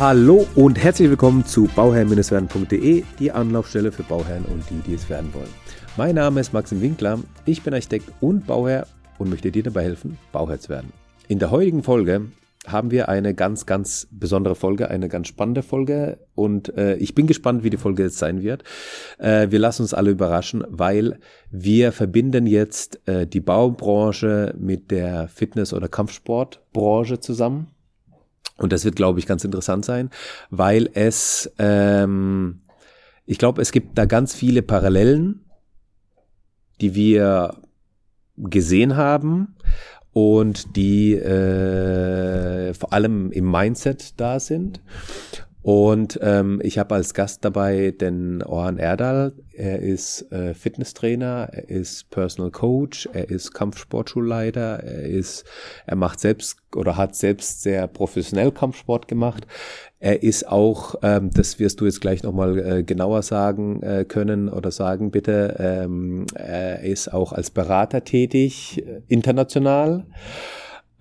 Hallo 0.00 0.44
und 0.56 0.76
herzlich 0.82 1.08
willkommen 1.08 1.46
zu 1.46 1.68
bauherrn-werden.de, 1.76 3.04
die 3.20 3.30
Anlaufstelle 3.30 3.92
für 3.92 4.02
Bauherren 4.02 4.44
und 4.46 4.68
die, 4.68 4.80
die 4.88 4.94
es 4.94 5.08
werden 5.08 5.32
wollen. 5.32 5.48
Mein 5.96 6.16
Name 6.16 6.40
ist 6.40 6.52
Maxim 6.52 6.80
Winkler, 6.80 7.20
ich 7.46 7.62
bin 7.62 7.72
Architekt 7.72 8.10
und 8.20 8.44
Bauherr 8.44 8.88
und 9.18 9.30
möchte 9.30 9.52
dir 9.52 9.62
dabei 9.62 9.84
helfen, 9.84 10.18
Bauherr 10.32 10.58
zu 10.58 10.70
werden. 10.70 10.92
In 11.28 11.38
der 11.38 11.52
heutigen 11.52 11.84
Folge 11.84 12.32
haben 12.66 12.90
wir 12.90 13.08
eine 13.08 13.34
ganz, 13.34 13.66
ganz 13.66 14.08
besondere 14.10 14.56
Folge, 14.56 14.90
eine 14.90 15.08
ganz 15.08 15.28
spannende 15.28 15.62
Folge 15.62 16.18
und 16.34 16.76
äh, 16.76 16.96
ich 16.96 17.14
bin 17.14 17.28
gespannt, 17.28 17.62
wie 17.62 17.70
die 17.70 17.76
Folge 17.76 18.02
jetzt 18.02 18.18
sein 18.18 18.42
wird. 18.42 18.64
Äh, 19.18 19.52
wir 19.52 19.60
lassen 19.60 19.82
uns 19.82 19.94
alle 19.94 20.10
überraschen, 20.10 20.64
weil 20.70 21.20
wir 21.52 21.92
verbinden 21.92 22.48
jetzt 22.48 23.06
äh, 23.06 23.28
die 23.28 23.40
Baubranche 23.40 24.56
mit 24.58 24.90
der 24.90 25.28
Fitness- 25.28 25.72
oder 25.72 25.86
Kampfsportbranche 25.86 27.20
zusammen. 27.20 27.68
Und 28.56 28.72
das 28.72 28.84
wird, 28.84 28.96
glaube 28.96 29.18
ich, 29.18 29.26
ganz 29.26 29.44
interessant 29.44 29.84
sein, 29.84 30.10
weil 30.50 30.88
es, 30.94 31.52
ähm, 31.58 32.62
ich 33.26 33.38
glaube, 33.38 33.60
es 33.60 33.72
gibt 33.72 33.98
da 33.98 34.04
ganz 34.04 34.34
viele 34.34 34.62
Parallelen, 34.62 35.44
die 36.80 36.94
wir 36.94 37.56
gesehen 38.36 38.96
haben 38.96 39.56
und 40.12 40.76
die 40.76 41.14
äh, 41.14 42.72
vor 42.74 42.92
allem 42.92 43.32
im 43.32 43.50
Mindset 43.50 44.20
da 44.20 44.38
sind. 44.38 44.80
Und 45.64 46.20
ähm, 46.20 46.60
ich 46.62 46.76
habe 46.76 46.94
als 46.94 47.14
Gast 47.14 47.42
dabei 47.42 47.90
den 47.90 48.42
Orhan 48.42 48.76
Erdal. 48.76 49.32
Er 49.54 49.78
ist 49.78 50.30
äh, 50.30 50.52
Fitnesstrainer, 50.52 51.48
er 51.52 51.70
ist 51.70 52.10
Personal 52.10 52.50
Coach, 52.50 53.08
er 53.14 53.30
ist 53.30 53.54
Kampfsportschulleiter, 53.54 54.80
er 54.82 55.04
ist, 55.04 55.46
er 55.86 55.96
macht 55.96 56.20
selbst 56.20 56.58
oder 56.76 56.98
hat 56.98 57.16
selbst 57.16 57.62
sehr 57.62 57.86
professionell 57.86 58.52
Kampfsport 58.52 59.08
gemacht. 59.08 59.46
Er 60.00 60.22
ist 60.22 60.46
auch, 60.46 60.96
ähm, 61.02 61.30
das 61.32 61.58
wirst 61.58 61.80
du 61.80 61.86
jetzt 61.86 62.02
gleich 62.02 62.22
nochmal 62.22 62.58
äh, 62.58 62.82
genauer 62.82 63.22
sagen 63.22 63.82
äh, 63.82 64.04
können 64.04 64.50
oder 64.50 64.70
sagen 64.70 65.10
bitte, 65.10 65.56
ähm, 65.58 66.26
er 66.34 66.80
ist 66.80 67.10
auch 67.10 67.32
als 67.32 67.50
Berater 67.50 68.04
tätig, 68.04 68.84
äh, 68.86 69.00
international. 69.08 70.04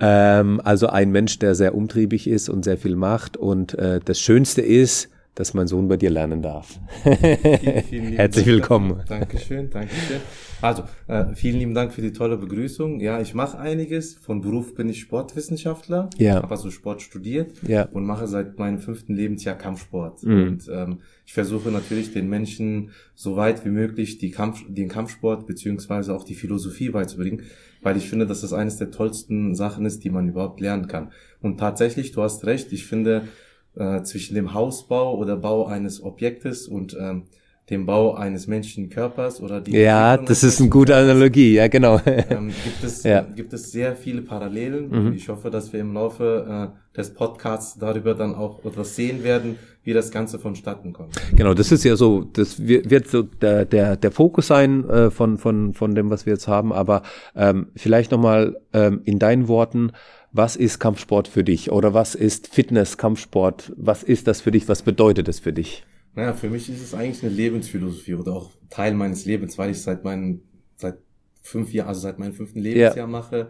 Ähm, 0.06 0.60
also 0.66 0.88
ein 0.88 1.12
Mensch, 1.12 1.40
der 1.40 1.56
sehr 1.56 1.76
umtriebig 1.76 2.28
ist 2.28 2.50
und 2.50 2.64
sehr 2.66 2.78
viel 2.78 2.98
macht. 2.98 3.38
Und 3.38 3.74
äh, 3.80 4.02
das 4.04 4.20
Schönste 4.20 4.62
ist, 4.62 5.10
dass 5.34 5.54
mein 5.54 5.68
Sohn 5.68 5.88
bei 5.88 5.96
dir 5.96 6.10
lernen 6.10 6.42
darf. 6.42 6.78
Vielen, 7.04 7.84
vielen 7.84 8.14
Herzlich 8.18 8.46
willkommen. 8.46 9.02
Dankeschön, 9.08 9.70
Dankeschön. 9.70 10.20
Also, 10.64 10.84
äh, 11.08 11.36
vielen 11.36 11.60
lieben 11.60 11.74
Dank 11.74 11.92
für 11.92 12.02
die 12.02 12.14
tolle 12.14 12.38
Begrüßung. 12.38 13.02
Ja, 13.02 13.20
ich 13.20 13.34
mache 13.34 13.60
einiges. 13.60 14.16
Von 14.16 14.40
Beruf 14.40 14.76
bin 14.76 14.88
ich 14.88 15.02
Sportwissenschaftler. 15.02 16.10
Ja. 16.18 16.36
Habe 16.36 16.52
also 16.52 16.72
Sport 16.72 17.02
studiert 17.02 17.52
Ja. 17.68 17.84
und 17.92 18.06
mache 18.06 18.28
seit 18.28 18.58
meinem 18.60 18.80
fünften 18.80 19.14
Lebensjahr 19.14 19.58
Kampfsport. 19.58 20.24
Mhm. 20.24 20.44
Und 20.48 20.70
ähm, 20.72 21.00
ich 21.26 21.34
versuche 21.34 21.70
natürlich 21.70 22.14
den 22.14 22.30
Menschen 22.30 22.92
so 23.14 23.36
weit 23.36 23.66
wie 23.66 23.70
möglich 23.72 24.20
die 24.20 24.32
Kampf, 24.32 24.64
den 24.68 24.88
Kampfsport 24.88 25.48
beziehungsweise 25.48 26.14
auch 26.16 26.24
die 26.24 26.36
Philosophie 26.36 26.90
beizubringen, 26.90 27.42
weil 27.82 27.98
ich 27.98 28.10
finde, 28.10 28.26
dass 28.26 28.40
das 28.40 28.54
eines 28.54 28.78
der 28.78 28.90
tollsten 28.90 29.56
Sachen 29.56 29.86
ist, 29.86 30.06
die 30.06 30.10
man 30.10 30.30
überhaupt 30.30 30.62
lernen 30.62 30.88
kann. 30.88 31.12
Und 31.42 31.60
tatsächlich, 31.60 32.14
du 32.14 32.22
hast 32.22 32.46
recht, 32.46 32.72
ich 32.72 32.86
finde, 32.86 33.28
äh, 33.76 34.02
zwischen 34.04 34.36
dem 34.36 34.54
Hausbau 34.54 35.18
oder 35.18 35.36
Bau 35.36 35.66
eines 35.68 36.02
Objektes 36.02 36.70
und 36.70 36.96
ähm, 36.98 37.24
dem 37.70 37.86
Bau 37.86 38.14
eines 38.14 38.48
menschlichen 38.48 38.90
Körpers 38.90 39.42
oder 39.42 39.62
die 39.62 39.72
Ja, 39.72 40.18
das 40.18 40.44
ist 40.44 40.60
eine 40.60 40.70
gute 40.70 40.96
Analogie. 40.96 41.54
Ja, 41.54 41.70
genau. 41.70 42.00
ähm, 42.06 42.50
gibt 42.64 42.84
es 42.84 43.04
Ja. 43.04 43.22
gibt 43.22 43.54
es 43.54 43.72
sehr 43.72 43.96
viele 43.96 44.22
Parallelen. 44.22 44.90
Mhm. 44.90 45.14
Ich 45.14 45.30
hoffe, 45.30 45.50
dass 45.50 45.72
wir 45.72 45.80
im 45.80 45.94
Laufe 45.94 46.72
äh, 46.74 46.98
des 46.98 47.14
Podcasts 47.14 47.80
darüber 47.80 48.16
dann 48.16 48.36
auch 48.36 48.66
etwas 48.66 48.96
sehen 48.98 49.24
werden, 49.24 49.56
wie 49.84 49.94
das 49.94 50.12
Ganze 50.12 50.40
vonstatten 50.40 50.92
kommt. 50.92 51.16
Genau, 51.36 51.54
das 51.54 51.72
ist 51.72 51.86
ja 51.86 51.96
so, 51.96 52.24
das 52.24 52.68
wird, 52.68 52.90
wird 52.90 53.08
so 53.08 53.22
der, 53.24 53.64
der, 53.66 53.96
der 53.96 54.12
Fokus 54.12 54.48
sein 54.48 54.88
äh, 54.90 55.10
von, 55.10 55.38
von, 55.38 55.74
von 55.74 55.96
dem, 55.96 56.10
was 56.10 56.26
wir 56.26 56.34
jetzt 56.34 56.50
haben. 56.50 56.74
Aber 56.74 57.02
ähm, 57.34 57.68
vielleicht 57.78 58.12
nochmal 58.12 58.58
ähm, 58.74 59.02
in 59.06 59.20
deinen 59.20 59.48
Worten, 59.48 59.92
was 60.34 60.56
ist 60.58 60.80
Kampfsport 60.80 61.28
für 61.30 61.44
dich? 61.46 61.72
Oder 61.72 61.94
was 61.94 62.14
ist 62.14 62.54
Fitness, 62.54 62.98
Kampfsport? 62.98 63.72
Was 63.78 64.04
ist 64.04 64.28
das 64.28 64.42
für 64.42 64.52
dich? 64.52 64.68
Was 64.68 64.82
bedeutet 64.82 65.28
es 65.30 65.40
für 65.40 65.54
dich? 65.54 65.86
Naja, 66.16 66.34
für 66.34 66.50
mich 66.50 66.70
ist 66.70 66.82
es 66.82 66.94
eigentlich 66.94 67.24
eine 67.24 67.34
Lebensphilosophie 67.34 68.14
oder 68.16 68.34
auch 68.34 68.52
Teil 68.70 68.94
meines 68.94 69.26
Lebens, 69.26 69.58
weil 69.58 69.72
ich 69.72 69.82
seit 69.82 70.04
meinen 70.04 70.42
seit 70.76 70.98
fünf 71.42 71.74
Jahren, 71.74 71.88
also 71.90 72.02
seit 72.02 72.20
meinem 72.20 72.34
fünften 72.34 72.60
Lebensjahr 72.60 73.08
mache. 73.08 73.50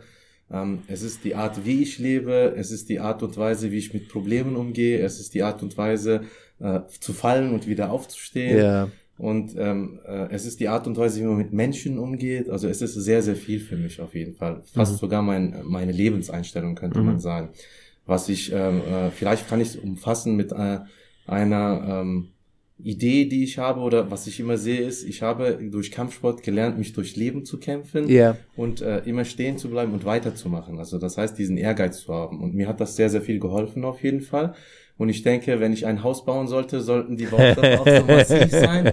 Ähm, 0.52 0.80
es 0.88 1.02
ist 1.04 1.24
die 1.24 1.36
Art, 1.36 1.66
wie 1.66 1.82
ich 1.82 2.00
lebe, 2.00 2.54
es 2.58 2.72
ist 2.72 2.90
die 2.90 3.00
Art 3.00 3.24
und 3.24 3.38
Weise, 3.38 3.72
wie 3.72 3.78
ich 3.78 3.94
mit 3.94 4.10
Problemen 4.10 4.56
umgehe, 4.56 5.00
es 5.00 5.20
ist 5.20 5.34
die 5.34 5.44
Art 5.44 5.64
und 5.64 5.78
Weise, 5.78 6.22
äh, 6.60 6.82
zu 7.00 7.14
fallen 7.14 7.54
und 7.54 7.68
wieder 7.68 7.92
aufzustehen. 7.92 8.58
Ja. 8.58 8.90
Und 9.18 9.54
ähm, 9.58 10.00
äh, 10.06 10.28
es 10.32 10.46
ist 10.46 10.60
die 10.60 10.68
Art 10.70 10.88
und 10.88 10.98
Weise, 10.98 11.22
wie 11.22 11.26
man 11.26 11.38
mit 11.38 11.54
Menschen 11.54 11.98
umgeht. 12.00 12.50
Also 12.50 12.68
es 12.68 12.82
ist 12.82 12.96
sehr, 12.96 13.22
sehr 13.22 13.36
viel 13.36 13.60
für 13.60 13.78
mich 13.78 14.02
auf 14.02 14.16
jeden 14.16 14.34
Fall. 14.34 14.64
Fast 14.74 14.94
Mhm. 14.94 14.98
sogar 14.98 15.22
mein, 15.22 15.62
meine 15.64 15.92
Lebenseinstellung, 15.92 16.76
könnte 16.76 17.00
Mhm. 17.00 17.06
man 17.06 17.20
sagen. 17.20 17.50
Was 18.06 18.28
ich, 18.28 18.52
ähm, 18.52 18.82
äh, 18.82 19.12
vielleicht 19.12 19.48
kann 19.48 19.62
ich 19.62 19.70
es 19.70 19.76
umfassen 19.76 20.36
mit 20.36 20.52
äh, 20.52 20.80
einer 21.28 22.02
ähm, 22.02 22.33
Idee, 22.84 23.26
die 23.26 23.44
ich 23.44 23.58
habe 23.58 23.80
oder 23.82 24.12
was 24.12 24.28
ich 24.28 24.40
immer 24.40 24.58
sehe, 24.58 24.82
ist, 24.82 25.04
ich 25.04 25.22
habe 25.22 25.58
durch 25.72 25.92
Kampfsport 25.92 26.44
gelernt, 26.44 26.78
mich 26.78 26.94
durch 26.94 27.16
Leben 27.16 27.46
zu 27.46 27.60
kämpfen 27.60 28.10
Ja. 28.10 28.36
und 28.56 28.82
äh, 28.82 29.00
immer 29.06 29.26
stehen 29.26 29.58
zu 29.58 29.70
bleiben 29.70 29.94
und 29.94 30.06
weiterzumachen. 30.06 30.78
Also 30.80 30.98
das 30.98 31.18
heißt, 31.18 31.38
diesen 31.38 31.58
Ehrgeiz 31.58 32.00
zu 32.02 32.14
haben. 32.14 32.42
Und 32.42 32.54
mir 32.56 32.68
hat 32.68 32.80
das 32.82 32.96
sehr, 32.96 33.10
sehr 33.10 33.22
viel 33.22 33.40
geholfen 33.40 33.84
auf 33.86 34.04
jeden 34.04 34.22
Fall. 34.22 34.54
Und 34.98 35.10
ich 35.10 35.24
denke, 35.24 35.60
wenn 35.60 35.74
ich 35.74 35.86
ein 35.86 36.04
Haus 36.04 36.24
bauen 36.26 36.48
sollte, 36.48 36.80
sollten 36.82 37.18
die 37.18 37.26
Baustoffe 37.26 37.80
auch 37.80 37.88
so 37.88 38.04
massiv 38.06 38.52
sein, 38.52 38.92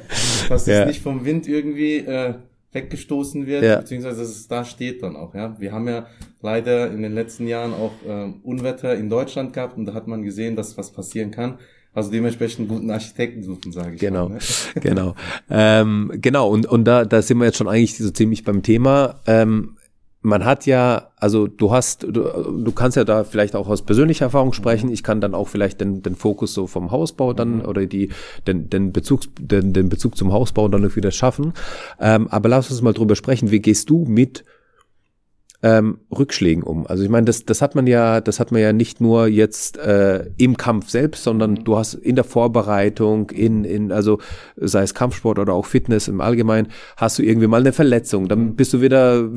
dass 0.49 0.67
Ja. 0.67 0.83
es 0.83 0.87
nicht 0.87 1.03
vom 1.03 1.25
Wind 1.27 1.47
irgendwie 1.47 1.97
äh, 1.99 2.35
weggestoßen 2.73 3.47
wird, 3.47 3.65
Ja. 3.65 3.81
beziehungsweise 3.81 4.21
dass 4.21 4.31
es 4.31 4.47
da 4.49 4.65
steht 4.65 5.03
dann 5.03 5.17
auch. 5.17 5.35
Ja, 5.35 5.57
wir 5.61 5.73
haben 5.73 5.89
ja 5.89 6.07
leider 6.41 6.91
in 6.91 7.03
den 7.03 7.13
letzten 7.15 7.47
Jahren 7.47 7.75
auch 7.75 7.93
äh, 8.09 8.33
Unwetter 8.45 8.95
in 8.95 9.11
Deutschland 9.11 9.53
gehabt 9.53 9.77
und 9.77 9.87
da 9.87 9.95
hat 9.95 10.07
man 10.07 10.23
gesehen, 10.23 10.57
dass 10.57 10.79
was 10.79 10.91
passieren 10.93 11.31
kann. 11.31 11.59
Also 11.93 12.11
dementsprechend 12.11 12.69
guten 12.69 12.91
Architekten 12.91 13.43
suchen, 13.43 13.73
sage 13.73 13.95
ich 13.95 14.01
Genau, 14.01 14.29
mal. 14.29 14.35
Ne? 14.35 14.41
genau, 14.81 15.15
ähm, 15.51 16.13
genau. 16.17 16.49
Und 16.49 16.67
und 16.67 16.85
da 16.85 17.05
da 17.05 17.21
sind 17.21 17.39
wir 17.39 17.47
jetzt 17.47 17.59
schon 17.59 17.69
eigentlich 17.69 17.99
so 17.99 18.11
ziemlich 18.11 18.45
beim 18.45 18.63
Thema. 18.63 19.21
Ähm, 19.27 19.77
man 20.23 20.45
hat 20.45 20.67
ja, 20.67 21.09
also 21.17 21.47
du 21.47 21.73
hast, 21.73 22.03
du, 22.03 22.11
du 22.11 22.73
kannst 22.73 22.97
ja 22.97 23.05
da 23.05 23.25
vielleicht 23.25 23.57
auch 23.57 23.69
aus 23.69 23.83
persönlicher 23.83 24.27
Erfahrung 24.27 24.53
sprechen. 24.53 24.91
Ich 24.91 25.03
kann 25.03 25.21
dann 25.21 25.35
auch 25.35 25.49
vielleicht 25.49 25.81
den, 25.81 26.03
den 26.03 26.15
Fokus 26.15 26.53
so 26.53 26.67
vom 26.67 26.91
Hausbau 26.91 27.33
dann 27.33 27.65
oder 27.65 27.87
die 27.87 28.11
den, 28.47 28.69
den 28.69 28.93
Bezug 28.93 29.23
den, 29.41 29.73
den 29.73 29.89
Bezug 29.89 30.17
zum 30.17 30.33
Hausbau 30.33 30.69
dann 30.69 30.95
wieder 30.95 31.11
schaffen. 31.11 31.55
Ähm, 31.99 32.29
aber 32.29 32.51
lass 32.51 32.71
uns 32.71 32.83
mal 32.83 32.93
drüber 32.93 33.17
sprechen. 33.17 33.51
Wie 33.51 33.61
gehst 33.61 33.89
du 33.89 34.05
mit 34.05 34.45
ähm, 35.63 35.99
Rückschlägen 36.11 36.63
um. 36.63 36.87
Also 36.87 37.03
ich 37.03 37.11
meine, 37.11 37.27
das, 37.27 37.45
das 37.45 37.61
hat 37.61 37.75
man 37.75 37.87
ja, 37.87 38.21
das 38.21 38.41
hat 38.41 38.51
man 38.51 38.63
ja 38.63 38.73
nicht 38.73 39.01
nur 39.01 39.27
jetzt 39.27 39.77
äh, 39.77 40.31
im 40.39 40.57
Kampf 40.57 40.89
selbst, 40.89 41.23
sondern 41.23 41.57
du 41.57 41.77
hast 41.77 41.95
in 41.95 42.15
der 42.15 42.25
Vorbereitung, 42.25 43.31
in, 43.31 43.65
in, 43.65 43.93
also 43.93 44.21
sei 44.57 44.83
es 44.83 44.95
Kampfsport 44.95 45.39
oder 45.39 45.53
auch 45.53 45.67
Fitness 45.67 46.09
im 46.09 46.21
Allgemeinen, 46.23 46.69
hast 46.97 47.19
du 47.19 47.23
irgendwie 47.23 47.47
mal 47.47 47.61
eine 47.61 47.73
Verletzung. 47.73 48.29
Dann 48.29 48.57
bist 48.57 48.73
du 48.73 48.81
wieder, 48.81 49.29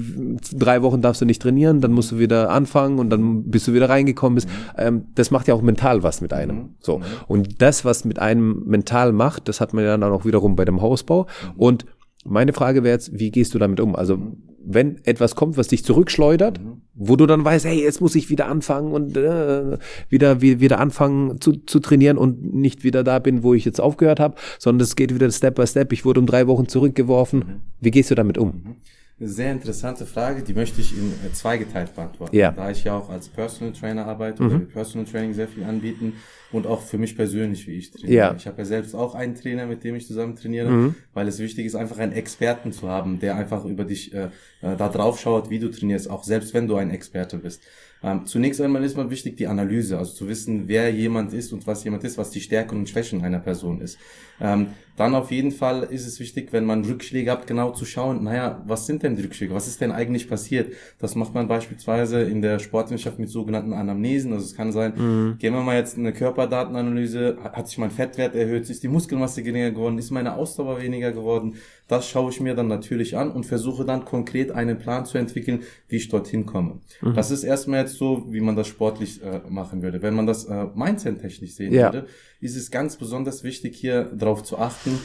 drei 0.53 0.81
Wochen 0.81 1.01
darfst 1.01 1.21
du 1.21 1.25
nicht 1.25 1.41
trainieren, 1.41 1.81
dann 1.81 1.91
musst 1.91 2.13
du 2.13 2.19
wieder 2.19 2.49
anfangen 2.51 2.99
und 2.99 3.09
dann 3.09 3.49
bist 3.49 3.67
du 3.67 3.73
wieder 3.73 3.89
reingekommen 3.89 4.35
bist. 4.35 4.47
Ähm, 4.77 5.07
das 5.15 5.29
macht 5.29 5.49
ja 5.49 5.53
auch 5.53 5.61
mental 5.61 6.03
was 6.03 6.21
mit 6.21 6.31
einem. 6.31 6.75
So. 6.79 7.01
Und 7.27 7.61
das, 7.61 7.83
was 7.83 8.05
mit 8.05 8.19
einem 8.19 8.63
mental 8.65 9.11
macht, 9.11 9.49
das 9.49 9.59
hat 9.59 9.73
man 9.73 9.83
ja 9.83 9.97
dann 9.97 10.11
auch 10.11 10.23
wiederum 10.23 10.55
bei 10.55 10.63
dem 10.63 10.81
Hausbau. 10.81 11.27
Und 11.57 11.85
meine 12.25 12.53
Frage 12.53 12.83
wäre 12.83 12.93
jetzt, 12.93 13.11
wie 13.19 13.31
gehst 13.31 13.53
du 13.53 13.59
damit 13.59 13.81
um? 13.81 13.95
Also 13.97 14.17
wenn 14.65 15.03
etwas 15.05 15.35
kommt, 15.35 15.57
was 15.57 15.67
dich 15.67 15.83
zurückschleudert, 15.83 16.59
wo 16.93 17.15
du 17.15 17.25
dann 17.25 17.43
weißt, 17.43 17.65
hey, 17.65 17.81
jetzt 17.81 18.01
muss 18.01 18.15
ich 18.15 18.29
wieder 18.29 18.47
anfangen 18.47 18.93
und 18.93 19.17
äh, 19.17 19.77
wieder 20.09 20.41
wie, 20.41 20.59
wieder 20.59 20.79
anfangen 20.79 21.41
zu, 21.41 21.53
zu 21.53 21.79
trainieren 21.79 22.17
und 22.17 22.53
nicht 22.53 22.83
wieder 22.83 23.03
da 23.03 23.19
bin, 23.19 23.43
wo 23.43 23.53
ich 23.53 23.65
jetzt 23.65 23.81
aufgehört 23.81 24.19
habe, 24.19 24.35
sondern 24.59 24.83
es 24.83 24.95
geht 24.95 25.13
wieder 25.13 25.29
Step 25.31 25.55
by 25.55 25.67
Step. 25.67 25.91
Ich 25.91 26.05
wurde 26.05 26.19
um 26.19 26.25
drei 26.25 26.47
Wochen 26.47 26.67
zurückgeworfen. 26.67 27.61
Wie 27.79 27.91
gehst 27.91 28.11
du 28.11 28.15
damit 28.15 28.37
um? 28.37 28.77
Eine 29.19 29.29
sehr 29.29 29.51
interessante 29.51 30.05
Frage, 30.05 30.41
die 30.41 30.53
möchte 30.53 30.81
ich 30.81 30.97
in 30.97 31.11
äh, 31.25 31.31
zweigeteilt 31.33 31.95
beantworten. 31.95 32.35
Ja. 32.35 32.51
Da 32.51 32.71
ich 32.71 32.83
ja 32.83 32.97
auch 32.97 33.09
als 33.09 33.29
Personal 33.29 33.73
Trainer 33.73 34.05
arbeite 34.05 34.43
oder 34.43 34.59
wir 34.59 34.67
Personal 34.67 35.05
Training 35.05 35.33
sehr 35.33 35.47
viel 35.47 35.63
anbieten 35.63 36.13
und 36.53 36.67
auch 36.67 36.81
für 36.81 36.97
mich 36.97 37.15
persönlich, 37.15 37.67
wie 37.67 37.73
ich 37.73 37.91
trainiere. 37.91 38.13
Ja. 38.13 38.35
Ich 38.35 38.47
habe 38.47 38.59
ja 38.59 38.65
selbst 38.65 38.95
auch 38.95 39.15
einen 39.15 39.35
Trainer, 39.35 39.65
mit 39.65 39.83
dem 39.83 39.95
ich 39.95 40.07
zusammen 40.07 40.35
trainiere, 40.35 40.95
weil 41.13 41.27
es 41.27 41.39
wichtig 41.39 41.65
ist, 41.65 41.75
einfach 41.75 41.97
einen 41.97 42.13
Experten 42.13 42.71
zu 42.71 42.87
haben, 42.87 43.19
der 43.19 43.35
einfach 43.35 43.65
über 43.65 43.83
dich 43.83 44.13
äh, 44.13 44.29
äh, 44.61 44.77
da 44.77 44.89
drauf 44.89 45.19
schaut, 45.19 45.49
wie 45.49 45.59
du 45.59 45.69
trainierst, 45.69 46.09
auch 46.09 46.23
selbst 46.23 46.53
wenn 46.53 46.67
du 46.67 46.75
ein 46.75 46.91
Experte 46.91 47.37
bist. 47.37 47.61
Ähm, 48.03 48.25
zunächst 48.25 48.59
einmal 48.59 48.83
ist 48.83 48.97
mal 48.97 49.09
wichtig 49.09 49.37
die 49.37 49.47
Analyse, 49.47 49.97
also 49.97 50.13
zu 50.13 50.27
wissen, 50.27 50.67
wer 50.67 50.91
jemand 50.91 51.33
ist 51.33 51.53
und 51.53 51.65
was 51.65 51.85
jemand 51.85 52.03
ist, 52.03 52.17
was 52.17 52.31
die 52.31 52.41
Stärken 52.41 52.79
und 52.79 52.89
Schwächen 52.89 53.23
einer 53.23 53.39
Person 53.39 53.79
ist. 53.79 53.97
Ähm, 54.41 54.67
dann 54.97 55.15
auf 55.15 55.31
jeden 55.31 55.51
Fall 55.51 55.83
ist 55.83 56.05
es 56.05 56.19
wichtig, 56.19 56.51
wenn 56.51 56.65
man 56.65 56.83
Rückschläge 56.83 57.31
hat, 57.31 57.47
genau 57.47 57.71
zu 57.71 57.85
schauen, 57.85 58.23
naja, 58.23 58.61
was 58.67 58.85
sind 58.85 59.03
denn 59.03 59.15
die 59.15 59.23
Rückschläge? 59.23 59.53
Was 59.53 59.67
ist 59.67 59.79
denn 59.79 59.91
eigentlich 59.91 60.27
passiert? 60.27 60.73
Das 60.99 61.15
macht 61.15 61.33
man 61.33 61.47
beispielsweise 61.47 62.21
in 62.21 62.41
der 62.41 62.59
Sportwissenschaft 62.59 63.19
mit 63.19 63.29
sogenannten 63.29 63.71
Anamnesen. 63.71 64.33
Also 64.33 64.45
es 64.45 64.53
kann 64.53 64.73
sein, 64.73 64.93
mhm. 64.95 65.37
gehen 65.39 65.53
wir 65.53 65.61
mal 65.61 65.77
jetzt 65.77 65.97
eine 65.97 66.11
Körperdatenanalyse, 66.43 67.37
hat 67.43 67.67
sich 67.67 67.77
mein 67.77 67.91
Fettwert 67.91 68.35
erhöht, 68.35 68.69
ist 68.69 68.83
die 68.83 68.87
Muskelmasse 68.87 69.43
geringer 69.43 69.71
geworden, 69.71 69.97
ist 69.97 70.11
meine 70.11 70.35
Ausdauer 70.35 70.81
weniger 70.81 71.11
geworden. 71.11 71.55
Das 71.87 72.07
schaue 72.07 72.31
ich 72.31 72.39
mir 72.39 72.55
dann 72.55 72.67
natürlich 72.67 73.17
an 73.17 73.31
und 73.31 73.45
versuche 73.45 73.85
dann 73.85 74.05
konkret 74.05 74.51
einen 74.51 74.77
Plan 74.77 75.05
zu 75.05 75.17
entwickeln, 75.17 75.63
wie 75.87 75.97
ich 75.97 76.09
dorthin 76.09 76.45
komme. 76.45 76.79
Mhm. 77.01 77.13
Das 77.13 77.31
ist 77.31 77.43
erstmal 77.43 77.81
jetzt 77.81 77.95
so, 77.95 78.25
wie 78.29 78.41
man 78.41 78.55
das 78.55 78.67
sportlich 78.67 79.23
äh, 79.23 79.41
machen 79.49 79.81
würde. 79.81 80.01
Wenn 80.01 80.13
man 80.13 80.27
das 80.27 80.45
äh, 80.45 80.65
Mindset-technisch 80.75 81.55
sehen 81.55 81.73
ja. 81.73 81.93
würde, 81.93 82.07
ist 82.41 82.55
es 82.55 82.71
ganz 82.71 82.97
besonders 82.97 83.43
wichtig, 83.43 83.75
hier 83.75 84.05
darauf 84.13 84.43
zu 84.43 84.57
achten, 84.57 84.99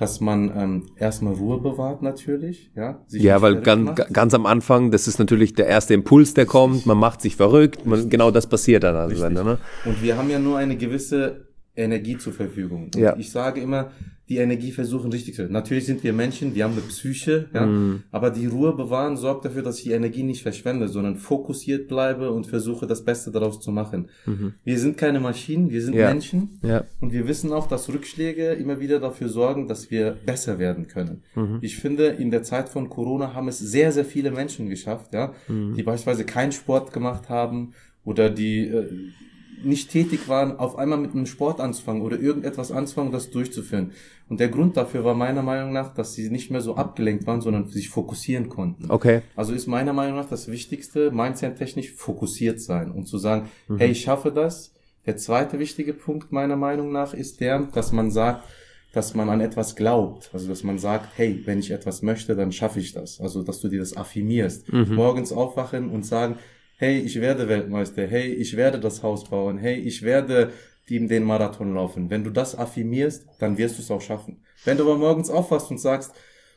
dass 0.00 0.18
man 0.18 0.50
ähm, 0.56 0.86
erstmal 0.96 1.34
Ruhe 1.34 1.60
bewahrt 1.60 2.00
natürlich, 2.00 2.70
ja. 2.74 3.04
ja, 3.10 3.42
weil 3.42 3.60
ganz, 3.60 4.00
ganz 4.10 4.32
am 4.32 4.46
Anfang, 4.46 4.90
das 4.90 5.06
ist 5.06 5.18
natürlich 5.18 5.52
der 5.52 5.66
erste 5.66 5.92
Impuls, 5.92 6.32
der 6.32 6.46
kommt, 6.46 6.86
man 6.86 6.96
macht 6.96 7.20
sich 7.20 7.36
verrückt, 7.36 7.84
man, 7.84 8.08
genau 8.08 8.30
das 8.30 8.46
passiert 8.46 8.82
dann 8.82 8.96
also. 8.96 9.28
Ne? 9.28 9.58
Und 9.84 10.02
wir 10.02 10.16
haben 10.16 10.30
ja 10.30 10.38
nur 10.38 10.56
eine 10.56 10.78
gewisse 10.78 11.48
Energie 11.76 12.16
zur 12.16 12.32
Verfügung. 12.32 12.84
Und 12.84 12.96
ja. 12.96 13.14
ich 13.18 13.30
sage 13.30 13.60
immer, 13.60 13.90
die 14.30 14.36
Energie 14.36 14.70
versuchen 14.70 15.10
richtig 15.10 15.34
zu. 15.34 15.50
Natürlich 15.50 15.86
sind 15.86 16.04
wir 16.04 16.12
Menschen, 16.12 16.54
wir 16.54 16.62
haben 16.62 16.74
eine 16.74 16.82
Psyche, 16.82 17.48
ja, 17.52 17.66
mm. 17.66 18.04
aber 18.12 18.30
die 18.30 18.46
Ruhe 18.46 18.72
bewahren 18.76 19.16
sorgt 19.16 19.44
dafür, 19.44 19.62
dass 19.62 19.78
ich 19.78 19.84
die 19.84 19.90
Energie 19.90 20.22
nicht 20.22 20.42
verschwende, 20.42 20.86
sondern 20.86 21.16
fokussiert 21.16 21.88
bleibe 21.88 22.30
und 22.30 22.46
versuche 22.46 22.86
das 22.86 23.04
Beste 23.04 23.32
daraus 23.32 23.60
zu 23.60 23.72
machen. 23.72 24.08
Mhm. 24.26 24.54
Wir 24.62 24.78
sind 24.78 24.96
keine 24.96 25.18
Maschinen, 25.18 25.70
wir 25.70 25.82
sind 25.82 25.96
ja. 25.96 26.08
Menschen 26.08 26.60
ja. 26.62 26.84
und 27.00 27.12
wir 27.12 27.26
wissen 27.26 27.52
auch, 27.52 27.66
dass 27.66 27.88
Rückschläge 27.88 28.52
immer 28.52 28.78
wieder 28.78 29.00
dafür 29.00 29.28
sorgen, 29.28 29.66
dass 29.66 29.90
wir 29.90 30.16
besser 30.24 30.60
werden 30.60 30.86
können. 30.86 31.24
Mhm. 31.34 31.58
Ich 31.60 31.76
finde, 31.78 32.06
in 32.06 32.30
der 32.30 32.44
Zeit 32.44 32.68
von 32.68 32.88
Corona 32.88 33.34
haben 33.34 33.48
es 33.48 33.58
sehr, 33.58 33.90
sehr 33.90 34.04
viele 34.04 34.30
Menschen 34.30 34.68
geschafft, 34.68 35.12
ja, 35.12 35.34
mhm. 35.48 35.74
die 35.74 35.82
beispielsweise 35.82 36.24
keinen 36.24 36.52
Sport 36.52 36.92
gemacht 36.92 37.28
haben 37.28 37.72
oder 38.04 38.30
die 38.30 38.68
äh, 38.68 38.86
nicht 39.64 39.90
tätig 39.90 40.28
waren, 40.28 40.58
auf 40.58 40.76
einmal 40.76 40.98
mit 40.98 41.12
einem 41.12 41.26
Sport 41.26 41.60
anzufangen 41.60 42.02
oder 42.02 42.18
irgendetwas 42.18 42.72
anzufangen, 42.72 43.12
das 43.12 43.30
durchzuführen. 43.30 43.92
Und 44.30 44.38
der 44.38 44.48
Grund 44.48 44.76
dafür 44.76 45.04
war 45.04 45.14
meiner 45.14 45.42
Meinung 45.42 45.72
nach, 45.72 45.92
dass 45.92 46.14
sie 46.14 46.30
nicht 46.30 46.52
mehr 46.52 46.60
so 46.60 46.76
abgelenkt 46.76 47.26
waren, 47.26 47.40
sondern 47.40 47.66
sich 47.66 47.88
fokussieren 47.88 48.48
konnten. 48.48 48.88
Okay. 48.88 49.22
Also 49.34 49.52
ist 49.52 49.66
meiner 49.66 49.92
Meinung 49.92 50.16
nach 50.16 50.28
das 50.28 50.48
Wichtigste, 50.48 51.10
mindset-technisch 51.10 51.92
fokussiert 51.92 52.60
sein 52.60 52.92
und 52.92 53.08
zu 53.08 53.18
sagen, 53.18 53.48
mhm. 53.66 53.78
hey, 53.78 53.90
ich 53.90 54.02
schaffe 54.02 54.30
das. 54.30 54.72
Der 55.04 55.16
zweite 55.16 55.58
wichtige 55.58 55.94
Punkt 55.94 56.30
meiner 56.30 56.54
Meinung 56.54 56.92
nach 56.92 57.12
ist 57.12 57.40
der, 57.40 57.58
dass 57.74 57.90
man 57.90 58.12
sagt, 58.12 58.46
dass 58.92 59.14
man 59.14 59.28
an 59.28 59.40
etwas 59.40 59.74
glaubt. 59.74 60.30
Also, 60.32 60.48
dass 60.48 60.62
man 60.62 60.78
sagt, 60.78 61.08
hey, 61.16 61.42
wenn 61.44 61.58
ich 61.58 61.72
etwas 61.72 62.02
möchte, 62.02 62.36
dann 62.36 62.52
schaffe 62.52 62.78
ich 62.78 62.92
das. 62.92 63.20
Also, 63.20 63.42
dass 63.42 63.60
du 63.60 63.68
dir 63.68 63.80
das 63.80 63.96
affirmierst. 63.96 64.72
Mhm. 64.72 64.94
Morgens 64.94 65.32
aufwachen 65.32 65.90
und 65.90 66.06
sagen, 66.06 66.36
hey, 66.76 66.98
ich 66.98 67.20
werde 67.20 67.48
Weltmeister, 67.48 68.06
hey, 68.06 68.32
ich 68.32 68.56
werde 68.56 68.78
das 68.80 69.02
Haus 69.02 69.28
bauen, 69.28 69.58
hey, 69.58 69.74
ich 69.74 70.02
werde 70.02 70.52
den 70.98 71.24
Marathon 71.24 71.74
laufen. 71.74 72.10
Wenn 72.10 72.24
du 72.24 72.30
das 72.30 72.58
affirmierst, 72.58 73.26
dann 73.38 73.56
wirst 73.58 73.78
du 73.78 73.82
es 73.82 73.90
auch 73.90 74.00
schaffen. 74.00 74.42
Wenn 74.64 74.76
du 74.76 74.84
aber 74.84 74.96
morgens 74.96 75.30
aufwachst 75.30 75.70
und 75.70 75.78
sagst, 75.78 76.12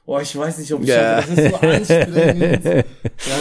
oh, 0.05 0.19
ich 0.19 0.35
weiß 0.35 0.57
nicht, 0.57 0.73
ob 0.73 0.81
ich 0.81 0.89
ja. 0.89 1.21
schaffe, 1.21 1.35
das 1.35 1.45
ist 1.45 1.51
so 1.51 1.67
anstrengend. 1.67 2.65
ja, 2.65 2.83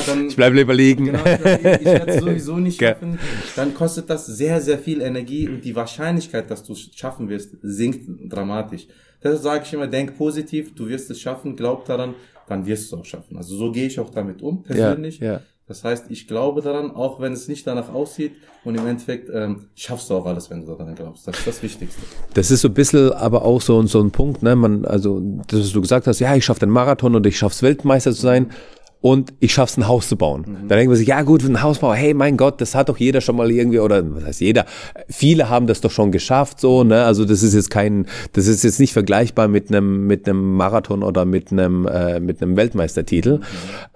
dann, 0.06 0.28
ich 0.28 0.36
bleib 0.36 0.52
lieber 0.52 0.74
liegen. 0.74 1.06
Genau, 1.06 1.24
ich, 1.24 1.32
ich 1.32 1.84
werde 1.84 2.12
es 2.12 2.20
sowieso 2.24 2.56
nicht 2.56 2.80
schaffen. 2.80 3.18
Dann 3.56 3.74
kostet 3.74 4.08
das 4.10 4.26
sehr, 4.26 4.60
sehr 4.60 4.78
viel 4.78 5.00
Energie 5.00 5.48
und 5.48 5.64
die 5.64 5.74
Wahrscheinlichkeit, 5.74 6.50
dass 6.50 6.62
du 6.62 6.72
es 6.72 6.90
schaffen 6.94 7.28
wirst, 7.28 7.56
sinkt 7.62 8.08
dramatisch. 8.32 8.86
Deshalb 9.22 9.42
sage 9.42 9.64
ich 9.66 9.72
immer, 9.72 9.86
denk 9.86 10.16
positiv, 10.16 10.74
du 10.74 10.88
wirst 10.88 11.10
es 11.10 11.20
schaffen, 11.20 11.56
glaub 11.56 11.84
daran, 11.84 12.14
dann 12.48 12.66
wirst 12.66 12.90
du 12.90 12.96
es 12.96 13.00
auch 13.00 13.04
schaffen. 13.04 13.36
Also 13.36 13.56
so 13.56 13.70
gehe 13.70 13.86
ich 13.86 13.98
auch 14.00 14.10
damit 14.10 14.42
um, 14.42 14.62
persönlich. 14.62 15.18
Ja, 15.18 15.32
ja. 15.34 15.40
Das 15.68 15.84
heißt, 15.84 16.06
ich 16.10 16.26
glaube 16.26 16.60
daran, 16.60 16.90
auch 16.90 17.20
wenn 17.20 17.32
es 17.32 17.46
nicht 17.46 17.66
danach 17.66 17.92
aussieht 17.94 18.32
und 18.64 18.74
im 18.74 18.86
Endeffekt 18.86 19.30
ähm, 19.32 19.68
schaffst 19.74 20.10
du 20.10 20.14
auch 20.14 20.26
alles, 20.26 20.50
wenn 20.50 20.64
du 20.64 20.66
daran 20.66 20.94
glaubst. 20.94 21.26
Das 21.26 21.38
ist 21.38 21.46
das 21.46 21.62
Wichtigste. 21.62 22.02
Das 22.34 22.50
ist 22.50 22.62
so 22.62 22.68
ein 22.68 22.74
bisschen 22.74 23.12
aber 23.12 23.44
auch 23.44 23.60
so, 23.60 23.80
so 23.86 24.00
ein 24.00 24.10
Punkt, 24.10 24.42
ne? 24.42 24.56
Man, 24.56 24.84
also, 24.84 25.22
das, 25.46 25.60
was 25.60 25.72
du 25.72 25.80
gesagt 25.80 26.06
hast, 26.06 26.18
ja, 26.18 26.34
ich 26.34 26.44
schaffe 26.44 26.60
den 26.60 26.70
Marathon 26.70 27.14
und 27.14 27.26
ich 27.26 27.38
schaff's 27.38 27.62
Weltmeister 27.62 28.12
zu 28.12 28.20
sein 28.20 28.50
und 29.02 29.34
ich 29.40 29.52
schaff's 29.52 29.76
ein 29.76 29.88
Haus 29.88 30.08
zu 30.08 30.16
bauen. 30.16 30.44
Mhm. 30.46 30.68
Da 30.68 30.76
denkt 30.76 30.88
man 30.88 30.96
sich, 30.96 31.08
ja 31.08 31.22
gut, 31.22 31.44
ein 31.44 31.62
Hausbau, 31.62 31.92
hey 31.92 32.14
mein 32.14 32.36
Gott, 32.36 32.60
das 32.60 32.74
hat 32.74 32.88
doch 32.88 32.96
jeder 32.96 33.20
schon 33.20 33.36
mal 33.36 33.50
irgendwie 33.50 33.80
oder 33.80 34.02
was 34.14 34.24
heißt 34.24 34.40
jeder, 34.40 34.64
viele 35.08 35.50
haben 35.50 35.66
das 35.66 35.80
doch 35.80 35.90
schon 35.90 36.12
geschafft 36.12 36.60
so, 36.60 36.84
ne? 36.84 37.04
Also 37.04 37.24
das 37.24 37.42
ist 37.42 37.54
jetzt 37.54 37.70
kein 37.70 38.06
das 38.32 38.46
ist 38.46 38.62
jetzt 38.62 38.78
nicht 38.80 38.92
vergleichbar 38.92 39.48
mit 39.48 39.68
einem 39.68 40.06
mit 40.06 40.28
einem 40.28 40.56
Marathon 40.56 41.02
oder 41.02 41.24
mit 41.24 41.50
einem 41.50 41.86
äh, 41.86 42.20
mit 42.20 42.40
einem 42.40 42.56
Weltmeistertitel. 42.56 43.38
Mhm. 43.38 43.42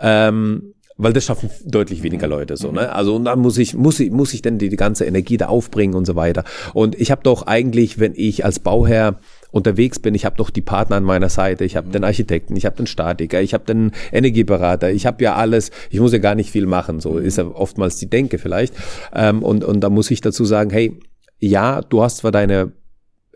Ähm, 0.00 0.72
weil 0.98 1.12
das 1.12 1.24
schaffen 1.24 1.50
deutlich 1.64 2.02
weniger 2.02 2.26
Leute 2.26 2.56
so, 2.56 2.72
ne? 2.72 2.92
Also 2.92 3.14
und 3.16 3.26
dann 3.26 3.38
muss 3.38 3.58
ich 3.58 3.74
muss 3.74 4.00
ich 4.00 4.10
muss 4.10 4.32
ich 4.32 4.42
denn 4.42 4.58
die, 4.58 4.70
die 4.70 4.76
ganze 4.76 5.04
Energie 5.04 5.36
da 5.36 5.46
aufbringen 5.46 5.94
und 5.94 6.06
so 6.06 6.16
weiter. 6.16 6.44
Und 6.72 6.98
ich 6.98 7.10
habe 7.10 7.22
doch 7.22 7.46
eigentlich, 7.46 7.98
wenn 7.98 8.14
ich 8.16 8.44
als 8.44 8.60
Bauherr 8.60 9.18
unterwegs 9.50 9.98
bin, 9.98 10.14
ich 10.14 10.24
habe 10.24 10.36
doch 10.36 10.50
die 10.50 10.62
Partner 10.62 10.96
an 10.96 11.04
meiner 11.04 11.28
Seite, 11.28 11.64
ich 11.64 11.76
habe 11.76 11.90
den 11.90 12.04
Architekten, 12.04 12.56
ich 12.56 12.64
habe 12.64 12.76
den 12.76 12.86
Statiker, 12.86 13.42
ich 13.42 13.52
habe 13.52 13.64
den 13.64 13.92
Energieberater, 14.10 14.90
ich 14.90 15.06
habe 15.06 15.22
ja 15.22 15.34
alles, 15.34 15.70
ich 15.90 16.00
muss 16.00 16.12
ja 16.12 16.18
gar 16.18 16.34
nicht 16.34 16.50
viel 16.50 16.66
machen, 16.66 17.00
so 17.00 17.18
ist 17.18 17.38
ja 17.38 17.46
oftmals 17.46 17.96
die 17.96 18.08
Denke 18.08 18.38
vielleicht. 18.38 18.74
Ähm, 19.14 19.42
und 19.42 19.64
und 19.64 19.80
da 19.80 19.90
muss 19.90 20.10
ich 20.10 20.22
dazu 20.22 20.44
sagen, 20.46 20.70
hey, 20.70 20.98
ja, 21.38 21.82
du 21.82 22.02
hast 22.02 22.18
zwar 22.18 22.32
deine 22.32 22.72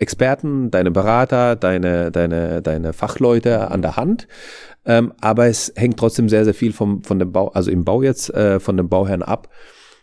Experten, 0.00 0.70
deine 0.70 0.91
Berater, 0.91 1.56
deine, 1.56 2.11
deine, 2.11 2.62
deine 2.62 2.93
Fachleute 2.93 3.70
an 3.70 3.82
der 3.82 3.97
Hand. 3.97 4.26
Ähm, 4.87 5.12
aber 5.20 5.47
es 5.47 5.73
hängt 5.76 5.99
trotzdem 5.99 6.29
sehr, 6.29 6.44
sehr 6.44 6.55
viel 6.55 6.73
vom, 6.73 7.05
von 7.05 7.19
dem 7.19 7.32
Bau, 7.32 7.49
also 7.49 7.70
im 7.70 7.85
Bau 7.85 8.02
jetzt, 8.02 8.32
äh, 8.35 8.61
von 8.61 8.76
dem 8.76 8.88
Bauherrn 8.88 9.23
ab, 9.23 9.49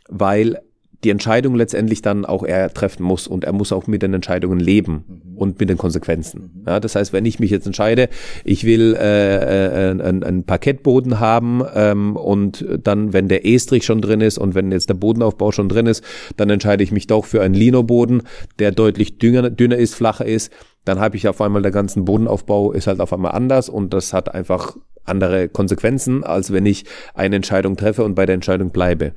weil 0.07 0.61
die 1.03 1.11
Entscheidung 1.11 1.55
letztendlich 1.55 2.01
dann 2.01 2.25
auch 2.25 2.43
er 2.43 2.73
treffen 2.73 3.03
muss 3.03 3.27
und 3.27 3.43
er 3.43 3.53
muss 3.53 3.71
auch 3.71 3.87
mit 3.87 4.01
den 4.01 4.13
Entscheidungen 4.13 4.59
leben 4.59 5.03
mhm. 5.07 5.37
und 5.37 5.59
mit 5.59 5.69
den 5.69 5.77
Konsequenzen. 5.77 6.51
Mhm. 6.53 6.63
Ja, 6.67 6.79
das 6.79 6.95
heißt, 6.95 7.13
wenn 7.13 7.25
ich 7.25 7.39
mich 7.39 7.51
jetzt 7.51 7.67
entscheide, 7.67 8.09
ich 8.43 8.63
will 8.63 8.95
äh, 8.99 9.87
äh, 9.87 9.91
einen, 9.91 10.23
einen 10.23 10.43
Parkettboden 10.43 11.19
haben 11.19 11.61
ähm, 11.75 12.15
und 12.15 12.65
dann, 12.83 13.13
wenn 13.13 13.27
der 13.27 13.45
Estrich 13.45 13.85
schon 13.85 14.01
drin 14.01 14.21
ist 14.21 14.37
und 14.37 14.55
wenn 14.55 14.71
jetzt 14.71 14.89
der 14.89 14.95
Bodenaufbau 14.95 15.51
schon 15.51 15.69
drin 15.69 15.85
ist, 15.85 16.03
dann 16.35 16.49
entscheide 16.49 16.83
ich 16.83 16.91
mich 16.91 17.05
doch 17.07 17.25
für 17.25 17.41
einen 17.41 17.53
Linoboden, 17.53 18.23
der 18.57 18.71
deutlich 18.71 19.19
dünner, 19.19 19.49
dünner 19.49 19.77
ist, 19.77 19.93
flacher 19.93 20.25
ist. 20.25 20.51
Dann 20.83 20.99
habe 20.99 21.17
ich 21.17 21.27
auf 21.27 21.41
einmal 21.41 21.61
der 21.61 21.71
ganzen 21.71 22.05
Bodenaufbau 22.05 22.71
ist 22.71 22.87
halt 22.87 23.01
auf 23.01 23.13
einmal 23.13 23.33
anders 23.33 23.69
und 23.69 23.93
das 23.93 24.13
hat 24.13 24.33
einfach 24.33 24.77
andere 25.07 25.49
Konsequenzen, 25.49 26.23
als 26.23 26.51
wenn 26.51 26.65
ich 26.65 26.85
eine 27.13 27.35
Entscheidung 27.35 27.77
treffe 27.77 28.03
und 28.03 28.15
bei 28.15 28.25
der 28.25 28.35
Entscheidung 28.35 28.71
bleibe. 28.71 29.13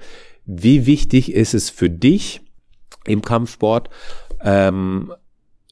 Wie 0.53 0.85
wichtig 0.85 1.33
ist 1.33 1.55
es 1.55 1.71
für 1.71 1.89
dich 1.89 2.41
im 3.05 3.23
Kampfsport, 3.23 3.89
ähm, 4.43 5.13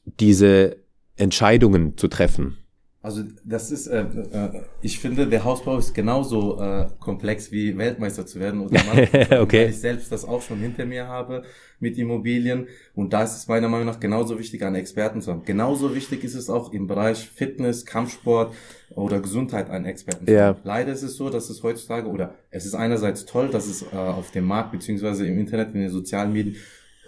diese 0.05 0.77
Entscheidungen 1.17 1.97
zu 1.97 2.07
treffen? 2.07 2.58
Also 3.01 3.23
das 3.45 3.71
ist, 3.71 3.87
äh, 3.87 4.01
äh, 4.01 4.61
ich 4.81 4.99
finde, 4.99 5.25
der 5.25 5.45
Hausbau 5.45 5.77
ist 5.77 5.93
genauso 5.93 6.59
äh, 6.59 6.87
komplex 6.99 7.49
wie 7.49 7.77
Weltmeister 7.77 8.25
zu 8.25 8.41
werden 8.41 8.59
oder 8.59 8.83
Mann, 8.83 8.97
okay. 9.39 9.63
weil 9.63 9.69
ich 9.69 9.79
selbst 9.79 10.11
das 10.11 10.25
auch 10.25 10.41
schon 10.41 10.59
hinter 10.59 10.85
mir 10.85 11.07
habe 11.07 11.43
mit 11.79 11.97
Immobilien 11.97 12.67
und 12.95 13.13
da 13.13 13.23
ist 13.23 13.37
es 13.37 13.47
meiner 13.47 13.69
Meinung 13.69 13.85
nach 13.85 14.01
genauso 14.01 14.37
wichtig, 14.37 14.63
einen 14.63 14.75
Experten 14.75 15.21
zu 15.21 15.31
haben. 15.31 15.45
Genauso 15.45 15.95
wichtig 15.95 16.25
ist 16.25 16.35
es 16.35 16.49
auch 16.49 16.73
im 16.73 16.87
Bereich 16.87 17.29
Fitness, 17.29 17.85
Kampfsport 17.85 18.53
oder 18.89 19.21
Gesundheit 19.21 19.69
einen 19.69 19.85
Experten 19.85 20.27
zu 20.27 20.37
haben. 20.37 20.59
Leider 20.65 20.91
ist 20.91 21.03
es 21.03 21.15
so, 21.15 21.29
dass 21.29 21.49
es 21.49 21.63
heutzutage 21.63 22.09
oder 22.09 22.35
es 22.51 22.65
ist 22.65 22.75
einerseits 22.75 23.23
toll, 23.23 23.47
dass 23.47 23.67
es 23.67 23.81
äh, 23.81 23.95
auf 23.95 24.31
dem 24.31 24.43
Markt 24.43 24.73
beziehungsweise 24.73 25.25
im 25.25 25.39
Internet, 25.39 25.73
in 25.73 25.79
den 25.79 25.89
sozialen 25.89 26.33
Medien 26.33 26.57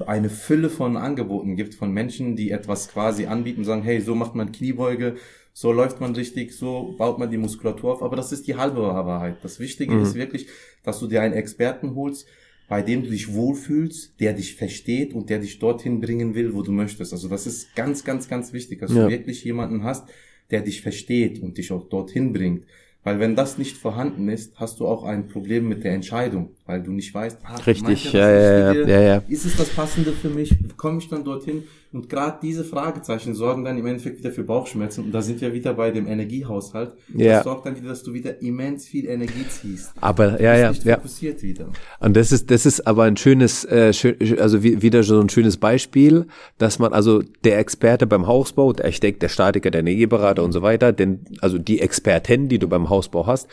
eine 0.08 0.30
Fülle 0.30 0.70
von 0.70 0.98
Angeboten 0.98 1.56
gibt 1.56 1.76
von 1.76 1.92
Menschen, 1.92 2.36
die 2.36 2.52
etwas 2.52 2.88
quasi 2.88 3.26
anbieten, 3.26 3.64
sagen, 3.64 3.84
hey, 3.84 4.02
so 4.02 4.16
macht 4.16 4.36
man 4.36 4.52
Kniebeuge, 4.52 5.18
so 5.54 5.72
läuft 5.72 6.00
man 6.00 6.16
richtig, 6.16 6.54
so 6.54 6.96
baut 6.98 7.20
man 7.20 7.30
die 7.30 7.38
Muskulatur 7.38 7.94
auf. 7.94 8.04
Aber 8.04 8.16
das 8.16 8.32
ist 8.32 8.48
die 8.48 8.56
halbe 8.56 8.82
Wahrheit. 8.82 9.38
Das 9.44 9.60
Wichtige 9.60 9.94
mhm. 9.94 10.04
ist 10.04 10.16
wirklich, 10.16 10.48
dass 10.84 11.00
du 11.00 11.08
dir 11.08 11.22
einen 11.22 11.34
Experten 11.34 11.96
holst, 11.96 12.28
bei 12.68 12.82
dem 12.82 13.04
du 13.04 13.10
dich 13.10 13.34
wohlfühlst, 13.34 14.20
der 14.20 14.34
dich 14.34 14.56
versteht 14.56 15.14
und 15.14 15.30
der 15.30 15.40
dich 15.40 15.60
dorthin 15.60 16.00
bringen 16.00 16.36
will, 16.36 16.54
wo 16.54 16.62
du 16.62 16.72
möchtest. 16.72 17.12
Also 17.12 17.28
das 17.28 17.46
ist 17.46 17.76
ganz, 17.76 18.06
ganz, 18.06 18.30
ganz 18.30 18.54
wichtig, 18.54 18.80
dass 18.80 18.94
ja. 18.94 19.04
du 19.04 19.10
wirklich 19.10 19.44
jemanden 19.44 19.84
hast, 19.84 20.08
der 20.52 20.62
dich 20.62 20.82
versteht 20.82 21.42
und 21.42 21.58
dich 21.58 21.72
auch 21.72 21.90
dorthin 21.90 22.32
bringt. 22.32 22.66
Weil 23.04 23.20
wenn 23.20 23.36
das 23.36 23.58
nicht 23.58 23.78
vorhanden 23.78 24.30
ist, 24.30 24.54
hast 24.58 24.80
du 24.80 24.88
auch 24.88 25.04
ein 25.04 25.28
Problem 25.28 25.68
mit 25.68 25.84
der 25.84 25.94
Entscheidung, 25.94 26.52
weil 26.66 26.84
du 26.84 26.92
nicht 26.92 27.14
weißt, 27.14 27.40
ah, 27.44 27.56
richtig, 27.56 28.14
ja, 28.14 28.30
ja, 28.30 28.74
ja, 28.74 29.02
ja, 29.02 29.24
ist 29.28 29.46
es 29.46 29.58
das 29.58 29.70
Passende 29.70 30.12
für 30.12 30.30
mich, 30.30 30.56
komme 30.78 31.00
ich 31.00 31.10
dann 31.10 31.24
dorthin? 31.24 31.64
Und 31.94 32.08
gerade 32.08 32.38
diese 32.42 32.64
Fragezeichen 32.64 33.36
sorgen 33.36 33.66
dann 33.66 33.78
im 33.78 33.86
Endeffekt 33.86 34.20
wieder 34.20 34.32
für 34.32 34.46
Bauchschmerzen. 34.46 35.04
Und 35.04 35.12
da 35.12 35.22
sind 35.22 35.42
wir 35.42 35.54
wieder 35.54 35.74
bei 35.74 35.92
dem 35.92 36.08
Energiehaushalt. 36.08 36.94
Ja. 37.14 37.34
Das 37.34 37.44
sorgt 37.44 37.66
dann 37.66 37.76
wieder, 37.76 37.90
dass 37.90 38.02
du 38.02 38.14
wieder 38.14 38.42
immens 38.42 38.88
viel 38.88 39.08
Energie 39.08 39.46
ziehst. 39.50 39.92
Aber 40.00 40.42
ja, 40.42 40.56
ja, 40.56 40.72
ja. 40.72 40.96
Fokussiert 40.96 41.44
wieder. 41.44 41.68
Und 42.00 42.16
das 42.16 42.32
ist, 42.32 42.50
das 42.50 42.66
ist 42.66 42.88
aber 42.88 43.04
ein 43.04 43.18
schönes, 43.18 43.66
äh, 43.66 43.92
schön, 43.92 44.16
also 44.40 44.64
wieder 44.64 45.04
so 45.04 45.20
ein 45.20 45.28
schönes 45.28 45.58
Beispiel, 45.58 46.28
dass 46.58 46.80
man 46.80 46.94
also 46.94 47.24
der 47.44 47.60
Experte 47.60 48.08
beim 48.08 48.26
Hausbau, 48.26 48.72
der 48.72 48.86
Architekt, 48.86 49.22
der 49.22 49.30
Statiker, 49.30 49.70
der 49.70 49.82
Energieberater 49.82 50.44
und 50.44 50.54
so 50.54 50.62
weiter, 50.62 50.94
denn 50.94 51.26
also 51.42 51.58
die 51.58 51.82
Experten, 51.82 52.48
die 52.48 52.60
du 52.60 52.70
beim 52.70 52.90
Hausbau 52.92 53.26
hast, 53.26 53.48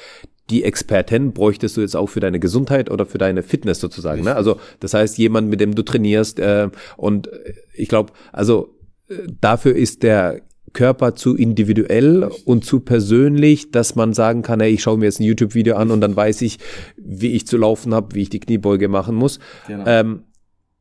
die 0.50 0.64
Experten 0.64 1.32
bräuchtest 1.32 1.76
du 1.76 1.80
jetzt 1.80 1.96
auch 1.96 2.08
für 2.08 2.20
deine 2.20 2.40
Gesundheit 2.40 2.90
oder 2.90 3.06
für 3.06 3.18
deine 3.18 3.42
Fitness 3.42 3.80
sozusagen. 3.80 4.22
Ne? 4.24 4.34
Also 4.34 4.58
das 4.80 4.94
heißt, 4.94 5.18
jemand, 5.18 5.48
mit 5.48 5.60
dem 5.60 5.74
du 5.74 5.82
trainierst 5.82 6.38
äh, 6.38 6.68
und 6.96 7.30
ich 7.74 7.88
glaube, 7.88 8.12
also 8.32 8.74
äh, 9.08 9.14
dafür 9.40 9.74
ist 9.74 10.02
der 10.02 10.42
Körper 10.72 11.14
zu 11.14 11.34
individuell 11.34 12.30
und 12.44 12.64
zu 12.64 12.80
persönlich, 12.80 13.70
dass 13.70 13.94
man 13.94 14.12
sagen 14.12 14.42
kann, 14.42 14.60
hey, 14.60 14.70
ich 14.70 14.82
schaue 14.82 14.98
mir 14.98 15.06
jetzt 15.06 15.20
ein 15.20 15.24
YouTube-Video 15.24 15.76
an 15.76 15.90
und 15.90 16.00
dann 16.00 16.14
weiß 16.14 16.42
ich, 16.42 16.58
wie 16.96 17.32
ich 17.32 17.46
zu 17.46 17.56
laufen 17.56 17.94
habe, 17.94 18.14
wie 18.14 18.22
ich 18.22 18.30
die 18.30 18.40
Kniebeuge 18.40 18.88
machen 18.88 19.14
muss. 19.14 19.38
Genau. 19.66 19.84
Ähm, 19.86 20.24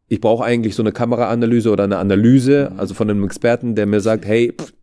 ich 0.10 0.22
brauche 0.22 0.44
eigentlich 0.44 0.76
so 0.76 0.84
eine 0.84 0.92
Kameraanalyse 0.92 1.70
oder 1.70 1.84
eine 1.84 1.98
Analyse, 1.98 2.70
mhm. 2.72 2.80
also 2.80 2.94
von 2.94 3.10
einem 3.10 3.24
Experten, 3.24 3.76
der 3.76 3.86
mir 3.86 4.00
sagt, 4.00 4.26
hey, 4.26 4.54
pff, 4.58 4.74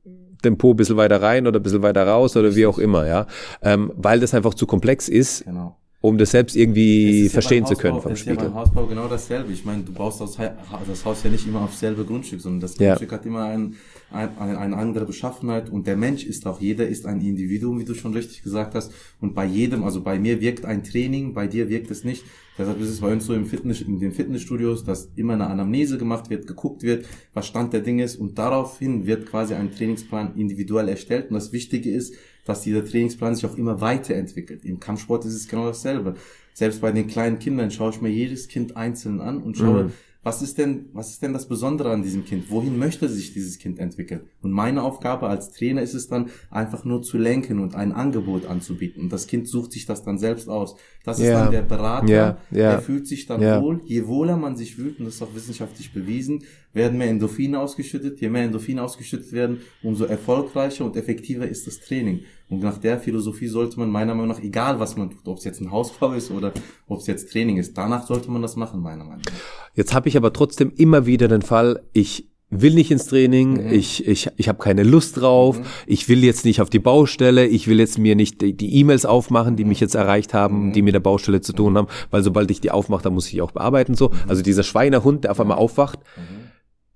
den 0.45 0.59
Po 0.59 0.73
ein 0.73 0.77
bisschen 0.77 0.97
weiter 0.97 1.23
rein 1.23 1.47
oder 1.47 1.61
ein 1.61 1.63
bisschen 1.63 1.83
weiter 1.83 2.07
raus 2.07 2.37
oder 2.37 2.55
wie 2.55 2.67
auch 2.67 2.79
immer, 2.79 3.07
ja. 3.07 3.27
Ähm, 3.63 3.93
weil 3.97 4.21
das 4.21 4.35
einfach 4.35 4.55
zu 4.55 4.67
komplex 4.67 5.09
ist. 5.09 5.45
Genau 5.45 5.77
um 6.05 6.19
das 6.19 6.33
selbst 6.33 6.55
irgendwie 6.55 7.31
verstehen 7.31 7.65
ja 7.65 7.71
zu 7.71 7.77
können 7.77 7.99
vom 7.99 8.15
Spiegel. 8.15 8.37
Ist 8.37 8.43
ja 8.43 8.49
beim 8.49 8.55
Hausbau 8.57 8.87
genau 8.87 9.09
dasselbe. 9.09 9.51
Ich 9.55 9.65
meine, 9.65 9.85
du 9.85 9.93
baust 9.93 10.21
das, 10.21 10.39
Haus 10.39 11.23
ja 11.25 11.31
nicht 11.31 11.47
immer 11.47 11.63
aufs 11.63 11.81
selbe 11.81 12.05
Grundstück, 12.05 12.43
sondern 12.43 12.61
das 12.61 12.77
Grundstück 12.77 13.11
ja. 13.11 13.17
hat 13.17 13.25
immer 13.25 13.45
ein, 13.45 13.77
ein, 14.13 14.39
eine 14.39 14.77
andere 14.77 15.07
Beschaffenheit 15.07 15.71
und 15.71 15.87
der 15.87 15.97
Mensch 15.97 16.25
ist 16.25 16.47
auch, 16.47 16.61
jeder 16.61 16.87
ist 16.87 17.07
ein 17.07 17.23
Individuum, 17.23 17.81
wie 17.81 17.87
du 17.87 17.95
schon 17.95 18.13
richtig 18.13 18.43
gesagt 18.43 18.75
hast. 18.75 18.93
Und 19.23 19.35
bei 19.35 19.47
jedem, 19.47 19.83
also 19.83 20.03
bei 20.03 20.19
mir 20.19 20.43
wirkt 20.43 20.67
ein 20.67 20.85
Training, 20.85 21.33
bei 21.33 21.47
dir 21.47 21.71
wirkt 21.71 21.91
es 21.91 22.05
nicht. 22.05 22.23
Deshalb 22.59 22.79
ist 22.83 22.91
es 22.91 23.01
bei 23.01 23.11
uns 23.11 23.25
so 23.25 23.33
im 23.33 23.47
Fitness, 23.47 23.81
in 23.81 23.99
den 23.99 24.13
Fitnessstudios, 24.13 24.85
dass 24.85 25.09
immer 25.17 25.33
eine 25.33 25.47
Anamnese 25.47 25.97
gemacht 25.97 26.29
wird, 26.29 26.47
geguckt 26.47 26.83
wird, 26.83 27.07
was 27.33 27.47
Stand 27.47 27.73
der 27.73 27.81
Dinge 27.81 28.05
ist 28.05 28.17
und 28.17 28.39
daraufhin 28.39 29.07
wird 29.07 29.25
quasi 29.25 29.55
ein 29.55 29.75
Trainingsplan 29.75 30.35
individuell 30.37 30.91
erstellt. 30.91 31.31
Und 31.31 31.35
das 31.35 31.55
Wichtige 31.55 31.91
ist, 31.91 32.15
dass 32.45 32.63
dieser 32.63 32.85
Trainingsplan 32.85 33.35
sich 33.35 33.47
auch 33.47 33.57
immer 33.57 33.81
weiterentwickelt. 33.81 34.65
Im 34.65 34.81
Kampfsport 34.81 35.25
ist 35.25 35.35
es 35.35 35.49
genau 35.49 35.67
dasselbe. 35.67 36.15
Selbst 36.53 36.81
bei 36.81 36.93
den 36.93 37.09
kleinen 37.09 37.39
Kindern 37.39 37.71
schaue 37.71 37.91
ich 37.91 38.01
mir 38.01 38.11
jedes 38.11 38.49
Kind 38.49 38.77
einzeln 38.77 39.21
an 39.21 39.43
und 39.43 39.57
schaue, 39.57 39.85
mhm 39.85 39.93
was 40.25 40.43
ist 40.43 40.59
denn, 40.59 40.87
was 40.95 41.11
ist 41.11 41.23
denn 41.23 41.33
das 41.35 41.47
Besondere 41.47 41.93
an 41.93 42.03
diesem 42.03 42.25
Kind? 42.25 42.51
Wohin 42.51 42.79
möchte 42.79 43.09
sich 43.09 43.35
dieses 43.35 43.59
Kind 43.59 43.79
entwickeln? 43.79 44.23
Und 44.43 44.51
meine 44.51 44.83
Aufgabe 44.83 45.29
als 45.29 45.51
Trainer 45.51 45.83
ist 45.83 45.95
es 45.95 46.09
dann, 46.09 46.31
einfach 46.51 46.85
nur 46.85 47.03
zu 47.03 47.19
lenken 47.19 47.61
und 47.61 47.75
ein 47.75 47.93
Angebot 47.93 48.47
anzubieten. 48.47 49.03
Und 49.03 49.13
das 49.13 49.27
Kind 49.27 49.47
sucht 49.47 49.73
sich 49.73 49.85
das 49.85 50.03
dann 50.03 50.19
selbst 50.19 50.49
aus. 50.49 50.77
Das 51.05 51.21
yeah. 51.21 51.29
ist 51.29 51.35
dann 51.35 51.51
der 51.53 51.63
Berater, 51.63 52.09
yeah. 52.09 52.39
Yeah. 52.51 52.71
der 52.71 52.81
fühlt 52.81 53.07
sich 53.07 53.27
dann 53.27 53.41
wohl. 53.63 53.83
Je 53.85 54.07
wohler 54.07 54.39
man 54.39 54.57
sich 54.57 54.75
fühlt, 54.77 54.99
und 54.99 55.05
das 55.05 55.17
ist 55.17 55.23
auch 55.23 55.35
wissenschaftlich 55.35 55.93
bewiesen, 55.93 56.43
werden 56.73 56.97
mehr 56.99 57.09
Endorphine 57.09 57.61
ausgeschüttet. 57.61 58.21
Je 58.21 58.31
mehr 58.31 58.45
Endorphine 58.45 58.83
ausgeschüttet 58.83 59.33
werden, 59.33 59.61
umso 59.83 60.07
erfolgreicher 60.07 60.87
und 60.87 60.97
effektiver 60.97 61.47
ist 61.47 61.67
das 61.67 61.81
Training. 61.81 62.21
Und 62.55 62.63
nach 62.63 62.79
der 62.79 63.01
Philosophie 63.01 63.49
sollte 63.49 63.81
man 63.81 63.91
meiner 63.91 64.15
Meinung 64.15 64.29
nach, 64.29 64.41
egal 64.41 64.79
was 64.79 64.97
man 64.97 65.11
tut, 65.11 65.27
ob 65.27 65.39
es 65.39 65.45
jetzt 65.45 65.61
ein 65.61 65.73
Hausbau 65.73 66.13
ist 66.13 66.31
oder 66.31 66.53
ob 66.87 67.01
es 67.01 67.09
jetzt 67.09 67.33
Training 67.33 67.57
ist, 67.57 67.77
danach 67.77 68.07
sollte 68.07 68.31
man 68.31 68.43
das 68.43 68.55
machen, 68.55 68.81
meiner 68.81 69.03
Meinung 69.03 69.23
nach. 69.27 69.33
Jetzt 69.75 69.93
habe 69.93 70.09
ich 70.09 70.17
aber 70.17 70.33
trotzdem 70.33 70.73
immer 70.77 71.05
wieder 71.05 71.27
den 71.27 71.43
Fall, 71.43 71.83
ich 71.93 72.29
will 72.51 72.75
nicht 72.75 72.93
ins 72.93 73.07
Training, 73.07 73.65
mhm. 73.65 73.73
ich, 73.73 74.07
ich, 74.07 74.31
ich 74.37 74.49
habe 74.49 74.63
keine 74.63 74.85
Lust 74.85 75.21
drauf, 75.21 75.59
mhm. 75.59 75.65
ich 75.89 76.09
will 76.09 76.23
jetzt 76.23 76.45
nicht 76.45 76.61
auf 76.61 76.71
die 76.71 76.79
Baustelle, 76.79 77.45
ich 77.45 77.67
will 77.67 77.81
jetzt 77.81 77.99
mir 77.99 78.15
nicht 78.15 78.41
die 78.41 78.77
E-Mails 78.77 79.05
aufmachen, 79.05 79.57
die 79.57 79.65
mich 79.65 79.81
jetzt 79.81 79.97
erreicht 79.97 80.33
haben, 80.33 80.69
mhm. 80.69 80.73
die 80.75 80.83
mit 80.83 80.95
der 80.95 81.01
Baustelle 81.01 81.41
zu 81.41 81.53
tun 81.53 81.77
haben, 81.77 81.89
weil 82.13 82.23
sobald 82.23 82.53
ich 82.53 82.61
die 82.61 82.71
aufmache, 82.71 83.03
dann 83.03 83.15
muss 83.15 83.33
ich 83.33 83.43
auch 83.43 83.51
bearbeiten 83.51 83.95
so. 83.95 84.11
Mhm. 84.11 84.15
Also 84.29 84.43
dieser 84.43 84.63
Schweinehund, 84.63 85.25
der 85.25 85.33
auf 85.33 85.41
einmal 85.41 85.59
aufwacht, 85.59 85.99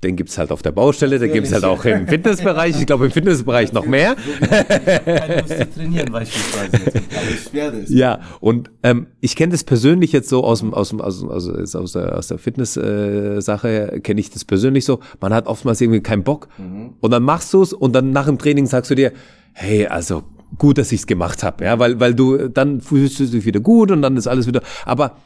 den 0.05 0.15
gibt's 0.15 0.39
halt 0.39 0.53
auf 0.53 0.63
der 0.63 0.71
Baustelle, 0.71 1.19
den 1.19 1.33
gibt's 1.33 1.53
halt 1.53 1.65
auch 1.65 1.85
im 1.85 2.07
Fitnessbereich. 2.07 2.79
Ich 2.79 2.87
glaube 2.87 3.07
im 3.07 3.11
Fitnessbereich 3.11 3.73
noch 3.73 3.85
mehr. 3.85 4.15
trainieren 5.75 6.13
beispielsweise. 6.13 7.03
Ja, 7.89 8.21
und 8.39 8.71
ähm, 8.85 9.09
ich 9.21 9.35
kenne 9.35 9.53
das 9.53 9.65
persönlich 9.65 10.13
jetzt 10.13 10.29
so 10.29 10.45
aus 10.45 10.61
dem 10.61 10.73
aus 10.73 10.91
dem 10.91 11.01
aus, 11.01 11.25
aus, 11.25 11.75
aus 11.75 11.93
der 11.93 12.17
aus 12.17 12.29
der 12.29 12.39
Fitness-Sache 12.39 13.93
äh, 13.93 14.01
kenne 14.01 14.21
ich 14.21 14.31
das 14.31 14.45
persönlich 14.45 14.85
so. 14.85 15.01
Man 15.21 15.35
hat 15.35 15.49
oftmals 15.49 15.81
irgendwie 15.81 16.01
keinen 16.01 16.23
Bock 16.23 16.49
mhm. 16.59 16.95
und 17.01 17.11
dann 17.11 17.25
machst 17.25 17.53
du's 17.53 17.73
und 17.73 17.93
dann 17.93 18.13
nach 18.13 18.27
dem 18.27 18.39
Training 18.39 18.67
sagst 18.67 18.93
du 18.93 18.95
dir, 18.95 19.13
hey, 19.53 19.89
also 19.89 20.23
gut, 20.59 20.79
dass 20.79 20.93
ich's 20.93 21.09
gemacht 21.09 21.43
habe, 21.43 21.65
ja, 21.65 21.81
weil 21.81 21.99
weil 21.99 22.15
du 22.15 22.49
dann 22.49 22.81
fühlst 22.81 23.19
du 23.19 23.27
dich 23.27 23.45
wieder 23.45 23.61
gut 23.61 23.91
und 23.91 24.03
dann 24.03 24.17
ist 24.17 24.29
alles 24.29 24.47
wieder. 24.47 24.63
Aber 24.85 25.17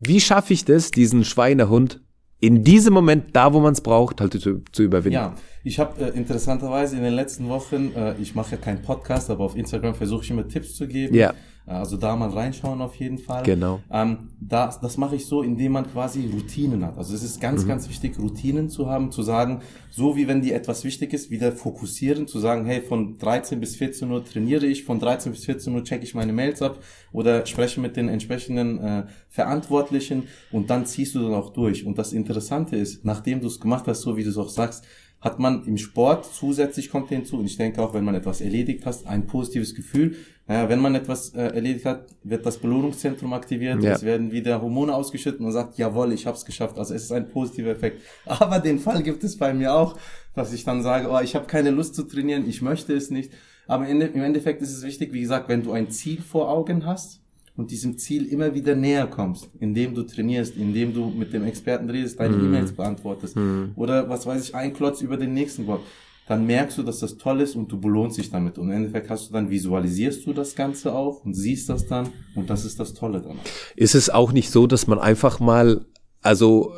wie 0.00 0.20
schaffe 0.20 0.52
ich 0.52 0.66
das, 0.66 0.90
diesen 0.90 1.24
Schweinehund 1.24 2.02
in 2.40 2.62
diesem 2.62 2.94
Moment, 2.94 3.34
da 3.34 3.52
wo 3.52 3.60
man 3.60 3.72
es 3.72 3.80
braucht, 3.80 4.20
halt 4.20 4.32
zu, 4.40 4.62
zu 4.72 4.82
überwinden. 4.82 5.14
Ja, 5.14 5.34
ich 5.64 5.78
habe 5.78 6.00
äh, 6.00 6.16
interessanterweise 6.16 6.96
in 6.96 7.02
den 7.02 7.14
letzten 7.14 7.48
Wochen, 7.48 7.92
äh, 7.96 8.14
ich 8.20 8.34
mache 8.34 8.52
ja 8.52 8.56
keinen 8.56 8.82
Podcast, 8.82 9.30
aber 9.30 9.44
auf 9.44 9.56
Instagram 9.56 9.94
versuche 9.94 10.24
ich 10.24 10.30
immer 10.30 10.46
Tipps 10.46 10.74
zu 10.74 10.86
geben. 10.86 11.14
Ja. 11.14 11.34
Also 11.68 11.96
da 11.96 12.16
mal 12.16 12.30
reinschauen 12.30 12.80
auf 12.80 12.94
jeden 12.94 13.18
Fall. 13.18 13.42
Genau. 13.42 13.80
Ähm, 13.90 14.30
das 14.40 14.80
das 14.80 14.96
mache 14.96 15.16
ich 15.16 15.26
so, 15.26 15.42
indem 15.42 15.72
man 15.72 15.90
quasi 15.90 16.30
Routinen 16.32 16.84
hat. 16.84 16.96
Also 16.96 17.14
es 17.14 17.22
ist 17.22 17.40
ganz, 17.40 17.64
mhm. 17.64 17.68
ganz 17.68 17.88
wichtig, 17.88 18.18
Routinen 18.18 18.70
zu 18.70 18.88
haben, 18.88 19.10
zu 19.10 19.22
sagen, 19.22 19.60
so 19.90 20.16
wie 20.16 20.28
wenn 20.28 20.40
dir 20.40 20.54
etwas 20.54 20.84
wichtig 20.84 21.12
ist, 21.12 21.30
wieder 21.30 21.52
fokussieren, 21.52 22.26
zu 22.26 22.38
sagen, 22.38 22.64
hey, 22.64 22.80
von 22.80 23.18
13 23.18 23.60
bis 23.60 23.76
14 23.76 24.10
Uhr 24.10 24.24
trainiere 24.24 24.66
ich, 24.66 24.84
von 24.84 24.98
13 24.98 25.32
bis 25.32 25.44
14 25.44 25.74
Uhr 25.74 25.84
checke 25.84 26.04
ich 26.04 26.14
meine 26.14 26.32
Mails 26.32 26.62
ab 26.62 26.78
oder 27.12 27.44
spreche 27.46 27.80
mit 27.80 27.96
den 27.96 28.08
entsprechenden 28.08 28.78
äh, 28.78 29.06
Verantwortlichen 29.28 30.24
und 30.50 30.70
dann 30.70 30.86
ziehst 30.86 31.14
du 31.14 31.22
dann 31.22 31.34
auch 31.34 31.50
durch. 31.50 31.84
Und 31.84 31.98
das 31.98 32.12
Interessante 32.12 32.76
ist, 32.76 33.04
nachdem 33.04 33.40
du 33.40 33.46
es 33.46 33.60
gemacht 33.60 33.86
hast, 33.86 34.02
so 34.02 34.16
wie 34.16 34.24
du 34.24 34.30
es 34.30 34.38
auch 34.38 34.48
sagst, 34.48 34.84
hat 35.20 35.38
man 35.38 35.64
im 35.66 35.78
Sport 35.78 36.26
zusätzlich 36.26 36.90
kommt 36.90 37.08
hinzu, 37.08 37.38
und 37.38 37.46
ich 37.46 37.56
denke 37.56 37.82
auch, 37.82 37.92
wenn 37.92 38.04
man 38.04 38.14
etwas 38.14 38.40
erledigt 38.40 38.86
hat, 38.86 39.06
ein 39.06 39.26
positives 39.26 39.74
Gefühl. 39.74 40.16
Naja, 40.46 40.68
wenn 40.68 40.80
man 40.80 40.94
etwas 40.94 41.34
äh, 41.34 41.42
erledigt 41.42 41.84
hat, 41.84 42.06
wird 42.22 42.46
das 42.46 42.58
Belohnungszentrum 42.58 43.32
aktiviert, 43.32 43.82
ja. 43.82 43.92
es 43.92 44.02
werden 44.02 44.30
wieder 44.30 44.62
Hormone 44.62 44.94
ausgeschüttet 44.94 45.40
und 45.40 45.46
man 45.46 45.52
sagt, 45.52 45.76
jawohl, 45.76 46.12
ich 46.12 46.26
habe 46.26 46.36
es 46.36 46.44
geschafft. 46.44 46.78
Also 46.78 46.94
es 46.94 47.02
ist 47.04 47.12
ein 47.12 47.28
positiver 47.28 47.70
Effekt. 47.70 48.00
Aber 48.24 48.58
den 48.60 48.78
Fall 48.78 49.02
gibt 49.02 49.24
es 49.24 49.36
bei 49.36 49.52
mir 49.52 49.74
auch, 49.74 49.98
dass 50.34 50.52
ich 50.52 50.64
dann 50.64 50.82
sage, 50.82 51.10
oh, 51.10 51.20
ich 51.20 51.34
habe 51.34 51.46
keine 51.46 51.70
Lust 51.70 51.94
zu 51.96 52.04
trainieren, 52.04 52.48
ich 52.48 52.62
möchte 52.62 52.94
es 52.94 53.10
nicht. 53.10 53.32
Aber 53.66 53.86
im 53.86 54.00
Endeffekt 54.00 54.62
ist 54.62 54.72
es 54.72 54.82
wichtig, 54.82 55.12
wie 55.12 55.20
gesagt, 55.20 55.48
wenn 55.48 55.62
du 55.62 55.72
ein 55.72 55.90
Ziel 55.90 56.22
vor 56.22 56.48
Augen 56.48 56.86
hast, 56.86 57.20
und 57.58 57.72
diesem 57.72 57.98
Ziel 57.98 58.24
immer 58.26 58.54
wieder 58.54 58.76
näher 58.76 59.08
kommst, 59.08 59.50
indem 59.58 59.92
du 59.92 60.04
trainierst, 60.04 60.56
indem 60.56 60.94
du 60.94 61.10
mit 61.10 61.32
dem 61.32 61.44
Experten 61.44 61.90
redest, 61.90 62.18
deine 62.20 62.36
mm. 62.36 62.46
E-Mails 62.46 62.72
beantwortest 62.72 63.36
mm. 63.36 63.72
oder 63.74 64.08
was 64.08 64.24
weiß 64.26 64.48
ich, 64.48 64.54
ein 64.54 64.72
Klotz 64.72 65.02
über 65.02 65.16
den 65.16 65.34
nächsten 65.34 65.66
Wort, 65.66 65.82
dann 66.28 66.46
merkst 66.46 66.78
du, 66.78 66.84
dass 66.84 67.00
das 67.00 67.18
toll 67.18 67.40
ist 67.40 67.56
und 67.56 67.72
du 67.72 67.80
belohnst 67.80 68.16
dich 68.16 68.30
damit. 68.30 68.58
Und 68.58 68.68
im 68.68 68.76
Endeffekt 68.76 69.10
hast 69.10 69.28
du 69.28 69.32
dann, 69.32 69.50
visualisierst 69.50 70.24
du 70.24 70.32
das 70.32 70.54
Ganze 70.54 70.94
auch 70.94 71.24
und 71.24 71.34
siehst 71.34 71.68
das 71.68 71.86
dann 71.86 72.10
und 72.36 72.48
das 72.48 72.64
ist 72.64 72.78
das 72.78 72.94
Tolle 72.94 73.22
dann. 73.22 73.38
Ist 73.74 73.96
es 73.96 74.08
auch 74.08 74.30
nicht 74.30 74.50
so, 74.50 74.68
dass 74.68 74.86
man 74.86 75.00
einfach 75.00 75.40
mal, 75.40 75.84
also 76.22 76.72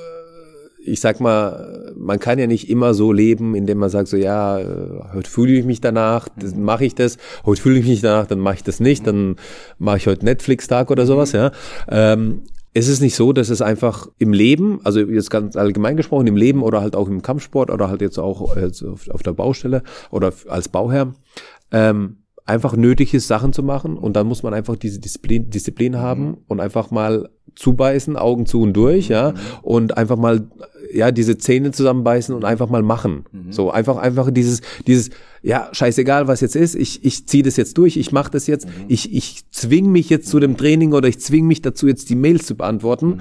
ich 0.85 1.01
sag 1.01 1.21
mal, 1.21 1.93
man 1.97 2.19
kann 2.19 2.39
ja 2.39 2.47
nicht 2.47 2.71
immer 2.71 2.95
so 2.95 3.13
leben, 3.13 3.55
indem 3.55 3.79
man 3.79 3.91
sagt 3.91 4.09
so, 4.09 4.17
ja, 4.17 4.59
heute 5.13 5.31
fühle 5.31 5.53
ich 5.53 5.65
mich 5.65 5.81
danach, 5.81 6.29
dann 6.37 6.63
mache 6.63 6.85
ich 6.85 6.95
das, 6.95 7.19
heute 7.45 7.61
fühle 7.61 7.79
ich 7.79 7.87
mich 7.87 8.01
danach, 8.01 8.27
dann 8.27 8.41
mache 8.41 8.57
ich 8.57 8.65
das 8.65 8.81
nicht, 8.81 9.07
dann 9.07 9.37
mache 9.79 9.99
ich 9.99 10.07
heute 10.07 10.25
Netflix-Tag 10.25 10.91
oder 10.91 11.07
sowas, 11.07 11.33
ja. 11.33 11.53
Ähm, 11.89 12.43
es 12.73 12.89
ist 12.89 13.01
nicht 13.01 13.17
so, 13.17 13.33
dass 13.33 13.49
es 13.49 13.63
einfach 13.63 14.09
im 14.19 14.33
Leben, 14.33 14.81
also 14.85 15.01
jetzt 15.01 15.31
ganz 15.31 15.57
allgemein 15.57 15.97
gesprochen, 15.97 16.27
im 16.29 16.37
Leben 16.37 16.63
oder 16.63 16.81
halt 16.81 16.95
auch 16.95 17.09
im 17.09 17.21
Kampfsport 17.21 17.71
oder 17.71 17.89
halt 17.89 18.01
jetzt 18.01 18.19
auch 18.19 18.41
auf, 18.41 19.23
der 19.25 19.33
Baustelle 19.33 19.83
oder 20.11 20.33
als 20.49 20.69
Bauherr, 20.69 21.13
ähm, 21.73 22.19
einfach 22.47 22.77
nötig 22.77 23.13
ist, 23.15 23.29
Sachen 23.29 23.53
zu 23.53 23.63
machen 23.63 23.97
und 23.97 24.15
dann 24.15 24.27
muss 24.27 24.43
man 24.43 24.55
einfach 24.55 24.77
diese 24.77 25.01
Disziplin, 25.01 25.51
Disziplin 25.51 25.99
haben 25.99 26.39
und 26.47 26.61
einfach 26.61 26.91
mal 26.91 27.29
zubeißen, 27.57 28.17
Augen 28.17 28.47
zu 28.47 28.63
und 28.63 28.73
durch, 28.73 29.09
ja, 29.09 29.35
und 29.63 29.97
einfach 29.97 30.17
mal 30.17 30.49
ja, 30.93 31.11
diese 31.13 31.39
Zähne 31.39 31.73
zusammenbeißen 31.73 32.35
und 32.35 32.45
einfach 32.45 32.69
mal 32.69 32.83
machen. 32.83 33.25
Mhm. 33.33 33.53
So 33.53 33.71
einfach 33.71 33.97
einfach 33.97 34.31
dieses 34.31 34.61
dieses 34.87 35.11
ja, 35.43 35.71
scheißegal, 35.73 36.29
was 36.29 36.41
jetzt 36.41 36.57
ist, 36.57 36.75
ich 36.75 37.05
ich 37.05 37.27
ziehe 37.27 37.43
das 37.43 37.57
jetzt 37.57 37.79
durch, 37.79 37.97
ich 37.97 38.13
mache 38.13 38.31
das 38.31 38.47
jetzt, 38.47 38.67
mhm. 38.67 38.87
ich 38.89 39.13
ich 39.13 39.49
zwing 39.51 39.91
mich 39.91 40.11
jetzt 40.11 40.29
zu 40.29 40.41
dem 40.41 40.57
Training 40.57 40.93
oder 40.93 41.09
ich 41.09 41.21
zwing 41.21 41.47
mich 41.47 41.63
dazu 41.63 41.87
jetzt 41.87 42.11
die 42.11 42.17
Mails 42.17 42.47
zu 42.47 42.57
beantworten. 42.57 43.21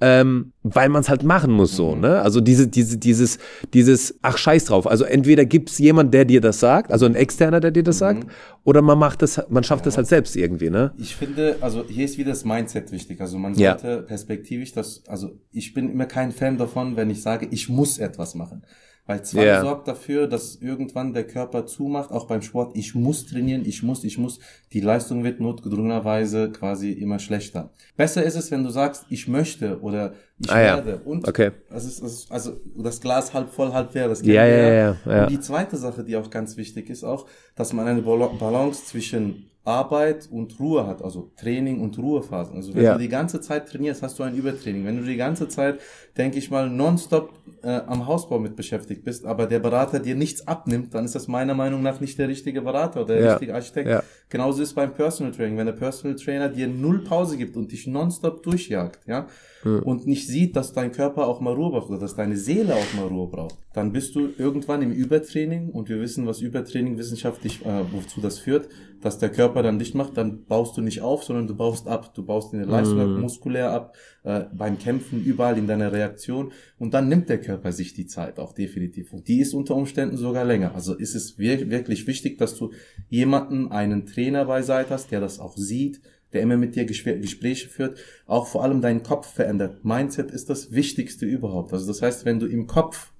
Mhm. 0.00 0.06
ähm, 0.06 0.52
weil 0.62 0.88
man 0.88 1.00
es 1.02 1.08
halt 1.08 1.22
machen 1.22 1.50
muss 1.52 1.76
so, 1.76 1.94
Mhm. 1.94 2.00
ne? 2.00 2.22
Also 2.22 2.40
diese, 2.40 2.68
diese, 2.68 2.98
dieses, 2.98 3.38
dieses, 3.74 4.18
ach 4.22 4.36
scheiß 4.38 4.64
drauf. 4.66 4.86
Also 4.86 5.04
entweder 5.04 5.44
gibt's 5.44 5.78
jemand, 5.78 6.12
der 6.14 6.24
dir 6.24 6.40
das 6.40 6.60
sagt, 6.60 6.90
also 6.92 7.06
ein 7.06 7.14
externer, 7.14 7.60
der 7.60 7.70
dir 7.70 7.80
Mhm. 7.82 7.84
das 7.84 7.98
sagt, 7.98 8.26
oder 8.64 8.82
man 8.82 8.98
macht 8.98 9.22
das, 9.22 9.40
man 9.48 9.62
schafft 9.64 9.86
das 9.86 9.96
halt 9.96 10.06
selbst 10.06 10.36
irgendwie, 10.36 10.70
ne? 10.70 10.92
Ich 10.98 11.16
finde, 11.16 11.56
also 11.60 11.84
hier 11.88 12.04
ist 12.04 12.18
wieder 12.18 12.30
das 12.30 12.44
Mindset 12.44 12.92
wichtig. 12.92 13.20
Also 13.20 13.38
man 13.38 13.54
Ja. 13.54 13.78
sollte 13.78 14.02
perspektivisch 14.02 14.72
das, 14.72 15.02
also 15.06 15.30
ich 15.52 15.74
bin 15.74 15.90
immer 15.90 16.06
kein 16.06 16.32
Fan 16.32 16.58
davon, 16.58 16.96
wenn 16.96 17.10
ich 17.10 17.22
sage, 17.22 17.46
ich 17.50 17.68
muss 17.68 17.98
etwas 17.98 18.34
machen. 18.34 18.62
Weil 19.10 19.24
Zwang 19.24 19.44
Ja. 19.44 19.60
sorgt 19.60 19.88
dafür, 19.88 20.28
dass 20.28 20.54
irgendwann 20.54 21.12
der 21.12 21.26
Körper 21.26 21.66
zumacht, 21.66 22.12
auch 22.12 22.28
beim 22.28 22.42
Sport. 22.42 22.76
Ich 22.76 22.94
muss 22.94 23.26
trainieren, 23.26 23.64
ich 23.66 23.82
muss, 23.82 24.04
ich 24.04 24.18
muss. 24.18 24.38
Die 24.72 24.80
Leistung 24.80 25.24
wird 25.24 25.40
notgedrungenerweise 25.40 26.52
quasi 26.52 26.92
immer 26.92 27.18
schlechter. 27.18 27.72
Besser 27.96 28.22
ist 28.22 28.36
es, 28.36 28.52
wenn 28.52 28.62
du 28.62 28.70
sagst, 28.70 29.06
ich 29.08 29.26
möchte 29.26 29.80
oder 29.80 30.12
ich 30.40 30.50
Ah, 30.50 30.60
ja. 30.60 30.76
werde. 30.76 31.00
Und 31.04 31.28
Okay. 31.28 31.50
das 31.70 31.84
ist, 31.84 32.02
das 32.02 32.12
ist, 32.12 32.32
also 32.32 32.52
das 32.76 33.00
Glas 33.00 33.32
halb 33.34 33.50
voll, 33.50 33.72
halb 33.72 33.94
leer. 33.94 34.08
Das 34.08 34.22
Ja, 34.22 34.44
ja, 34.46 34.56
ja, 34.72 34.96
ja. 35.06 35.22
Und 35.22 35.30
die 35.30 35.40
zweite 35.40 35.76
Sache, 35.76 36.02
die 36.04 36.16
auch 36.16 36.30
ganz 36.30 36.56
wichtig 36.56 36.88
ist, 36.90 37.04
auch, 37.04 37.26
dass 37.56 37.72
man 37.72 37.86
eine 37.86 38.00
Bala- 38.02 38.32
Balance 38.38 38.84
zwischen 38.86 39.46
Arbeit 39.62 40.26
und 40.32 40.58
Ruhe 40.58 40.86
hat, 40.86 41.02
also 41.04 41.32
Training 41.38 41.82
und 41.82 41.96
Ruhephasen. 41.98 42.56
Also 42.56 42.74
wenn 42.74 42.82
Ja. 42.82 42.94
du 42.94 42.98
die 42.98 43.10
ganze 43.10 43.42
Zeit 43.42 43.68
trainierst, 43.68 44.02
hast 44.02 44.18
du 44.18 44.22
ein 44.22 44.34
Übertraining. 44.34 44.86
Wenn 44.86 44.96
du 44.96 45.04
die 45.04 45.16
ganze 45.18 45.48
Zeit, 45.48 45.78
denke 46.16 46.38
ich 46.38 46.50
mal, 46.50 46.70
nonstop 46.70 47.34
äh, 47.62 47.68
am 47.86 48.06
Hausbau 48.06 48.38
mit 48.38 48.56
beschäftigt 48.56 49.04
bist, 49.04 49.26
aber 49.26 49.44
der 49.46 49.58
Berater 49.58 49.98
dir 49.98 50.14
nichts 50.14 50.48
abnimmt, 50.48 50.94
dann 50.94 51.04
ist 51.04 51.14
das 51.14 51.28
meiner 51.28 51.52
Meinung 51.54 51.82
nach 51.82 52.00
nicht 52.00 52.18
der 52.18 52.28
richtige 52.28 52.62
Berater 52.62 53.02
oder 53.02 53.14
der 53.16 53.22
Ja. 53.22 53.30
richtige 53.32 53.54
Architekt. 53.54 53.88
Ja. 53.90 54.02
Genauso 54.30 54.62
ist 54.62 54.68
es 54.70 54.74
beim 54.74 54.94
Personal 54.94 55.32
Training. 55.32 55.58
Wenn 55.58 55.66
der 55.66 55.74
Personal 55.74 56.16
Trainer 56.16 56.48
dir 56.48 56.66
null 56.66 57.04
Pause 57.04 57.36
gibt 57.36 57.54
und 57.58 57.70
dich 57.70 57.86
nonstop 57.86 58.42
durchjagt, 58.42 59.06
ja, 59.06 59.26
und 59.62 60.06
nicht 60.06 60.26
sieht, 60.26 60.56
dass 60.56 60.72
dein 60.72 60.92
Körper 60.92 61.26
auch 61.26 61.40
mal 61.40 61.52
Ruhe 61.52 61.70
braucht 61.70 61.90
oder 61.90 61.98
dass 61.98 62.16
deine 62.16 62.36
Seele 62.36 62.74
auch 62.74 62.94
mal 62.96 63.06
Ruhe 63.06 63.28
braucht, 63.28 63.56
dann 63.74 63.92
bist 63.92 64.14
du 64.14 64.30
irgendwann 64.38 64.82
im 64.82 64.90
Übertraining 64.90 65.68
und 65.68 65.88
wir 65.88 66.00
wissen, 66.00 66.26
was 66.26 66.40
Übertraining 66.40 66.98
wissenschaftlich, 66.98 67.64
äh, 67.64 67.84
wozu 67.92 68.20
das 68.20 68.38
führt, 68.38 68.68
dass 69.00 69.18
der 69.18 69.30
Körper 69.30 69.62
dann 69.62 69.78
dicht 69.78 69.94
macht, 69.94 70.16
dann 70.16 70.44
baust 70.44 70.76
du 70.76 70.82
nicht 70.82 71.00
auf, 71.00 71.24
sondern 71.24 71.46
du 71.46 71.54
baust 71.54 71.88
ab. 71.88 72.14
Du 72.14 72.24
baust 72.24 72.52
in 72.52 72.58
der 72.58 72.68
Leistung 72.68 73.00
ab, 73.00 73.20
muskulär 73.20 73.70
ab, 73.70 73.94
äh, 74.24 74.44
beim 74.52 74.78
Kämpfen, 74.78 75.24
überall 75.24 75.56
in 75.56 75.66
deiner 75.66 75.92
Reaktion 75.92 76.52
und 76.78 76.92
dann 76.92 77.08
nimmt 77.08 77.28
der 77.28 77.40
Körper 77.40 77.72
sich 77.72 77.94
die 77.94 78.06
Zeit 78.06 78.38
auch 78.38 78.52
definitiv. 78.52 79.12
Und 79.12 79.28
die 79.28 79.40
ist 79.40 79.54
unter 79.54 79.74
Umständen 79.74 80.16
sogar 80.16 80.44
länger. 80.44 80.74
Also 80.74 80.94
ist 80.94 81.14
es 81.14 81.38
wir 81.38 81.70
wirklich 81.70 82.06
wichtig, 82.06 82.38
dass 82.38 82.56
du 82.56 82.72
jemanden, 83.08 83.68
einen 83.70 84.06
Trainer 84.06 84.44
beiseite 84.44 84.90
hast, 84.90 85.10
der 85.10 85.20
das 85.20 85.38
auch 85.38 85.56
sieht, 85.56 86.00
der 86.32 86.42
immer 86.42 86.56
mit 86.56 86.76
dir 86.76 86.84
Gespr- 86.84 87.18
Gespräche 87.18 87.68
führt, 87.68 87.98
auch 88.26 88.46
vor 88.46 88.62
allem 88.62 88.80
deinen 88.80 89.02
Kopf 89.02 89.32
verändert. 89.32 89.84
Mindset 89.84 90.30
ist 90.30 90.50
das 90.50 90.72
Wichtigste 90.72 91.26
überhaupt. 91.26 91.72
Also 91.72 91.86
das 91.86 92.02
heißt, 92.02 92.24
wenn 92.24 92.38
du 92.38 92.46
im 92.46 92.66
Kopf 92.66 93.12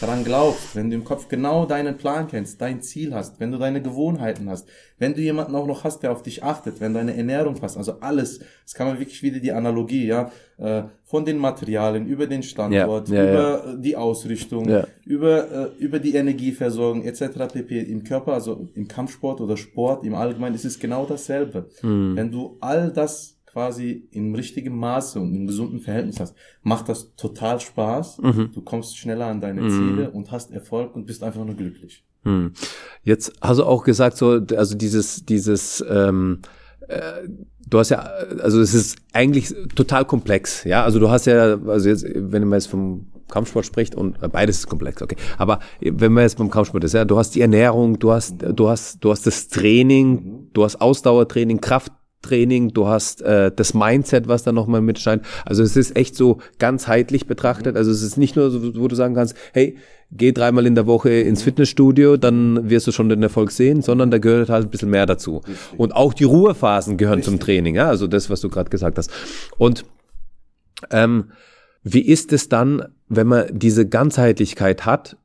daran 0.00 0.24
glaubst, 0.24 0.74
wenn 0.74 0.90
du 0.90 0.96
im 0.96 1.04
Kopf 1.04 1.28
genau 1.28 1.66
deinen 1.66 1.96
Plan 1.96 2.26
kennst, 2.26 2.60
dein 2.60 2.82
Ziel 2.82 3.14
hast, 3.14 3.38
wenn 3.40 3.52
du 3.52 3.58
deine 3.58 3.80
Gewohnheiten 3.80 4.50
hast, 4.50 4.68
wenn 4.98 5.14
du 5.14 5.20
jemanden 5.20 5.54
auch 5.54 5.66
noch 5.66 5.84
hast, 5.84 6.02
der 6.02 6.12
auf 6.12 6.22
dich 6.22 6.42
achtet, 6.42 6.80
wenn 6.80 6.94
deine 6.94 7.16
Ernährung 7.16 7.54
passt, 7.54 7.76
also 7.76 8.00
alles, 8.00 8.40
das 8.64 8.74
kann 8.74 8.88
man 8.88 8.98
wirklich 8.98 9.22
wieder 9.22 9.38
die 9.38 9.52
Analogie, 9.52 10.06
ja, 10.06 10.30
äh, 10.58 10.82
von 11.04 11.24
den 11.24 11.38
Materialien 11.38 12.06
über 12.06 12.26
den 12.26 12.42
Standort, 12.42 13.08
Ja, 13.08 13.24
ja, 13.24 13.30
über 13.30 13.66
äh, 13.66 13.80
die 13.80 13.96
Ausrichtung, 13.96 14.68
Ja. 14.68 14.86
über 15.04 15.50
äh, 15.50 15.68
über 15.78 15.98
die 15.98 16.14
Energieversorgung 16.14 17.04
etc. 17.04 17.52
pp. 17.52 17.80
Im 17.80 18.04
Körper, 18.04 18.32
also 18.34 18.68
im 18.74 18.88
Kampfsport 18.88 19.40
oder 19.40 19.56
Sport 19.56 20.04
im 20.04 20.14
Allgemeinen 20.14 20.54
ist 20.54 20.64
es 20.64 20.78
genau 20.78 21.06
dasselbe. 21.06 21.66
Hm. 21.80 22.16
Wenn 22.16 22.30
du 22.32 22.56
all 22.60 22.90
das 22.90 23.33
quasi 23.54 24.08
im 24.10 24.34
richtigen 24.34 24.76
Maße 24.76 25.20
und 25.20 25.32
im 25.32 25.46
gesunden 25.46 25.78
Verhältnis 25.78 26.18
hast, 26.18 26.34
macht 26.62 26.88
das 26.88 27.14
total 27.14 27.60
Spaß. 27.60 28.18
Mhm. 28.18 28.50
Du 28.52 28.62
kommst 28.62 28.98
schneller 28.98 29.26
an 29.26 29.40
deine 29.40 29.68
Ziele 29.68 30.10
und 30.10 30.32
hast 30.32 30.50
Erfolg 30.50 30.96
und 30.96 31.06
bist 31.06 31.22
einfach 31.22 31.44
nur 31.44 31.54
glücklich. 31.54 32.04
Hm. 32.24 32.52
Jetzt 33.04 33.32
hast 33.40 33.58
du 33.58 33.64
auch 33.64 33.84
gesagt, 33.84 34.16
so, 34.16 34.40
also 34.56 34.76
dieses, 34.76 35.24
dieses, 35.24 35.84
ähm, 35.88 36.40
äh, 36.88 37.28
du 37.68 37.78
hast 37.78 37.90
ja, 37.90 37.98
also 38.42 38.60
es 38.60 38.74
ist 38.74 38.96
eigentlich 39.12 39.54
total 39.76 40.04
komplex, 40.04 40.64
ja. 40.64 40.82
Also 40.82 40.98
du 40.98 41.10
hast 41.10 41.26
ja, 41.26 41.58
also 41.66 41.88
jetzt, 41.88 42.04
wenn 42.12 42.42
man 42.48 42.58
jetzt 42.58 42.66
vom 42.66 43.06
Kampfsport 43.30 43.66
spricht 43.66 43.94
und 43.94 44.20
äh, 44.22 44.28
beides 44.28 44.58
ist 44.58 44.66
komplex, 44.66 45.00
okay. 45.00 45.16
Aber 45.38 45.60
wenn 45.80 46.12
man 46.12 46.24
jetzt 46.24 46.38
beim 46.38 46.50
Kampfsport 46.50 46.82
ist, 46.82 46.94
ja, 46.94 47.04
du 47.04 47.18
hast 47.18 47.36
die 47.36 47.40
Ernährung, 47.40 48.00
du 48.00 48.10
hast, 48.10 48.36
du 48.40 48.68
hast, 48.68 49.04
du 49.04 49.12
hast 49.12 49.26
das 49.26 49.48
Training, 49.48 50.48
du 50.54 50.64
hast 50.64 50.80
Ausdauertraining, 50.80 51.60
Krafttraining, 52.24 52.72
du 52.72 52.88
hast 52.88 53.22
äh, 53.22 53.52
das 53.54 53.74
Mindset, 53.74 54.28
was 54.28 54.42
da 54.42 54.52
nochmal 54.52 54.80
mitscheint. 54.80 55.24
Also 55.44 55.62
es 55.62 55.76
ist 55.76 55.96
echt 55.96 56.16
so 56.16 56.38
ganzheitlich 56.58 57.26
betrachtet. 57.26 57.76
Also 57.76 57.90
es 57.90 58.02
ist 58.02 58.16
nicht 58.16 58.36
nur 58.36 58.50
so, 58.50 58.74
wo 58.76 58.88
du 58.88 58.96
sagen 58.96 59.14
kannst, 59.14 59.36
hey, 59.52 59.76
geh 60.10 60.32
dreimal 60.32 60.66
in 60.66 60.74
der 60.74 60.86
Woche 60.86 61.10
ins 61.10 61.42
Fitnessstudio, 61.42 62.16
dann 62.16 62.70
wirst 62.70 62.86
du 62.86 62.92
schon 62.92 63.08
den 63.08 63.22
Erfolg 63.22 63.50
sehen, 63.50 63.82
sondern 63.82 64.10
da 64.10 64.18
gehört 64.18 64.48
halt 64.48 64.66
ein 64.66 64.70
bisschen 64.70 64.90
mehr 64.90 65.06
dazu. 65.06 65.42
Und 65.76 65.94
auch 65.94 66.14
die 66.14 66.24
Ruhephasen 66.24 66.96
gehören 66.96 67.22
zum 67.22 67.40
Training, 67.40 67.74
ja, 67.74 67.88
also 67.88 68.06
das, 68.06 68.30
was 68.30 68.40
du 68.40 68.48
gerade 68.48 68.70
gesagt 68.70 68.98
hast. 68.98 69.10
Und 69.58 69.84
ähm, 70.90 71.30
wie 71.82 72.02
ist 72.02 72.32
es 72.32 72.48
dann, 72.48 72.84
wenn 73.08 73.26
man 73.26 73.46
diese 73.52 73.86
Ganzheitlichkeit 73.86 74.86
hat? 74.86 75.16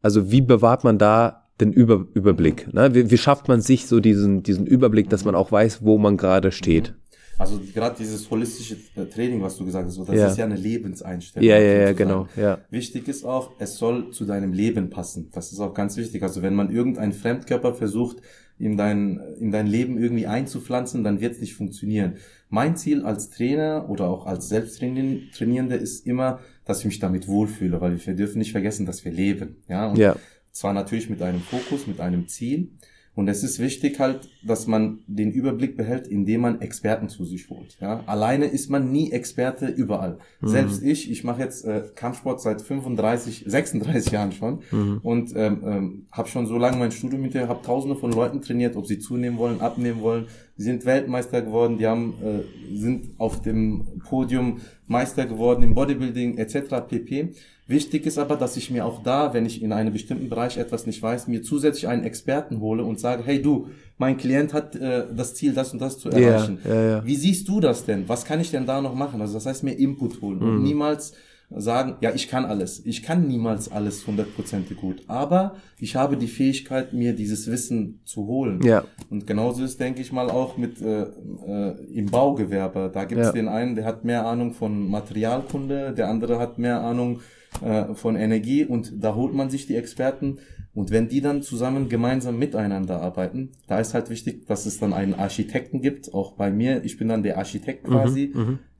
Also 0.00 0.32
wie 0.32 0.40
bewahrt 0.40 0.82
man 0.82 0.98
da 0.98 1.41
den 1.60 1.72
Über 1.72 2.06
Überblick? 2.14 2.72
Ne? 2.72 2.94
Wie, 2.94 3.10
wie 3.10 3.18
schafft 3.18 3.48
man 3.48 3.60
sich 3.60 3.86
so 3.86 4.00
diesen, 4.00 4.42
diesen 4.42 4.66
Überblick, 4.66 5.08
dass 5.10 5.24
man 5.24 5.34
auch 5.34 5.52
weiß, 5.52 5.84
wo 5.84 5.98
man 5.98 6.16
gerade 6.16 6.52
steht? 6.52 6.94
Also 7.38 7.58
gerade 7.74 7.96
dieses 7.98 8.30
holistische 8.30 8.76
äh, 8.94 9.06
Training, 9.06 9.42
was 9.42 9.56
du 9.56 9.64
gesagt 9.64 9.86
hast, 9.86 9.98
das 9.98 10.16
Ja. 10.16 10.28
ist 10.28 10.38
ja 10.38 10.44
eine 10.44 10.56
Lebenseinstellung. 10.56 11.48
Ja, 11.48 11.58
ja, 11.58 11.80
ja, 11.80 11.92
genau, 11.92 12.28
ja. 12.36 12.58
Wichtig 12.70 13.08
ist 13.08 13.24
auch, 13.24 13.52
es 13.58 13.76
soll 13.76 14.10
zu 14.10 14.24
deinem 14.24 14.52
Leben 14.52 14.90
passen. 14.90 15.28
Das 15.32 15.50
ist 15.50 15.58
auch 15.58 15.74
ganz 15.74 15.96
wichtig. 15.96 16.22
Also 16.22 16.42
wenn 16.42 16.54
man 16.54 16.70
irgendeinen 16.70 17.12
Fremdkörper 17.12 17.74
versucht, 17.74 18.18
in 18.58 18.76
dein, 18.76 19.18
in 19.40 19.50
dein 19.50 19.66
Leben 19.66 19.98
irgendwie 19.98 20.26
einzupflanzen, 20.26 21.02
dann 21.02 21.20
wird 21.20 21.32
es 21.34 21.40
nicht 21.40 21.54
funktionieren. 21.54 22.14
Mein 22.48 22.76
Ziel 22.76 23.02
als 23.02 23.30
Trainer 23.30 23.86
oder 23.88 24.08
auch 24.08 24.26
als 24.26 24.48
Selbsttrainierender 24.50 25.78
ist 25.78 26.06
immer, 26.06 26.38
dass 26.64 26.80
ich 26.80 26.84
mich 26.84 26.98
damit 27.00 27.26
wohlfühle, 27.26 27.80
weil 27.80 28.04
wir 28.04 28.14
dürfen 28.14 28.38
nicht 28.38 28.52
vergessen, 28.52 28.86
dass 28.86 29.04
wir 29.04 29.10
leben. 29.10 29.56
Ja, 29.68 29.88
und 29.88 29.98
Ja. 29.98 30.16
Zwar 30.52 30.72
natürlich 30.72 31.10
mit 31.10 31.22
einem 31.22 31.40
Fokus, 31.40 31.86
mit 31.86 32.00
einem 32.00 32.28
Ziel. 32.28 32.70
Und 33.14 33.28
es 33.28 33.44
ist 33.44 33.58
wichtig 33.58 34.00
halt, 34.00 34.30
dass 34.42 34.66
man 34.66 35.00
den 35.06 35.32
Überblick 35.32 35.76
behält, 35.76 36.06
indem 36.06 36.40
man 36.42 36.62
Experten 36.62 37.10
zu 37.10 37.26
sich 37.26 37.50
holt. 37.50 37.76
Ja? 37.78 38.02
Alleine 38.06 38.46
ist 38.46 38.70
man 38.70 38.90
nie 38.90 39.12
Experte 39.12 39.66
überall. 39.66 40.18
Selbst 40.40 40.82
ich, 40.82 41.10
ich 41.10 41.22
mache 41.22 41.42
jetzt 41.42 41.66
äh, 41.66 41.82
Kampfsport 41.94 42.40
seit 42.40 42.62
35, 42.62 43.44
36 43.46 44.12
Jahren 44.12 44.32
schon 44.32 44.62
und 45.02 45.32
ähm, 45.36 45.62
ähm, 45.62 46.06
habe 46.10 46.28
schon 46.28 46.46
so 46.46 46.56
lange 46.56 46.78
mein 46.78 46.90
Studium 46.90 47.22
hinterher, 47.22 47.48
habe 47.48 47.60
tausende 47.62 47.96
von 47.96 48.12
Leuten 48.12 48.40
trainiert, 48.40 48.76
ob 48.76 48.86
sie 48.86 48.98
zunehmen 48.98 49.36
wollen, 49.36 49.60
abnehmen 49.60 50.00
wollen. 50.00 50.28
Die 50.58 50.62
sind 50.62 50.84
Weltmeister 50.84 51.40
geworden, 51.42 51.78
die 51.78 51.86
haben, 51.86 52.14
äh, 52.22 52.76
sind 52.76 53.10
auf 53.18 53.40
dem 53.40 54.00
Podium 54.06 54.58
Meister 54.86 55.24
geworden 55.26 55.62
im 55.62 55.74
Bodybuilding 55.74 56.36
etc. 56.38 56.86
pp. 56.88 57.30
Wichtig 57.66 58.04
ist 58.06 58.18
aber, 58.18 58.36
dass 58.36 58.56
ich 58.56 58.70
mir 58.70 58.84
auch 58.84 59.02
da, 59.02 59.32
wenn 59.32 59.46
ich 59.46 59.62
in 59.62 59.72
einem 59.72 59.92
bestimmten 59.92 60.28
Bereich 60.28 60.58
etwas 60.58 60.84
nicht 60.86 61.00
weiß, 61.02 61.28
mir 61.28 61.42
zusätzlich 61.42 61.88
einen 61.88 62.04
Experten 62.04 62.60
hole 62.60 62.84
und 62.84 63.00
sage, 63.00 63.22
hey 63.24 63.40
du, 63.40 63.68
mein 63.96 64.16
Klient 64.18 64.52
hat 64.52 64.76
äh, 64.76 65.06
das 65.14 65.34
Ziel, 65.34 65.54
das 65.54 65.72
und 65.72 65.80
das 65.80 65.98
zu 65.98 66.10
erreichen. 66.10 66.58
ja, 66.68 66.82
ja. 66.82 67.06
Wie 67.06 67.16
siehst 67.16 67.48
du 67.48 67.60
das 67.60 67.84
denn? 67.86 68.08
Was 68.08 68.24
kann 68.24 68.40
ich 68.40 68.50
denn 68.50 68.66
da 68.66 68.82
noch 68.82 68.94
machen? 68.94 69.20
Also 69.22 69.34
das 69.34 69.46
heißt, 69.46 69.62
mir 69.64 69.72
Input 69.78 70.20
holen 70.20 70.38
Mhm. 70.40 70.44
und 70.48 70.62
niemals 70.64 71.14
sagen, 71.56 71.96
ja, 72.00 72.12
ich 72.14 72.28
kann 72.28 72.44
alles. 72.44 72.82
Ich 72.86 73.02
kann 73.02 73.26
niemals 73.28 73.70
alles 73.70 74.06
hundertprozentig 74.06 74.76
gut. 74.76 75.02
Aber 75.08 75.56
ich 75.78 75.96
habe 75.96 76.16
die 76.16 76.26
Fähigkeit, 76.28 76.92
mir 76.92 77.14
dieses 77.14 77.50
Wissen 77.50 78.00
zu 78.04 78.26
holen. 78.26 78.60
Ja. 78.62 78.84
Und 79.10 79.26
genauso 79.26 79.64
ist, 79.64 79.80
denke 79.80 80.00
ich 80.00 80.12
mal, 80.12 80.30
auch 80.30 80.56
mit 80.56 80.80
äh, 80.80 81.02
äh, 81.02 81.74
im 81.92 82.06
Baugewerbe. 82.06 82.90
Da 82.92 83.04
gibt 83.04 83.20
es 83.20 83.28
Ja. 83.28 83.32
den 83.32 83.48
einen, 83.48 83.74
der 83.74 83.84
hat 83.84 84.04
mehr 84.04 84.26
Ahnung 84.26 84.52
von 84.52 84.88
Materialkunde, 84.90 85.92
der 85.92 86.08
andere 86.08 86.38
hat 86.38 86.58
mehr 86.58 86.80
Ahnung 86.82 87.20
äh, 87.62 87.94
von 87.94 88.16
Energie 88.16 88.64
und 88.64 88.92
da 89.02 89.14
holt 89.14 89.34
man 89.34 89.50
sich 89.50 89.66
die 89.66 89.76
Experten. 89.76 90.38
Und 90.74 90.90
wenn 90.90 91.08
die 91.08 91.20
dann 91.20 91.42
zusammen 91.42 91.90
gemeinsam 91.90 92.38
miteinander 92.38 93.02
arbeiten, 93.02 93.50
da 93.66 93.78
ist 93.78 93.92
halt 93.92 94.08
wichtig, 94.08 94.46
dass 94.46 94.64
es 94.64 94.78
dann 94.78 94.94
einen 94.94 95.12
Architekten 95.12 95.82
gibt, 95.82 96.14
auch 96.14 96.32
bei 96.32 96.50
mir. 96.50 96.82
Ich 96.82 96.96
bin 96.96 97.08
dann 97.08 97.22
der 97.22 97.36
Architekt 97.36 97.86
Mhm, 97.86 97.92
quasi, 97.92 98.32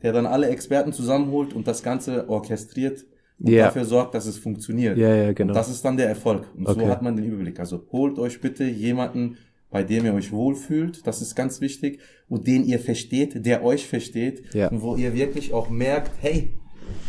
der 0.03 0.13
dann 0.13 0.27
alle 0.27 0.49
Experten 0.49 0.93
zusammenholt 0.93 1.53
und 1.55 1.67
das 1.67 1.83
Ganze 1.83 2.29
orchestriert 2.29 3.05
und 3.39 3.51
Ja. 3.51 3.67
dafür 3.67 3.85
sorgt, 3.85 4.15
dass 4.15 4.27
es 4.27 4.39
funktioniert. 4.39 4.97
Ja, 4.99 5.15
ja, 5.15 5.33
genau. 5.33 5.51
Und 5.51 5.57
das 5.57 5.69
ist 5.69 5.85
dann 5.85 5.97
der 5.97 6.09
Erfolg. 6.09 6.47
Und 6.57 6.67
Okay. 6.69 6.81
so 6.81 6.89
hat 6.89 7.03
man 7.03 7.17
den 7.17 7.25
Überblick. 7.25 7.59
Also 7.61 7.85
holt 7.93 8.19
euch 8.19 8.41
bitte 8.41 8.65
jemanden, 8.65 9.37
bei 9.71 9.83
dem 9.83 10.05
ihr 10.05 10.15
euch 10.15 10.33
wohlfühlt. 10.33 11.07
Das 11.07 11.23
ist 11.23 11.35
ganz 11.35 11.61
wichtig. 11.61 12.01
Und 12.29 12.47
den 12.47 12.65
ihr 12.65 12.79
versteht, 12.79 13.45
der 13.47 13.65
euch 13.65 13.87
versteht. 13.87 14.55
Ja. 14.55 14.69
Und 14.69 14.83
wo 14.83 14.97
ihr 14.97 15.15
wirklich 15.15 15.53
auch 15.53 15.71
merkt, 15.71 16.13
hey, 16.21 16.51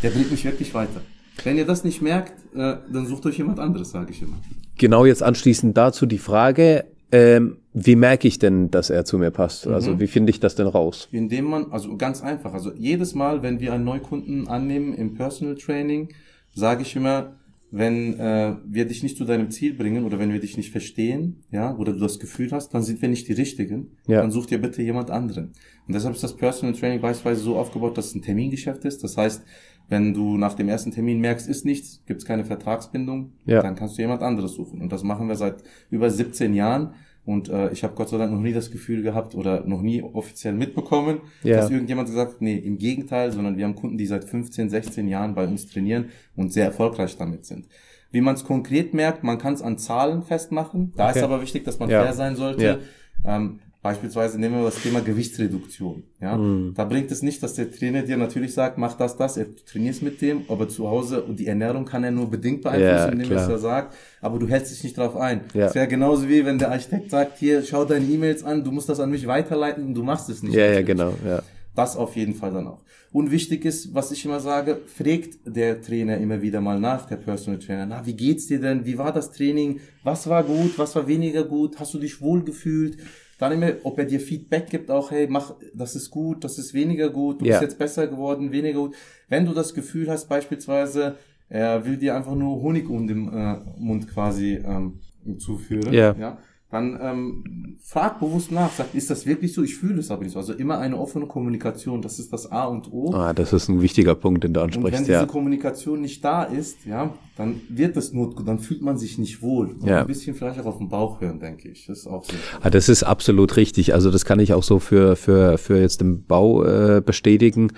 der 0.02 0.10
bringt 0.12 0.32
mich 0.32 0.46
wirklich 0.46 0.74
weiter. 0.74 1.02
Wenn 1.44 1.58
ihr 1.58 1.66
das 1.66 1.84
nicht 1.84 2.02
merkt, 2.02 2.34
äh, 2.56 2.78
dann 2.92 3.06
sucht 3.08 3.26
euch 3.26 3.38
jemand 3.38 3.60
anderes, 3.60 3.92
sage 3.92 4.12
ich 4.12 4.22
immer. 4.22 4.40
Genau 4.78 5.06
jetzt 5.06 5.22
anschließend 5.24 5.76
dazu 5.76 6.06
die 6.06 6.18
Frage, 6.20 6.86
ähm, 7.14 7.58
wie 7.74 7.96
merke 7.96 8.28
ich 8.28 8.40
denn, 8.40 8.72
dass 8.72 8.90
er 8.90 9.06
zu 9.06 9.20
mir 9.20 9.30
passt? 9.30 9.68
Also 9.68 9.92
Mhm. 9.92 10.00
wie 10.00 10.08
finde 10.08 10.32
ich 10.32 10.40
das 10.40 10.56
denn 10.56 10.66
raus? 10.66 11.08
Indem 11.12 11.46
man, 11.46 11.72
also 11.72 11.96
ganz 11.96 12.24
einfach, 12.24 12.54
also 12.54 12.74
jedes 12.74 13.14
Mal, 13.14 13.44
wenn 13.44 13.60
wir 13.60 13.72
einen 13.72 13.84
Neukunden 13.84 14.48
annehmen 14.48 14.96
im 14.96 15.14
Personal 15.14 15.54
Training, 15.56 16.10
sage 16.56 16.82
ich 16.82 16.96
immer, 16.96 17.36
wenn 17.76 18.20
äh, 18.20 18.56
wir 18.68 18.86
dich 18.86 19.02
nicht 19.02 19.18
zu 19.18 19.26
deinem 19.26 19.50
Ziel 19.50 19.74
bringen 19.74 20.06
oder 20.06 20.20
wenn 20.20 20.32
wir 20.32 20.40
dich 20.40 20.58
nicht 20.58 20.70
verstehen, 20.72 21.44
ja, 21.50 21.76
oder 21.76 21.92
du 21.92 22.00
das 22.00 22.20
Gefühl 22.20 22.52
hast, 22.52 22.70
dann 22.76 22.84
sind 22.84 23.02
wir 23.02 23.10
nicht 23.10 23.28
die 23.28 23.34
Richtigen, 23.34 23.88
Ja. 24.06 24.22
dann 24.22 24.30
such 24.30 24.46
dir 24.46 24.60
bitte 24.62 24.84
jemand 24.84 25.10
anderen. 25.10 25.54
Und 25.88 25.96
deshalb 25.96 26.14
ist 26.14 26.24
das 26.24 26.36
Personal 26.38 26.76
Training 26.76 27.02
beispielsweise 27.02 27.42
so 27.42 27.58
aufgebaut, 27.58 27.98
dass 27.98 28.08
es 28.10 28.16
ein 28.16 28.22
Termingeschäft 28.22 28.86
ist. 28.86 29.04
Das 29.04 29.18
heißt, 29.18 29.44
wenn 29.90 30.14
du 30.14 30.38
nach 30.38 30.54
dem 30.54 30.70
ersten 30.70 30.92
Termin 30.92 31.20
merkst, 31.20 31.50
ist 31.50 31.66
nichts, 31.66 32.04
gibt 32.06 32.22
es 32.22 32.26
keine 32.28 32.46
Vertragsbindung, 32.46 33.32
Ja. 33.48 33.64
dann 33.64 33.74
kannst 33.76 33.98
du 33.98 34.04
jemand 34.04 34.22
anderes 34.22 34.54
suchen. 34.54 34.80
Und 34.80 34.92
das 34.92 35.02
machen 35.04 35.28
wir 35.28 35.36
seit 35.36 35.64
über 35.90 36.12
17 36.12 36.54
Jahren. 36.54 36.94
Und 37.26 37.48
äh, 37.50 37.72
ich 37.72 37.84
habe 37.86 37.96
Gott 37.96 38.10
sei 38.10 38.18
Dank 38.18 38.34
noch 38.34 38.42
nie 38.42 38.52
das 38.52 38.70
Gefühl 38.70 39.02
gehabt 39.02 39.34
oder 39.34 39.64
noch 39.66 39.82
nie 39.82 40.02
offiziell 40.04 40.54
mitbekommen, 40.54 41.22
Ja. 41.44 41.56
dass 41.58 41.70
irgendjemand 41.70 42.10
gesagt 42.10 42.34
hat, 42.34 42.42
nee, 42.42 42.56
im 42.58 42.78
Gegenteil, 42.78 43.32
sondern 43.32 43.56
wir 43.58 43.64
haben 43.66 43.76
Kunden, 43.76 43.98
die 43.98 44.06
seit 44.06 44.26
15, 44.26 44.70
16 44.70 45.08
Jahren 45.08 45.34
bei 45.34 45.46
uns 45.48 45.68
trainieren 45.68 46.10
und 46.36 46.52
sehr 46.52 46.66
erfolgreich 46.66 47.16
damit 47.18 47.46
sind. 47.46 47.68
Wie 48.12 48.20
man 48.22 48.36
es 48.36 48.44
konkret 48.44 48.94
merkt, 48.94 49.24
man 49.24 49.38
kann 49.38 49.54
es 49.54 49.62
an 49.62 49.78
Zahlen 49.78 50.22
festmachen. 50.22 50.92
Da 50.98 51.10
Okay. 51.10 51.20
ist 51.20 51.24
aber 51.24 51.42
wichtig, 51.42 51.64
dass 51.64 51.80
man 51.80 51.90
Ja. 51.90 52.04
fair 52.04 52.14
sein 52.14 52.36
sollte. 52.36 52.80
Ja. 53.26 53.36
Ähm, 53.38 53.60
beispielsweise 53.84 54.40
nehmen 54.40 54.56
wir 54.56 54.64
das 54.64 54.82
Thema 54.82 55.02
Gewichtsreduktion. 55.02 56.04
Ja, 56.22 56.38
Mhm. 56.38 56.74
da 56.76 56.86
bringt 56.86 57.12
es 57.12 57.22
nicht, 57.22 57.44
dass 57.44 57.54
der 57.54 57.70
Trainer 57.72 58.02
dir 58.02 58.18
natürlich 58.18 58.54
sagt, 58.54 58.78
mach 58.78 58.94
das, 58.96 59.18
das, 59.18 59.38
er 59.38 59.48
trainierst 59.66 60.02
mit 60.02 60.22
dem, 60.22 60.42
aber 60.48 60.68
zu 60.70 60.88
Hause 60.90 61.22
und 61.24 61.40
die 61.40 61.48
Ernährung 61.48 61.86
kann 61.86 62.04
er 62.04 62.12
nur 62.12 62.30
bedingt 62.32 62.62
beeinflussen, 62.64 62.88
Ja, 62.96 63.06
indem 63.10 63.32
er 63.32 63.38
es 63.38 63.44
klar. 63.44 63.50
ja 63.52 63.58
sagt, 63.58 63.96
aber 64.22 64.40
du 64.40 64.48
hältst 64.48 64.72
dich 64.72 64.84
nicht 64.84 64.98
drauf 64.98 65.16
ein. 65.18 65.42
Ja. 65.54 65.68
Es 65.68 65.76
wäre 65.76 65.88
genauso 65.88 66.28
wie 66.30 66.46
wenn 66.46 66.58
der 66.58 66.72
Architekt 66.72 67.12
sagt, 67.12 67.38
hier, 67.38 67.62
schau 67.64 67.86
deine 67.86 68.06
E-Mails 68.06 68.44
an, 68.44 68.64
du 68.64 68.72
musst 68.72 68.90
das 68.90 69.00
an 69.00 69.12
mich 69.12 69.28
weiterleiten 69.28 69.84
und 69.86 69.94
du 69.94 70.02
machst 70.04 70.30
es 70.30 70.42
nicht. 70.42 70.54
Ja, 70.56 70.62
ja, 70.62 70.68
natürlich. 70.82 70.88
genau. 70.88 71.14
Ja. 71.26 71.44
Das 71.76 71.98
auf 71.98 72.16
jeden 72.16 72.36
Fall 72.36 72.54
dann 72.54 72.68
auch. 72.68 72.84
Und 73.12 73.32
wichtig 73.32 73.66
ist, 73.66 73.94
was 73.94 74.12
ich 74.12 74.26
immer 74.26 74.40
sage, 74.40 74.80
fragt 74.86 75.40
der 75.46 75.82
Trainer 75.82 76.18
immer 76.18 76.42
wieder 76.42 76.62
mal 76.62 76.80
nach, 76.80 77.06
der 77.08 77.18
Personal 77.18 77.60
Trainer, 77.60 77.86
na, 77.88 78.06
wie 78.06 78.14
geht's 78.14 78.48
dir 78.48 78.60
denn? 78.60 78.86
Wie 78.86 78.98
war 78.98 79.12
das 79.12 79.32
Training? 79.32 79.80
Was 80.04 80.28
war 80.30 80.44
gut? 80.44 80.78
Was 80.78 80.96
war 80.96 81.08
weniger 81.08 81.44
gut? 81.44 81.80
Hast 81.80 81.94
du 81.94 82.00
dich 82.00 82.22
wohl 82.22 82.44
gefühlt? 82.44 82.98
Dann 83.40 83.52
immer, 83.52 83.72
ob 83.84 83.98
er 84.00 84.06
dir 84.06 84.20
Feedback 84.20 84.70
gibt, 84.70 84.90
auch, 84.92 85.12
hey, 85.12 85.28
mach, 85.30 85.54
das 85.74 85.96
ist 85.96 86.10
gut, 86.12 86.44
das 86.44 86.58
ist 86.58 86.74
weniger 86.74 87.10
gut, 87.10 87.42
du 87.42 87.46
Ja. 87.46 87.52
bist 87.52 87.62
jetzt 87.64 87.78
besser 87.80 88.08
geworden, 88.08 88.52
weniger 88.52 88.80
gut. 88.80 88.96
Wenn 89.28 89.46
du 89.46 89.54
das 89.54 89.74
Gefühl 89.74 90.10
hast, 90.10 90.30
beispielsweise, 90.30 91.18
er 91.50 91.86
will 91.86 91.98
dir 91.98 92.16
einfach 92.16 92.36
nur 92.36 92.62
Honig 92.62 92.90
um 92.90 93.08
den 93.08 93.28
äh, 93.34 93.58
Mund 93.78 94.08
quasi 94.08 94.56
ähm, 94.66 95.00
zuführen, 95.40 95.94
Ja. 95.94 96.16
ja, 96.18 96.38
dann 96.74 96.98
ähm, 97.00 97.78
frag 97.84 98.20
bewusst 98.20 98.52
nach, 98.52 98.72
sag, 98.72 98.96
ist 98.96 99.12
das 99.12 99.28
wirklich 99.28 99.54
so? 99.54 99.62
Ich 99.62 99.76
fühle 99.76 100.00
es 100.00 100.10
aber 100.10 100.24
nicht 100.24 100.34
so. 100.34 100.40
Also 100.40 100.54
immer 100.54 100.80
eine 100.80 100.98
offene 100.98 101.28
Kommunikation, 101.28 102.02
das 102.02 102.18
ist 102.18 102.34
das 102.34 102.52
A 102.52 102.66
und 102.66 102.92
O. 102.92 103.14
Ah, 103.14 103.32
das 103.32 103.54
ist 103.54 103.70
ein 103.70 103.82
wichtiger 103.82 104.16
Punkt, 104.16 104.44
den 104.44 104.54
du 104.54 104.62
und 104.62 104.74
wenn 104.74 104.84
ansprichst, 104.84 105.02
diese 105.02 105.12
ja. 105.12 105.26
Kommunikation 105.28 106.02
nicht 106.02 106.26
da 106.26 106.44
ist, 106.44 106.86
ja, 106.86 107.14
dann 107.38 107.62
wird 107.70 107.96
es 107.96 108.12
not, 108.12 108.36
dann 108.48 108.58
fühlt 108.58 108.82
man 108.82 108.98
sich 108.98 109.20
nicht 109.20 109.44
wohl. 109.44 109.68
Und 109.68 109.86
Ja. 109.86 110.02
Ein 110.02 110.08
bisschen 110.08 110.34
vielleicht 110.34 110.60
auch 110.60 110.66
auf 110.66 110.80
den 110.80 110.90
Bauch 110.90 111.22
hören, 111.22 111.40
denke 111.40 111.70
ich. 111.70 111.86
Das 111.86 112.00
ist 112.00 112.08
auch 112.08 112.24
so. 112.24 112.34
Ah, 112.62 112.72
das 112.72 112.90
ist 112.90 113.04
absolut 113.04 113.56
richtig. 113.56 113.94
Also 113.94 114.10
das 114.10 114.26
kann 114.26 114.40
ich 114.40 114.54
auch 114.54 114.64
so 114.64 114.80
für 114.80 115.16
für 115.16 115.60
für 115.60 115.80
jetzt 115.80 116.02
den 116.02 116.26
Bau 116.26 116.64
äh, 116.64 117.02
bestätigen. 117.06 117.72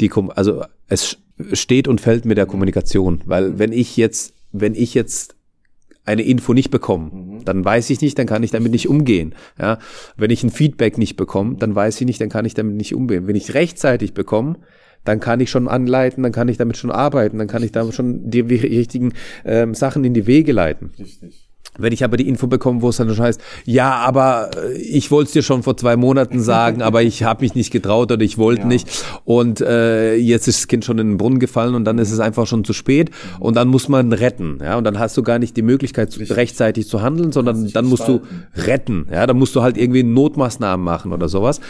Die 0.00 0.08
Kom 0.08 0.30
also 0.30 0.62
es 0.88 1.16
steht 1.54 1.88
und 1.88 2.02
fällt 2.02 2.26
mit 2.26 2.36
der 2.36 2.46
Kommunikation, 2.46 3.22
weil 3.24 3.58
wenn 3.58 3.72
ich 3.72 3.96
jetzt 3.96 4.34
wenn 4.52 4.74
ich 4.74 4.92
jetzt 4.92 5.36
eine 6.04 6.22
Info 6.22 6.52
nicht 6.52 6.70
bekomme, 6.70 7.40
dann 7.44 7.64
weiß 7.64 7.90
ich 7.90 8.00
nicht, 8.00 8.18
dann 8.18 8.26
kann 8.26 8.42
ich 8.42 8.50
damit 8.50 8.72
nicht 8.72 8.88
umgehen. 8.88 9.34
Ja, 9.58 9.78
wenn 10.16 10.30
ich 10.30 10.42
ein 10.42 10.50
Feedback 10.50 10.98
nicht 10.98 11.16
bekomme, 11.16 11.56
dann 11.56 11.74
weiß 11.74 12.00
ich 12.00 12.06
nicht, 12.06 12.20
dann 12.20 12.28
kann 12.28 12.44
ich 12.44 12.54
damit 12.54 12.76
nicht 12.76 12.94
umgehen. 12.94 13.26
Wenn 13.26 13.36
ich 13.36 13.54
rechtzeitig 13.54 14.14
bekomme, 14.14 14.56
dann 15.04 15.20
kann 15.20 15.40
ich 15.40 15.50
schon 15.50 15.68
anleiten, 15.68 16.22
dann 16.22 16.32
kann 16.32 16.48
ich 16.48 16.56
damit 16.56 16.76
schon 16.76 16.90
arbeiten, 16.90 17.38
dann 17.38 17.48
kann 17.48 17.62
ich 17.62 17.72
da 17.72 17.90
schon 17.92 18.30
die 18.30 18.40
richtigen 18.40 19.12
ähm, 19.44 19.74
Sachen 19.74 20.04
in 20.04 20.14
die 20.14 20.26
Wege 20.26 20.52
leiten. 20.52 20.92
Richtig. 20.98 21.51
Wenn 21.78 21.92
ich 21.92 22.04
aber 22.04 22.18
die 22.18 22.28
Info 22.28 22.46
bekomme, 22.48 22.82
wo 22.82 22.90
es 22.90 22.98
dann 22.98 23.12
schon 23.14 23.24
heißt, 23.24 23.40
ja, 23.64 23.92
aber 23.94 24.50
äh, 24.56 24.74
ich 24.76 25.10
wollte 25.10 25.28
es 25.28 25.32
dir 25.32 25.42
schon 25.42 25.62
vor 25.62 25.76
zwei 25.76 25.96
Monaten 25.96 26.40
sagen, 26.40 26.82
aber 26.82 27.02
ich 27.02 27.22
habe 27.22 27.42
mich 27.42 27.54
nicht 27.54 27.70
getraut 27.70 28.12
oder 28.12 28.22
ich 28.22 28.36
wollte 28.36 28.62
Ja. 28.62 28.66
nicht 28.68 29.04
und 29.24 29.60
äh, 29.62 30.14
jetzt 30.16 30.48
ist 30.48 30.60
das 30.60 30.68
Kind 30.68 30.84
schon 30.84 30.98
in 30.98 31.08
den 31.12 31.16
Brunnen 31.16 31.38
gefallen 31.38 31.74
und 31.74 31.84
dann 31.84 31.98
ist 31.98 32.12
es 32.12 32.20
einfach 32.20 32.46
schon 32.46 32.64
zu 32.64 32.72
spät 32.74 33.10
und 33.40 33.56
dann 33.56 33.68
muss 33.68 33.88
man 33.88 34.12
retten, 34.12 34.58
ja, 34.62 34.76
und 34.76 34.84
dann 34.84 34.98
hast 34.98 35.16
du 35.16 35.22
gar 35.22 35.38
nicht 35.38 35.56
die 35.56 35.62
Möglichkeit, 35.62 36.08
Richtig. 36.08 36.36
rechtzeitig 36.36 36.88
zu 36.88 37.00
handeln, 37.00 37.32
sondern 37.32 37.66
dann 37.72 37.86
musst 37.86 38.06
du 38.06 38.20
retten, 38.54 39.06
ja, 39.10 39.26
dann 39.26 39.38
musst 39.38 39.56
du 39.56 39.62
halt 39.62 39.78
irgendwie 39.78 40.02
Notmaßnahmen 40.02 40.84
machen 40.84 41.12
oder 41.12 41.28
sowas. 41.28 41.60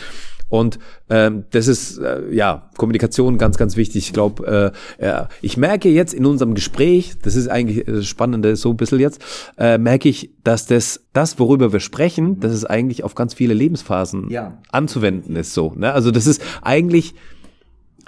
Und 0.52 0.78
ähm, 1.08 1.44
das 1.52 1.66
ist 1.66 1.96
äh, 1.96 2.30
ja 2.30 2.68
Kommunikation 2.76 3.38
ganz, 3.38 3.56
ganz 3.56 3.78
wichtig. 3.78 4.08
Ich 4.08 4.12
glaube, 4.12 4.72
äh, 5.00 5.02
ja, 5.02 5.30
ich 5.40 5.56
merke 5.56 5.88
jetzt 5.88 6.12
in 6.12 6.26
unserem 6.26 6.52
Gespräch, 6.52 7.14
das 7.22 7.36
ist 7.36 7.48
eigentlich 7.48 7.86
das 7.86 8.04
Spannende 8.06 8.54
so 8.56 8.68
ein 8.68 8.76
bisschen 8.76 9.00
jetzt, 9.00 9.24
äh, 9.56 9.78
merke 9.78 10.10
ich, 10.10 10.28
dass 10.44 10.66
das, 10.66 11.06
das, 11.14 11.38
worüber 11.38 11.72
wir 11.72 11.80
sprechen, 11.80 12.38
dass 12.40 12.52
es 12.52 12.66
eigentlich 12.66 13.02
auf 13.02 13.14
ganz 13.14 13.32
viele 13.32 13.54
Lebensphasen 13.54 14.28
Ja. 14.28 14.58
anzuwenden 14.70 15.36
ist. 15.36 15.54
So, 15.54 15.72
ne? 15.74 15.94
Also 15.94 16.10
das 16.10 16.26
ist 16.26 16.42
eigentlich, 16.60 17.14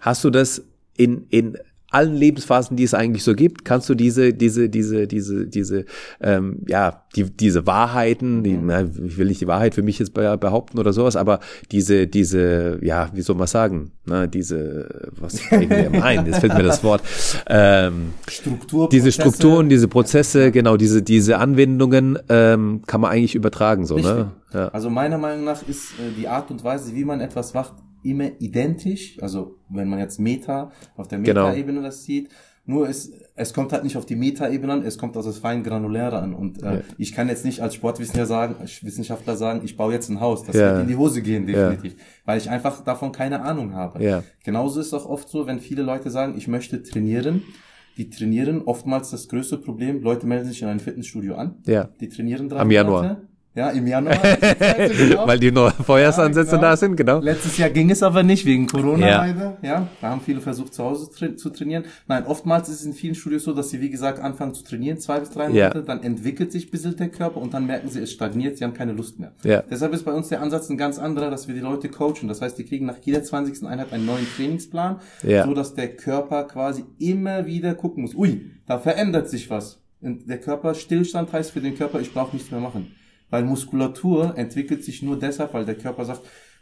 hast 0.03 0.23
du 0.23 0.29
das 0.29 0.65
in, 0.99 1.25
in 1.31 1.57
allen 1.95 2.15
Lebensphasen, 2.15 2.77
die 2.77 2.83
es 2.85 2.93
eigentlich 2.93 3.25
so 3.25 3.35
gibt, 3.35 3.65
kannst 3.65 3.89
du 3.89 3.95
diese, 3.95 4.35
diese, 4.35 4.69
diese, 4.69 5.07
diese, 5.07 5.47
diese, 5.47 5.85
ähm, 6.21 6.59
ja, 6.67 7.05
die, 7.17 7.25
diese 7.25 7.67
Wahrheiten, 7.67 8.43
die, 8.43 8.59
na, 8.61 8.83
ich 8.83 9.17
will 9.17 9.29
nicht 9.29 9.41
die 9.41 9.47
Wahrheit 9.47 9.75
für 9.75 9.83
mich 9.83 9.99
jetzt 9.99 10.13
be- 10.13 10.37
behaupten 10.37 10.79
oder 10.79 10.93
sowas, 10.93 11.17
aber 11.17 11.41
diese, 11.71 12.07
diese, 12.07 12.79
ja, 12.83 13.09
wie 13.15 13.23
soll 13.23 13.37
man 13.37 13.47
sagen, 13.47 13.93
ne, 14.07 14.29
diese, 14.29 15.11
was 15.21 15.41
fällt 15.41 15.69
mir 15.69 16.03
ein, 16.03 16.27
jetzt 16.27 16.41
fällt 16.41 16.55
mir 16.55 16.63
das 16.65 16.83
Wort, 16.85 17.03
ähm, 17.49 18.13
Struktur, 18.29 18.89
diese. 18.89 19.13
Strukturen, 19.13 19.69
diese 19.69 19.87
Prozesse, 19.89 20.51
genau, 20.51 20.77
diese, 20.77 21.03
diese 21.03 21.39
Anwendungen, 21.39 22.19
ähm, 22.29 22.83
kann 22.87 23.01
man 23.01 23.13
eigentlich 23.13 23.35
übertragen, 23.37 23.87
so, 23.87 23.95
Richtig. 23.95 24.15
ne? 24.15 24.31
Ja. 24.53 24.69
Also 24.69 24.91
meiner 24.91 25.19
Meinung 25.19 25.45
nach 25.45 25.67
ist 25.69 25.93
äh, 25.93 26.13
die 26.19 26.29
Art 26.29 26.51
und 26.51 26.63
Weise, 26.65 26.95
wie 26.95 27.05
man 27.05 27.21
etwas 27.21 27.55
macht, 27.55 27.75
immer 28.05 28.31
identisch. 28.41 29.19
Also 29.21 29.57
wenn 29.69 29.89
man 29.89 29.99
jetzt 29.99 30.19
Meta 30.21 30.71
auf 30.97 31.09
der 31.09 31.19
Genau. 31.21 31.47
Meta-Ebene 31.49 31.83
das 31.83 32.05
sieht, 32.05 32.29
nur 32.67 32.89
es, 32.89 33.13
es 33.37 33.53
kommt 33.53 33.73
halt 33.75 33.85
nicht 33.85 33.97
auf 33.99 34.07
die 34.07 34.17
Meta-Ebene 34.17 34.73
an, 34.73 34.83
es 34.85 34.97
kommt 34.97 35.17
auf 35.19 35.25
das 35.27 35.37
fein 35.39 35.63
Granuläre 35.63 36.19
an. 36.21 36.33
Und 36.35 36.63
äh, 36.63 36.77
Ja. 36.77 36.81
ich 36.97 37.13
kann 37.13 37.29
jetzt 37.29 37.45
nicht 37.45 37.61
als 37.61 37.75
Sportwissenschaftler 37.75 38.27
sagen, 38.27 38.55
Wissenschaftler 38.83 39.37
sagen, 39.37 39.61
ich 39.65 39.77
baue 39.77 39.93
jetzt 39.93 40.09
ein 40.09 40.21
Haus. 40.21 40.45
Das 40.45 40.57
Ja. 40.57 40.73
wird 40.73 40.83
in 40.83 40.89
die 40.89 40.97
Hose 40.97 41.21
gehen, 41.21 41.47
definitiv. 41.47 41.95
Weil 42.25 42.39
ich 42.39 42.49
einfach 42.49 42.83
davon 42.83 43.13
keine 43.13 43.43
Ahnung 43.43 43.75
habe. 43.75 44.03
Ja. 44.03 44.23
Genauso 44.45 44.81
ist 44.81 44.87
es 44.89 44.95
auch 44.95 45.07
oft 45.07 45.29
so, 45.29 45.47
wenn 45.47 45.61
viele 45.61 45.83
Leute 45.83 46.11
sagen, 46.11 46.35
ich 46.39 46.49
möchte 46.49 46.83
trainieren. 46.83 47.43
Die 47.99 48.09
trainieren 48.11 48.63
oftmals 48.63 49.11
das 49.11 49.29
größte 49.29 49.59
Problem. 49.59 50.03
Leute 50.03 50.27
melden 50.27 50.49
sich 50.49 50.63
in 50.63 50.69
ein 50.69 50.81
Fitnessstudio 50.81 51.35
an. 51.37 51.57
Ja. 51.67 51.91
Die 52.01 52.09
trainieren 52.09 52.49
drei 52.49 52.61
Am 52.61 52.69
Monate. 52.69 53.29
Ja, 53.57 53.71
im 53.71 53.87
Januar. 53.87 54.19
Genau. 54.99 55.27
Weil 55.27 55.39
die 55.39 55.53
neuen 55.53 55.73
Feuersansätze 55.73 56.53
Ja, 56.53 56.57
genau. 56.57 56.71
da 56.71 56.77
sind, 56.77 56.97
genau. 56.97 57.21
Letztes 57.21 57.57
Jahr 57.57 57.71
ging 57.71 57.91
es 57.91 58.03
aber 58.03 58.23
nicht 58.23 58.45
wegen 58.47 58.67
Corona 58.67 59.07
Ja. 59.09 59.19
leider. 59.25 59.57
Ja, 59.63 59.89
da 60.01 60.11
haben 60.11 60.21
viele 60.21 60.41
versucht 60.41 60.75
zu 60.75 60.83
Hause 60.83 61.09
tra 61.11 61.37
zu 61.37 61.51
trainieren. 61.51 61.85
Nein, 62.09 62.27
oftmals 62.27 62.69
ist 62.69 62.81
es 62.81 62.87
in 62.87 62.95
vielen 62.95 63.15
Studios 63.15 63.45
so, 63.45 63.53
dass 63.53 63.71
sie 63.71 63.81
wie 63.81 63.91
gesagt 63.91 64.19
anfangen 64.21 64.55
zu 64.55 64.65
trainieren, 64.65 64.99
zwei 64.99 65.21
bis 65.21 65.31
drei 65.31 65.45
Ja. 65.51 65.69
Monate, 65.69 65.83
dann 65.85 66.03
entwickelt 66.03 66.51
sich 66.53 66.67
ein 66.67 66.71
bisschen 66.71 66.97
der 66.97 67.09
Körper 67.11 67.41
und 67.41 67.55
dann 67.55 67.67
merken 67.67 67.89
sie, 67.89 68.01
es 68.01 68.11
stagniert, 68.13 68.59
sie 68.59 68.65
haben 68.65 68.75
keine 68.75 68.93
Lust 68.93 69.21
mehr. 69.21 69.33
Ja. 69.45 69.63
Deshalb 69.71 69.93
ist 69.95 70.05
bei 70.05 70.13
uns 70.13 70.29
der 70.29 70.43
Ansatz 70.43 70.69
ein 70.69 70.77
ganz 70.77 70.99
anderer, 70.99 71.31
dass 71.31 71.47
wir 71.47 71.55
die 71.55 71.61
Leute 71.61 71.89
coachen. 71.89 72.27
Das 72.29 72.41
heißt, 72.41 72.59
die 72.59 72.65
kriegen 72.65 72.87
nach 72.87 72.99
jeder 73.03 73.23
20. 73.23 73.65
Einheit 73.67 73.93
einen 73.93 74.05
neuen 74.07 74.27
Trainingsplan, 74.37 75.01
Ja. 75.23 75.45
so 75.47 75.55
dass 75.55 75.75
der 75.75 75.95
Körper 75.95 76.45
quasi 76.45 76.85
immer 76.99 77.47
wieder 77.47 77.75
gucken 77.75 78.03
muss. 78.03 78.15
Ui, 78.17 78.51
da 78.67 78.79
verändert 78.79 79.29
sich 79.31 79.49
was. 79.51 79.81
Und 80.01 80.29
der 80.29 80.39
Körper 80.41 80.75
Stillstand 80.75 81.33
heißt 81.33 81.53
für 81.53 81.61
den 81.61 81.77
Körper, 81.77 82.01
ich 82.01 82.13
brauche 82.13 82.35
nichts 82.35 82.51
mehr 82.51 82.61
machen. 82.61 82.93
Weil 83.35 83.43
Muskulatur 83.43 84.35
entwickelt 84.39 84.85
sich 84.85 85.03
nur 85.03 85.19
deshalb, 85.19 85.55
weil 85.55 85.65
der 85.65 85.75
Körper 85.75 86.05
sagt, 86.05 86.21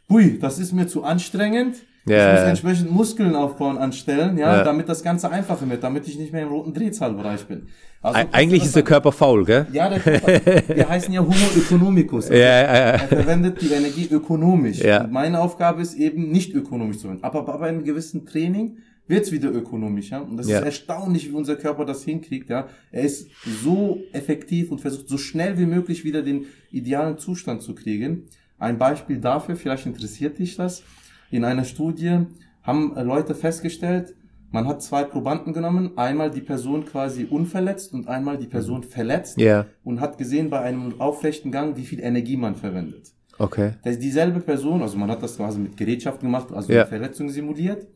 hui, 0.08 0.38
das 0.38 0.58
ist 0.58 0.72
mir 0.72 0.86
zu 0.86 1.04
anstrengend. 1.04 1.76
Ja, 2.06 2.28
ich 2.32 2.40
muss 2.40 2.48
entsprechend 2.48 2.90
Muskeln 2.90 3.36
aufbauen, 3.36 3.76
anstellen, 3.76 4.38
ja, 4.38 4.56
Ja. 4.56 4.64
damit 4.64 4.88
das 4.88 5.02
Ganze 5.04 5.30
einfacher 5.30 5.68
wird, 5.68 5.84
damit 5.84 6.08
ich 6.08 6.18
nicht 6.18 6.32
mehr 6.32 6.42
im 6.42 6.48
roten 6.48 6.72
Drehzahlbereich 6.72 7.44
bin. 7.44 7.66
Also, 8.00 8.18
Eig- 8.20 8.28
Eigentlich 8.32 8.64
ist 8.64 8.74
der 8.74 8.82
Körper 8.84 9.12
faul, 9.12 9.44
gell? 9.44 9.66
ja, 9.70 9.90
der 9.90 10.00
Körper, 10.00 10.26
wir 10.76 10.88
heißen 10.88 11.12
ja 11.12 11.20
Homo 11.20 11.34
economicus. 11.56 12.24
Also 12.30 12.34
Ja, 12.36 12.48
ja, 12.48 12.62
ja. 12.74 12.90
Er 12.92 12.98
verwendet 13.00 13.60
die 13.60 13.70
Energie 13.72 14.08
ökonomisch. 14.10 14.78
Ja. 14.78 15.04
Und 15.04 15.12
meine 15.12 15.38
Aufgabe 15.40 15.82
ist 15.82 15.92
eben 15.94 16.30
nicht 16.32 16.54
ökonomisch 16.54 16.98
zu. 16.98 17.08
Aber, 17.20 17.40
aber 17.40 17.58
bei 17.58 17.68
einem 17.68 17.84
gewissen 17.84 18.24
Training 18.24 18.78
wird's 19.12 19.30
wieder 19.30 19.52
ökonomisch, 19.52 20.10
ja. 20.10 20.20
Und 20.20 20.36
das 20.38 20.48
Ja. 20.48 20.58
ist 20.58 20.64
erstaunlich, 20.64 21.28
wie 21.30 21.34
unser 21.34 21.56
Körper 21.56 21.84
das 21.84 22.02
hinkriegt, 22.02 22.48
ja. 22.50 22.66
Er 22.90 23.02
ist 23.04 23.28
so 23.62 23.98
effektiv 24.12 24.70
und 24.72 24.80
versucht 24.80 25.08
so 25.08 25.18
schnell 25.18 25.58
wie 25.58 25.66
möglich 25.66 26.02
wieder 26.04 26.22
den 26.22 26.46
idealen 26.72 27.18
Zustand 27.18 27.62
zu 27.62 27.74
kriegen. 27.74 28.24
Ein 28.58 28.78
Beispiel 28.78 29.18
dafür, 29.18 29.54
vielleicht 29.56 29.86
interessiert 29.86 30.38
dich 30.38 30.56
das. 30.56 30.82
In 31.30 31.44
einer 31.44 31.64
Studie 31.64 32.20
haben 32.62 32.94
Leute 32.96 33.34
festgestellt, 33.34 34.14
man 34.50 34.66
hat 34.68 34.82
zwei 34.82 35.02
Probanden 35.04 35.52
genommen, 35.54 35.96
einmal 35.96 36.30
die 36.30 36.42
Person 36.42 36.84
quasi 36.84 37.24
unverletzt 37.24 37.94
und 37.94 38.06
einmal 38.08 38.36
die 38.38 38.46
Person 38.46 38.82
verletzt 38.82 39.38
Ja. 39.40 39.66
und 39.82 40.00
hat 40.00 40.18
gesehen 40.18 40.50
bei 40.50 40.60
einem 40.60 41.00
aufrechten 41.00 41.50
Gang, 41.50 41.76
wie 41.76 41.84
viel 41.84 42.00
Energie 42.00 42.36
man 42.36 42.54
verwendet. 42.54 43.12
Okay. 43.38 43.72
Das 43.82 43.94
ist 43.94 44.02
dieselbe 44.02 44.40
Person, 44.40 44.82
also 44.82 44.96
man 44.98 45.10
hat 45.10 45.22
das 45.22 45.36
quasi 45.38 45.58
mit 45.58 45.76
Gerätschaften 45.76 46.28
gemacht, 46.28 46.52
also 46.52 46.70
eine 46.72 46.86
Verletzung 46.86 47.30
simuliert. 47.30 47.86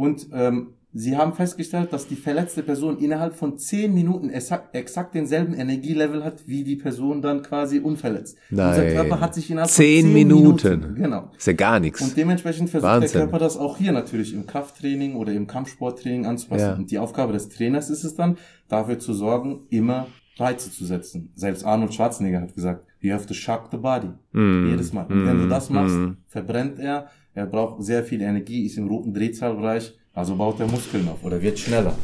Und 0.00 0.28
ähm, 0.32 0.68
sie 0.94 1.14
haben 1.18 1.34
festgestellt, 1.34 1.92
dass 1.92 2.06
die 2.08 2.16
verletzte 2.16 2.62
Person 2.62 2.96
innerhalb 2.98 3.34
von 3.36 3.58
10 3.58 3.92
Minuten 3.92 4.30
exakt, 4.30 4.74
exakt 4.74 5.14
denselben 5.14 5.52
Energielevel 5.52 6.24
hat, 6.24 6.48
wie 6.48 6.64
die 6.64 6.76
Person 6.76 7.20
dann 7.20 7.42
quasi 7.42 7.80
unverletzt. 7.80 8.38
Unser 8.50 8.78
Nein. 8.78 8.94
Körper 8.94 9.20
hat 9.20 9.34
sich 9.34 9.50
innerhalb 9.50 9.70
Zehn 9.70 10.06
von 10.06 10.14
10 10.14 10.26
Minuten. 10.26 10.94
Genau. 10.94 11.30
Ist 11.36 11.46
ja 11.46 11.52
gar 11.52 11.80
nichts. 11.80 12.00
Und 12.00 12.16
dementsprechend 12.16 12.70
versucht 12.70 12.90
Wahnsinn. 12.90 13.12
der 13.12 13.20
Körper 13.22 13.38
das 13.38 13.58
auch 13.58 13.76
hier 13.76 13.92
natürlich 13.92 14.32
im 14.32 14.46
Krafttraining 14.46 15.16
oder 15.16 15.32
im 15.32 15.46
Kampfsporttraining 15.46 16.24
anzupassen. 16.24 16.66
Ja. 16.66 16.74
Und 16.76 16.90
die 16.90 16.98
Aufgabe 16.98 17.34
des 17.34 17.50
Trainers 17.50 17.90
ist 17.90 18.04
es 18.04 18.14
dann, 18.14 18.38
dafür 18.68 18.98
zu 18.98 19.12
sorgen, 19.12 19.66
immer 19.68 20.06
Reize 20.38 20.72
zu 20.72 20.86
setzen. 20.86 21.30
Selbst 21.34 21.64
Arnold 21.66 21.92
Schwarzenegger 21.92 22.40
hat 22.40 22.54
gesagt, 22.54 22.86
you 23.00 23.12
have 23.12 23.26
to 23.26 23.34
shock 23.34 23.68
the 23.70 23.76
body. 23.76 24.08
Mm. 24.32 24.70
Jedes 24.70 24.94
Mal. 24.94 25.04
Und 25.06 25.26
wenn 25.26 25.38
du 25.40 25.48
das 25.48 25.68
machst, 25.68 25.94
Mm. 25.96 26.16
verbrennt 26.26 26.78
er, 26.78 27.08
er 27.34 27.46
braucht 27.46 27.82
sehr 27.84 28.04
viel 28.04 28.20
Energie, 28.22 28.66
ist 28.66 28.76
im 28.78 28.88
roten 28.88 29.14
Drehzahlbereich, 29.14 29.92
also 30.12 30.36
baut 30.36 30.60
er 30.60 30.66
Muskeln 30.66 31.08
auf 31.08 31.22
oder 31.24 31.40
wird 31.40 31.58
schneller. 31.58 31.94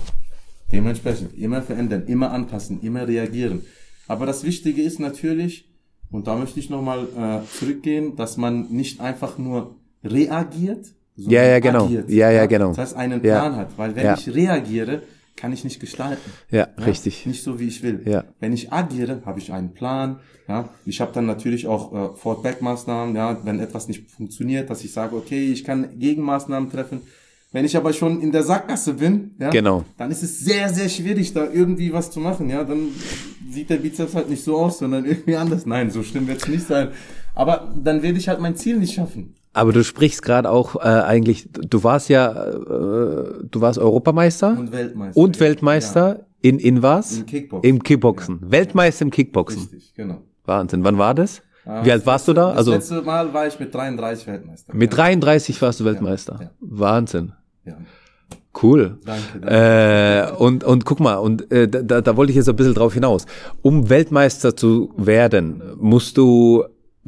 Dementsprechend 0.72 1.36
immer 1.38 1.62
verändern, 1.62 2.04
immer 2.06 2.30
anpassen, 2.32 2.80
immer 2.82 3.06
reagieren. 3.06 3.62
Aber 4.08 4.26
das 4.26 4.44
Wichtige 4.44 4.82
ist 4.82 4.98
natürlich, 5.00 5.68
und 6.10 6.26
da 6.26 6.36
möchte 6.36 6.58
ich 6.60 6.70
nochmal 6.70 7.06
äh, 7.16 7.58
zurückgehen, 7.58 8.16
dass 8.16 8.36
man 8.36 8.68
nicht 8.70 9.00
einfach 9.00 9.38
nur 9.38 9.76
reagiert, 10.04 10.86
sondern 11.16 11.32
Ja, 11.32 11.44
ja, 11.48 11.58
genau. 11.60 11.84
agiert. 11.86 12.10
Ja, 12.10 12.30
ja, 12.30 12.46
genau. 12.46 12.68
Das 12.68 12.78
heißt, 12.78 12.96
einen 12.96 13.22
Ja. 13.24 13.38
Plan 13.40 13.56
hat. 13.56 13.76
Weil 13.78 13.94
wenn 13.96 14.04
Ja. 14.06 14.14
ich 14.14 14.32
reagiere, 14.34 15.02
kann 15.36 15.52
ich 15.52 15.64
nicht 15.64 15.80
gestalten. 15.80 16.30
Ja, 16.50 16.68
Ja, 16.78 16.84
richtig. 16.84 17.26
Nicht 17.26 17.42
so, 17.42 17.60
wie 17.60 17.68
ich 17.68 17.82
will. 17.82 18.02
Ja. 18.06 18.24
Wenn 18.40 18.52
ich 18.52 18.72
agiere, 18.72 19.22
habe 19.24 19.38
ich 19.38 19.52
einen 19.52 19.74
Plan. 19.74 20.20
Ja, 20.48 20.68
ich 20.84 21.00
habe 21.00 21.12
dann 21.12 21.26
natürlich 21.26 21.66
auch 21.66 21.92
äh, 21.92 22.16
Forward-Back-Maßnahmen. 22.16 23.14
Ja, 23.16 23.44
wenn 23.44 23.60
etwas 23.60 23.88
nicht 23.88 24.10
funktioniert, 24.10 24.70
dass 24.70 24.84
ich 24.84 24.92
sage, 24.92 25.16
okay, 25.16 25.50
ich 25.52 25.64
kann 25.64 25.98
Gegenmaßnahmen 25.98 26.70
treffen. 26.70 27.00
Wenn 27.52 27.64
ich 27.64 27.76
aber 27.76 27.92
schon 27.92 28.20
in 28.20 28.32
der 28.32 28.42
Sackgasse 28.42 28.94
bin, 28.94 29.34
ja, 29.38 29.50
Genau. 29.50 29.84
dann 29.98 30.10
ist 30.10 30.22
es 30.22 30.40
sehr, 30.40 30.68
sehr 30.68 30.88
schwierig, 30.88 31.32
da 31.32 31.48
irgendwie 31.50 31.92
was 31.92 32.10
zu 32.10 32.20
machen. 32.20 32.50
Ja, 32.50 32.64
dann 32.64 32.88
sieht 33.50 33.70
der 33.70 33.76
Bizeps 33.76 34.14
halt 34.14 34.28
nicht 34.28 34.44
so 34.44 34.56
aus, 34.56 34.78
sondern 34.78 35.04
irgendwie 35.06 35.36
anders. 35.36 35.64
Nein, 35.66 35.90
so 35.90 36.02
schlimm 36.02 36.26
wird 36.28 36.42
es 36.42 36.48
nicht 36.48 36.66
sein. 36.66 36.90
Aber 37.34 37.74
dann 37.82 38.02
werde 38.02 38.18
ich 38.18 38.28
halt 38.28 38.40
mein 38.40 38.56
Ziel 38.56 38.78
nicht 38.78 38.94
schaffen. 38.94 39.34
Aber 39.56 39.72
du 39.72 39.82
sprichst 39.82 40.22
gerade 40.22 40.50
auch 40.50 40.76
äh, 40.76 40.80
eigentlich, 40.80 41.48
du 41.52 41.82
warst 41.82 42.08
ja, 42.08 42.30
äh, 42.30 42.54
du 42.64 43.60
warst 43.60 43.78
Europameister 43.78 44.50
Und 44.58 44.70
Weltmeister. 44.72 45.20
und 45.20 45.36
Ja. 45.36 45.40
Weltmeister 45.40 46.26
in, 46.42 46.58
in 46.58 46.82
was? 46.82 47.18
Im 47.18 47.26
Kickboxen. 47.26 47.68
Im 47.70 47.82
Kickboxen. 47.82 48.38
Weltmeister 48.42 49.02
im 49.02 49.08
Ja, 49.08 49.14
Kickboxen. 49.14 49.60
richtig, 49.62 49.94
genau. 49.94 50.22
Wahnsinn. 50.44 50.84
Wann 50.84 50.98
war 50.98 51.14
das? 51.14 51.42
Ah, 51.64 51.84
Wie 51.84 51.90
alt 51.90 52.06
warst 52.06 52.28
du 52.28 52.32
letzte- 52.32 52.40
da? 52.42 52.52
Also 52.52 52.70
Das 52.72 52.90
letzte 52.90 53.02
Mal 53.04 53.32
war 53.34 53.46
ich 53.46 53.58
mit 53.58 53.74
33 53.74 54.26
Weltmeister. 54.26 54.74
mit 54.74 54.92
ja. 54.92 54.96
33 54.96 55.60
warst 55.62 55.80
du 55.80 55.84
Weltmeister. 55.84 56.38
ja. 56.40 56.50
Wahnsinn. 56.60 57.32
Ja. 57.64 57.78
Cool. 58.62 58.98
Danke, 59.04 59.22
danke. 59.40 60.30
Äh, 60.30 60.32
und, 60.38 60.64
und 60.64 60.84
guck 60.84 61.00
mal, 61.00 61.16
und 61.16 61.50
äh, 61.52 61.68
da, 61.68 62.00
da 62.00 62.16
wollte 62.16 62.30
ich 62.30 62.36
jetzt 62.36 62.48
ein 62.48 62.56
bisschen 62.56 62.74
drauf 62.74 62.94
hinaus. 62.94 63.26
Um 63.62 63.90
Weltmeister 63.90 64.54
zu 64.56 64.92
werden, 64.96 65.62
musst 65.78 66.16
du 66.16 66.64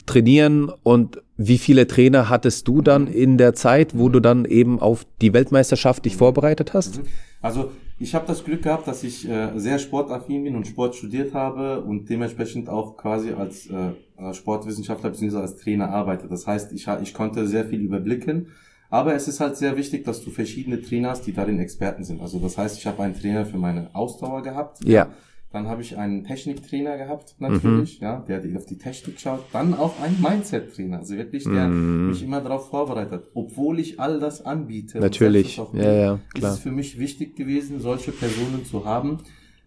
trainieren 0.07 0.71
und 0.83 1.23
wie 1.39 1.57
viele 1.57 1.87
Trainer 1.87 2.29
hattest 2.29 2.69
du 2.69 2.83
dann 2.83 3.07
in 3.07 3.39
der 3.39 3.55
Zeit, 3.55 3.97
wo 3.97 4.09
du 4.09 4.21
dann 4.21 4.45
eben 4.45 4.81
auf 4.81 5.07
die 5.23 5.33
Weltmeisterschaft 5.33 6.05
dich 6.05 6.17
vorbereitet 6.17 6.75
hast? 6.75 7.01
Also 7.41 7.71
ich 8.01 8.15
habe 8.15 8.27
das 8.27 8.45
Glück 8.45 8.63
gehabt, 8.63 8.89
dass 8.89 9.05
ich 9.05 9.29
äh, 9.29 9.57
sehr 9.57 9.79
sportaffin 9.79 10.43
bin 10.43 10.57
und 10.57 10.67
Sport 10.67 10.97
studiert 10.97 11.35
habe 11.35 11.81
und 11.81 12.11
dementsprechend 12.11 12.69
auch 12.69 12.97
quasi 12.97 13.33
als 13.33 13.69
äh, 13.69 14.35
Sportwissenschaftler 14.35 15.11
bzw. 15.11 15.37
als 15.37 15.57
Trainer 15.57 15.91
arbeite. 15.91 16.27
Das 16.27 16.47
heißt, 16.47 16.73
ich, 16.73 16.89
ich 17.03 17.15
konnte 17.15 17.47
sehr 17.47 17.65
viel 17.65 17.81
überblicken. 17.81 18.49
Aber 18.91 19.15
es 19.15 19.29
ist 19.29 19.39
halt 19.41 19.57
sehr 19.57 19.77
wichtig, 19.77 20.05
dass 20.05 20.25
du 20.25 20.31
verschiedene 20.31 20.81
Trainer 20.81 21.11
hast, 21.11 21.27
die 21.27 21.33
darin 21.33 21.61
Experten 21.61 22.05
sind. 22.05 22.21
Also 22.21 22.39
das 22.39 22.57
heißt, 22.57 22.79
ich 22.79 22.87
habe 22.87 23.03
einen 23.03 23.15
Trainer 23.15 23.45
für 23.45 23.59
meine 23.59 23.91
Ausdauer 23.95 24.43
gehabt. 24.43 24.79
Ja. 24.85 25.09
Dann 25.51 25.67
habe 25.67 25.81
ich 25.81 25.97
einen 25.97 26.25
Techniktrainer 26.25 26.99
gehabt, 26.99 27.37
natürlich, 27.39 28.01
ja, 28.01 28.21
der 28.29 28.43
auf 28.55 28.67
die 28.67 28.77
Technik 28.77 29.19
schaut. 29.19 29.45
Dann 29.53 29.73
auch 29.73 29.99
einen 30.01 30.21
Mindset-Trainer, 30.21 30.99
also 30.99 31.17
wirklich, 31.17 31.45
der 31.45 31.69
mich 31.69 32.23
immer 32.23 32.43
darauf 32.43 32.69
vorbereitet. 32.69 33.29
Obwohl 33.33 33.79
ich 33.79 33.99
all 33.99 34.21
das 34.21 34.45
anbiete. 34.45 34.99
Natürlich. 35.01 35.57
Ja, 35.73 35.93
ja, 35.93 36.15
Ist 36.15 36.35
klar. 36.35 36.53
es 36.53 36.59
für 36.59 36.71
mich 36.71 36.99
wichtig 36.99 37.35
gewesen, 37.35 37.81
solche 37.81 38.13
Personen 38.13 38.67
zu 38.67 38.85
haben, 38.85 39.19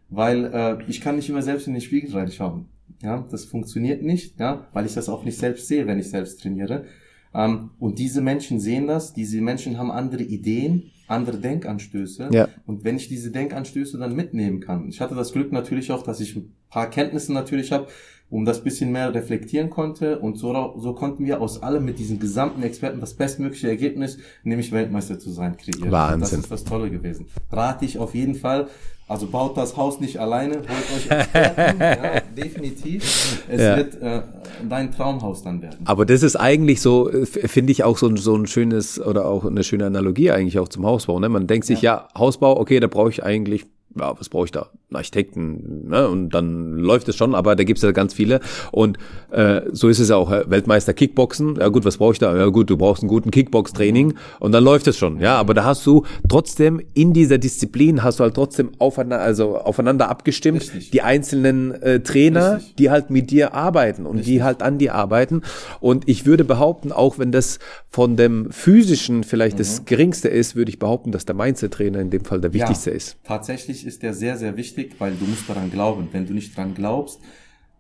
weil 0.10 0.52
äh, 0.54 0.84
ich 0.88 1.02
kann 1.02 1.16
nicht 1.16 1.30
immer 1.30 1.42
selbst 1.42 1.66
in 1.66 1.74
den 1.74 1.82
Spiegel 1.82 2.12
reinschauen. 2.12 2.68
Ja, 3.02 3.26
das 3.32 3.46
funktioniert 3.46 4.04
nicht, 4.04 4.40
ja, 4.40 4.68
weil 4.74 4.86
ich 4.86 4.94
das 4.94 5.10
auch 5.10 5.24
nicht 5.24 5.38
selbst 5.40 5.68
sehe, 5.68 5.88
wenn 5.88 5.98
ich 5.98 6.12
selbst 6.12 6.42
trainiere. 6.42 6.86
Ähm, 7.34 7.72
und 7.80 7.98
diese 7.98 8.22
Menschen 8.22 8.60
sehen 8.60 8.86
das, 8.86 9.14
diese 9.14 9.42
Menschen 9.42 9.80
haben 9.80 9.90
andere 9.90 10.24
Ideen, 10.24 10.92
andere 11.12 11.38
Denkanstöße. 11.38 12.30
Ja. 12.32 12.48
Und 12.66 12.84
wenn 12.84 12.96
ich 12.96 13.08
diese 13.08 13.32
Denkanstöße 13.32 13.98
dann 13.98 14.16
mitnehmen 14.16 14.60
kann, 14.60 14.88
ich 14.90 15.02
hatte 15.02 15.16
das 15.16 15.34
Glück 15.34 15.52
natürlich 15.52 15.92
auch, 15.92 16.04
dass 16.04 16.20
ich 16.20 16.36
ein 16.36 16.56
paar 16.70 16.90
Kenntnisse 16.90 17.34
natürlich 17.34 17.72
habe, 17.72 17.88
um 18.32 18.46
das 18.46 18.64
bisschen 18.64 18.94
mehr 18.94 19.14
reflektieren 19.14 19.70
konnte 19.70 20.20
und 20.20 20.38
so, 20.38 20.76
so 20.80 20.94
konnten 20.94 21.26
wir 21.26 21.42
aus 21.42 21.62
allem 21.62 21.84
mit 21.84 22.00
diesen 22.00 22.18
gesamten 22.18 22.64
Experten 22.64 23.02
das 23.02 23.14
bestmögliche 23.14 23.68
Ergebnis, 23.68 24.20
nämlich 24.44 24.72
Weltmeister 24.72 25.20
zu 25.20 25.32
sein, 25.32 25.58
kreieren. 25.58 25.92
Wahnsinn. 25.92 26.22
Das 26.22 26.34
ist 26.34 26.50
das 26.50 26.64
Tolle 26.64 26.90
gewesen. 26.90 27.28
Rate 27.52 27.84
ich 27.84 28.00
auf 28.00 28.16
jeden 28.16 28.36
Fall. 28.36 28.70
Also 29.12 29.28
baut 29.28 29.58
das 29.58 29.76
Haus 29.76 30.00
nicht 30.00 30.18
alleine, 30.20 30.56
holt 30.56 30.66
euch 30.96 31.12
Experten, 31.12 31.80
ja, 31.82 32.22
definitiv. 32.38 33.44
Es 33.50 33.62
Ja. 33.62 33.76
wird 33.76 34.02
äh, 34.02 34.22
dein 34.70 34.94
Traumhaus 34.94 35.44
dann 35.44 35.62
werden. 35.62 35.80
Aber 35.84 36.06
das 36.06 36.24
ist 36.24 36.38
eigentlich 36.38 36.80
so, 36.80 37.10
äh, 37.12 37.26
finde 37.26 37.74
ich 37.74 37.84
auch 37.84 37.98
so 37.98 38.08
ein, 38.08 38.16
so 38.16 38.34
ein 38.36 38.48
schönes 38.48 39.02
oder 39.06 39.26
auch 39.26 39.44
eine 39.44 39.66
schöne 39.66 39.86
Analogie 39.86 40.32
eigentlich 40.32 40.60
auch 40.60 40.70
zum 40.70 40.86
Hausbau. 40.86 41.20
Ne? 41.20 41.28
Man 41.28 41.46
denkt 41.46 41.66
sich, 41.66 41.82
ja, 41.82 42.08
Hausbau, 42.18 42.58
okay, 42.58 42.80
da 42.80 42.88
brauche 42.88 43.10
ich 43.10 43.22
eigentlich, 43.22 43.66
ja, 43.98 44.14
was 44.18 44.30
brauche 44.30 44.46
ich 44.46 44.52
da? 44.52 44.70
Einen 44.90 44.98
Architekten, 44.98 45.90
ne? 45.90 46.08
Und 46.08 46.30
dann 46.30 46.78
läuft 46.78 47.08
es 47.10 47.16
schon, 47.16 47.36
aber 47.36 47.56
da 47.56 47.64
gibt's 47.64 47.82
ja 47.82 47.92
ganz 47.92 48.14
viele. 48.14 48.40
Und 48.72 48.98
äh, 49.32 49.62
so 49.72 49.88
ist 49.90 50.00
es 50.00 50.10
ja 50.10 50.16
auch, 50.16 50.32
Weltmeister 50.32 50.94
Kickboxen, 50.94 51.58
ja 51.58 51.68
gut, 51.70 51.86
was 51.86 51.98
brauche 51.98 52.14
ich 52.14 52.20
da? 52.20 52.36
Ja 52.36 52.48
gut, 52.48 52.70
du 52.70 52.78
brauchst 52.78 53.04
einen 53.04 53.10
guten 53.10 53.32
Kickbox-Training 53.32 54.14
und 54.40 54.52
dann 54.52 54.64
läuft 54.64 54.88
es 54.88 54.98
schon. 54.98 55.20
Ja, 55.20 55.38
aber 55.38 55.54
da 55.54 55.64
hast 55.64 55.86
du 55.86 56.06
trotzdem 56.30 56.82
in 56.94 57.14
dieser 57.14 57.38
Disziplin 57.38 58.04
hast 58.04 58.20
du 58.20 58.24
halt 58.24 58.36
trotzdem 58.36 58.72
aufeinander, 58.80 59.24
also 59.24 59.58
aufeinander 59.58 60.10
abgestimmt, 60.10 60.62
Richtig. 60.62 60.92
die 60.92 61.02
einzelnen 61.02 61.72
äh, 61.82 62.00
Trainer, 62.02 62.58
Richtig. 62.58 62.76
die 62.76 62.90
halt 62.90 63.10
mit 63.10 63.32
dir 63.32 63.54
arbeiten 63.54 64.06
und 64.06 64.26
die 64.26 64.44
halt 64.44 64.62
an 64.62 64.78
dir 64.78 64.96
arbeiten. 64.96 65.42
Und 65.80 66.08
ich 66.08 66.26
würde 66.26 66.44
behaupten, 66.44 66.92
auch 66.92 67.20
wenn 67.20 67.32
das 67.32 67.60
von 67.90 68.16
dem 68.16 68.52
physischen 68.52 69.24
vielleicht 69.24 69.56
Mhm. 69.56 69.60
das 69.60 69.86
geringste 69.86 70.28
ist, 70.30 70.56
würde 70.56 70.70
ich 70.70 70.80
behaupten, 70.80 71.12
dass 71.12 71.26
der 71.26 71.36
Mindset-Trainer 71.36 72.00
in 72.00 72.10
dem 72.10 72.24
Fall 72.24 72.40
der 72.42 72.54
wichtigste 72.54 72.92
ja, 72.92 72.96
ist. 72.96 73.18
Tatsächlich 73.24 73.81
ist 73.86 74.04
der 74.04 74.14
sehr, 74.14 74.38
sehr 74.38 74.58
wichtig, 74.58 74.96
weil 75.00 75.14
du 75.16 75.26
musst 75.26 75.50
daran 75.50 75.72
glauben. 75.72 76.08
Wenn 76.12 76.26
du 76.26 76.34
nicht 76.34 76.58
daran 76.58 76.74
glaubst, 76.74 77.20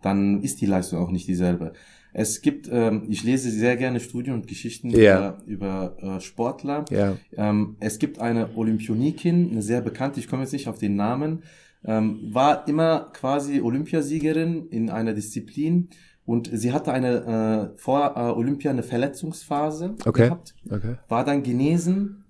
dann 0.01 0.41
ist 0.41 0.61
die 0.61 0.65
Leistung 0.65 0.99
auch 0.99 1.11
nicht 1.11 1.27
dieselbe. 1.27 1.73
Es 2.13 2.41
gibt, 2.41 2.67
ähm, 2.71 3.03
ich 3.07 3.23
lese 3.23 3.49
sehr 3.49 3.77
gerne 3.77 3.99
Studien 4.01 4.33
und 4.33 4.47
Geschichten 4.47 4.89
Ja. 4.89 5.37
über, 5.45 5.95
über 5.99 6.17
äh, 6.17 6.19
Sportler. 6.19 6.85
Ja. 6.89 7.17
Ähm, 7.37 7.77
es 7.79 7.99
gibt 7.99 8.19
eine 8.19 8.49
Olympionikin, 8.57 9.51
eine 9.51 9.61
sehr 9.61 9.81
bekannte, 9.81 10.19
ich 10.19 10.27
komme 10.27 10.41
jetzt 10.43 10.51
nicht 10.51 10.67
auf 10.67 10.77
den 10.77 10.95
Namen, 10.97 11.43
ähm, 11.85 12.19
war 12.31 12.67
immer 12.67 13.11
quasi 13.13 13.61
Olympiasiegerin 13.61 14.67
in 14.69 14.89
einer 14.89 15.13
Disziplin 15.13 15.87
und 16.25 16.49
sie 16.53 16.73
hatte 16.73 16.91
eine 16.91 17.71
äh, 17.73 17.77
vor 17.79 18.13
äh, 18.15 18.19
Olympia 18.37 18.71
eine 18.71 18.83
Verletzungsphase 18.83 19.95
Okay. 20.05 20.23
gehabt 20.25 20.53
Okay. 20.69 20.95
war 21.07 21.23
dann 21.25 21.43
genesen 21.43 22.20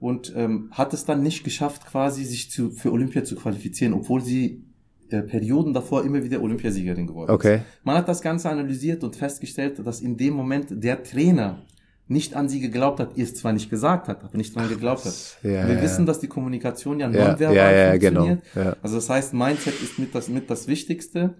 und 0.00 0.32
ähm, 0.36 0.68
hat 0.72 0.94
es 0.94 1.04
dann 1.04 1.22
nicht 1.22 1.44
geschafft, 1.44 1.86
quasi 1.86 2.24
sich 2.24 2.50
zu, 2.50 2.70
für 2.70 2.92
Olympia 2.92 3.24
zu 3.24 3.34
qualifizieren, 3.36 3.94
obwohl 3.94 4.20
sie 4.22 4.64
äh, 5.10 5.22
Perioden 5.22 5.72
davor 5.72 6.04
immer 6.04 6.22
wieder 6.22 6.40
Olympiasiegerin 6.42 7.06
geworden 7.06 7.30
Okay. 7.30 7.56
ist. 7.56 7.62
Man 7.84 7.96
hat 7.96 8.08
das 8.08 8.20
Ganze 8.22 8.48
analysiert 8.50 9.02
und 9.04 9.16
festgestellt, 9.16 9.84
dass 9.84 10.00
in 10.00 10.16
dem 10.16 10.34
Moment 10.34 10.66
der 10.70 11.02
Trainer 11.02 11.62
nicht 12.10 12.34
an 12.34 12.48
sie 12.48 12.60
geglaubt 12.60 13.00
hat, 13.00 13.16
ihr 13.16 13.24
es 13.24 13.34
zwar 13.34 13.52
nicht 13.52 13.68
gesagt 13.68 14.08
hat, 14.08 14.24
aber 14.24 14.36
nicht 14.38 14.54
dran 14.56 14.68
geglaubt 14.68 15.04
hat. 15.04 15.14
ja, 15.42 15.66
Wir 15.68 15.74
ja. 15.74 15.82
wissen, 15.82 16.06
dass 16.06 16.20
die 16.20 16.26
Kommunikation 16.28 17.00
ja 17.00 17.08
nonverbal 17.08 17.54
ja, 17.54 17.70
ja, 17.70 17.96
genau. 17.98 18.24
funktioniert. 18.24 18.42
Ja. 18.54 18.76
Also 18.82 18.96
das 18.96 19.10
heißt, 19.10 19.34
Mindset 19.34 19.74
ist 19.82 19.98
mit 19.98 20.14
das, 20.14 20.28
mit 20.28 20.48
das 20.48 20.68
Wichtigste. 20.68 21.34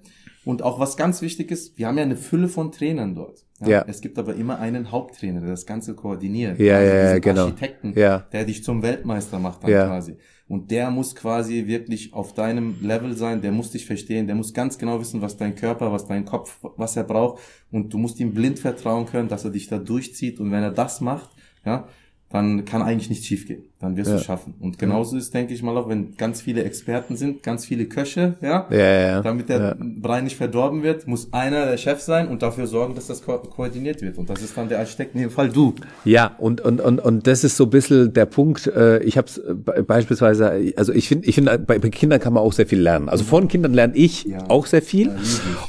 Und 0.48 0.62
auch 0.62 0.80
was 0.80 0.96
ganz 0.96 1.20
wichtig 1.20 1.50
ist, 1.50 1.76
wir 1.76 1.87
haben 1.88 1.98
ja 1.98 2.04
eine 2.04 2.16
Fülle 2.16 2.48
von 2.48 2.72
Trainern 2.72 3.14
dort. 3.14 3.44
Ja. 3.66 3.84
Es 3.87 4.00
gibt 4.00 4.18
aber 4.18 4.34
immer 4.34 4.58
einen 4.58 4.90
Haupttrainer, 4.90 5.40
der 5.42 5.50
das 5.50 5.66
Ganze 5.66 5.94
koordiniert. 5.94 6.58
Ja, 6.58 6.80
ja, 6.80 6.94
ja, 6.94 7.02
diesen 7.08 7.20
genau. 7.20 7.42
Architekten, 7.42 7.92
Ja. 7.94 8.20
der 8.32 8.46
dich 8.46 8.64
zum 8.64 8.82
Weltmeister 8.82 9.38
macht 9.38 9.62
dann 9.62 9.70
Ja. 9.70 9.87
quasi. 9.87 10.16
Und 10.48 10.70
der 10.70 10.90
muss 10.90 11.14
quasi 11.14 11.66
wirklich 11.66 12.14
auf 12.14 12.32
deinem 12.32 12.76
Level 12.80 13.14
sein, 13.14 13.42
der 13.42 13.52
muss 13.52 13.72
dich 13.72 13.84
verstehen, 13.84 14.26
der 14.26 14.37
muss 14.37 14.54
ganz 14.54 14.78
genau 14.78 14.98
wissen, 14.98 15.20
was 15.20 15.37
dein 15.37 15.54
Körper, 15.54 15.92
was 15.92 16.06
dein 16.06 16.24
Kopf, 16.24 16.58
was 16.78 16.96
er 16.96 17.04
braucht. 17.04 17.42
Und 17.70 17.92
du 17.92 17.98
musst 17.98 18.18
ihm 18.18 18.32
blind 18.32 18.58
vertrauen 18.58 19.04
können, 19.04 19.28
dass 19.28 19.44
er 19.44 19.50
dich 19.50 19.66
da 19.68 19.76
durchzieht. 19.76 20.40
Und 20.40 20.50
wenn 20.50 20.62
er 20.62 20.72
das 20.72 21.02
macht, 21.02 21.28
ja, 21.66 21.88
dann 22.30 22.64
kann 22.64 22.80
eigentlich 22.80 23.11
nichts 23.11 23.26
schiefgehen. 23.26 23.64
Dann 23.80 23.96
wirst 23.96 24.08
Ja. 24.08 24.14
du 24.16 24.20
es 24.20 24.26
schaffen. 24.26 24.54
Und 24.58 24.76
genauso 24.80 25.16
ist, 25.16 25.32
denke 25.34 25.54
ich 25.54 25.62
mal 25.62 25.76
auch, 25.76 25.88
wenn 25.88 26.16
ganz 26.16 26.40
viele 26.40 26.64
Experten 26.64 27.14
sind, 27.14 27.44
ganz 27.44 27.64
viele 27.64 27.84
Köche, 27.86 28.34
ja, 28.42 28.66
Ja, 28.70 28.76
ja, 28.76 29.00
ja. 29.00 29.22
damit 29.22 29.48
der. 29.48 29.76
Brei 29.78 30.20
nicht 30.20 30.36
verdorben 30.36 30.82
wird, 30.82 31.06
muss 31.06 31.32
einer 31.32 31.64
der 31.66 31.76
Chef 31.76 32.00
sein 32.00 32.26
und 32.26 32.42
dafür 32.42 32.66
sorgen, 32.66 32.96
dass 32.96 33.06
das 33.06 33.22
ko 33.22 33.38
koordiniert 33.38 34.02
wird. 34.02 34.18
Und 34.18 34.28
das 34.30 34.42
ist 34.42 34.56
dann 34.56 34.68
der 34.68 34.80
Architekt, 34.80 35.14
in 35.14 35.20
dem 35.20 35.30
Fall 35.30 35.48
du. 35.50 35.74
Ja, 36.04 36.32
und, 36.38 36.60
und, 36.60 36.80
und, 36.80 36.98
und 36.98 37.26
das 37.28 37.44
ist 37.44 37.56
so 37.56 37.64
ein 37.64 37.70
bisschen 37.70 38.12
der 38.12 38.26
Punkt, 38.26 38.66
äh, 38.66 38.98
ich 39.04 39.16
habe 39.16 39.28
es 39.28 39.40
beispielsweise, 39.86 40.72
also 40.76 40.92
ich 40.92 41.08
finde, 41.08 41.28
ich 41.28 41.34
finde, 41.36 41.58
bei, 41.58 41.78
bei 41.78 41.88
Kindern 41.90 42.18
kann 42.20 42.32
man 42.32 42.42
auch 42.42 42.52
sehr 42.52 42.66
viel 42.66 42.80
lernen. 42.80 43.08
Also 43.08 43.22
von 43.24 43.46
Kindern 43.48 43.74
lerne 43.74 43.94
ich 43.96 44.26
auch 44.48 44.66
sehr 44.66 44.82
viel. 44.82 45.10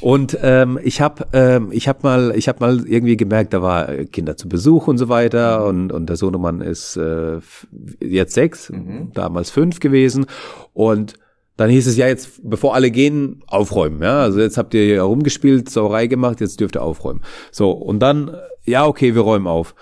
Und 0.01 0.37
ähm, 0.41 0.79
ich 0.83 0.99
habe 1.01 1.27
ähm, 1.33 1.69
ich 1.71 1.87
hab 1.87 2.03
mal, 2.03 2.33
ich 2.35 2.47
habe 2.47 2.59
mal 2.59 2.87
irgendwie 2.87 3.17
gemerkt, 3.17 3.53
da 3.53 3.61
war 3.61 3.89
äh, 3.89 4.05
Kinder 4.05 4.35
zu 4.35 4.49
Besuch 4.49 4.87
und 4.87 4.97
so 4.97 5.09
weiter 5.09 5.65
und, 5.65 5.91
und 5.91 6.09
der 6.09 6.15
Sohnemann 6.15 6.61
ist 6.61 6.97
äh, 6.97 7.37
jetzt 8.01 8.33
sechs, 8.33 8.71
damals 9.13 9.49
fünf 9.49 9.79
gewesen 9.79 10.25
und 10.73 11.13
dann 11.57 11.69
hieß 11.69 11.87
es 11.87 11.97
ja 11.97 12.07
jetzt, 12.07 12.39
bevor 12.41 12.73
alle 12.73 12.89
gehen, 12.89 13.43
aufräumen. 13.47 14.01
Ja, 14.01 14.21
also 14.21 14.39
jetzt 14.39 14.57
habt 14.57 14.73
ihr 14.73 14.83
hier 14.85 15.01
rumgespielt, 15.01 15.69
Sauerei 15.69 16.07
gemacht, 16.07 16.39
jetzt 16.39 16.59
dürft 16.61 16.77
ihr 16.77 16.81
aufräumen. 16.81 17.21
So 17.51 17.71
und 17.71 17.99
dann, 17.99 18.35
ja 18.65 18.85
okay, 18.85 19.13
wir 19.13 19.21
räumen 19.21 19.45
auf. 19.47 19.75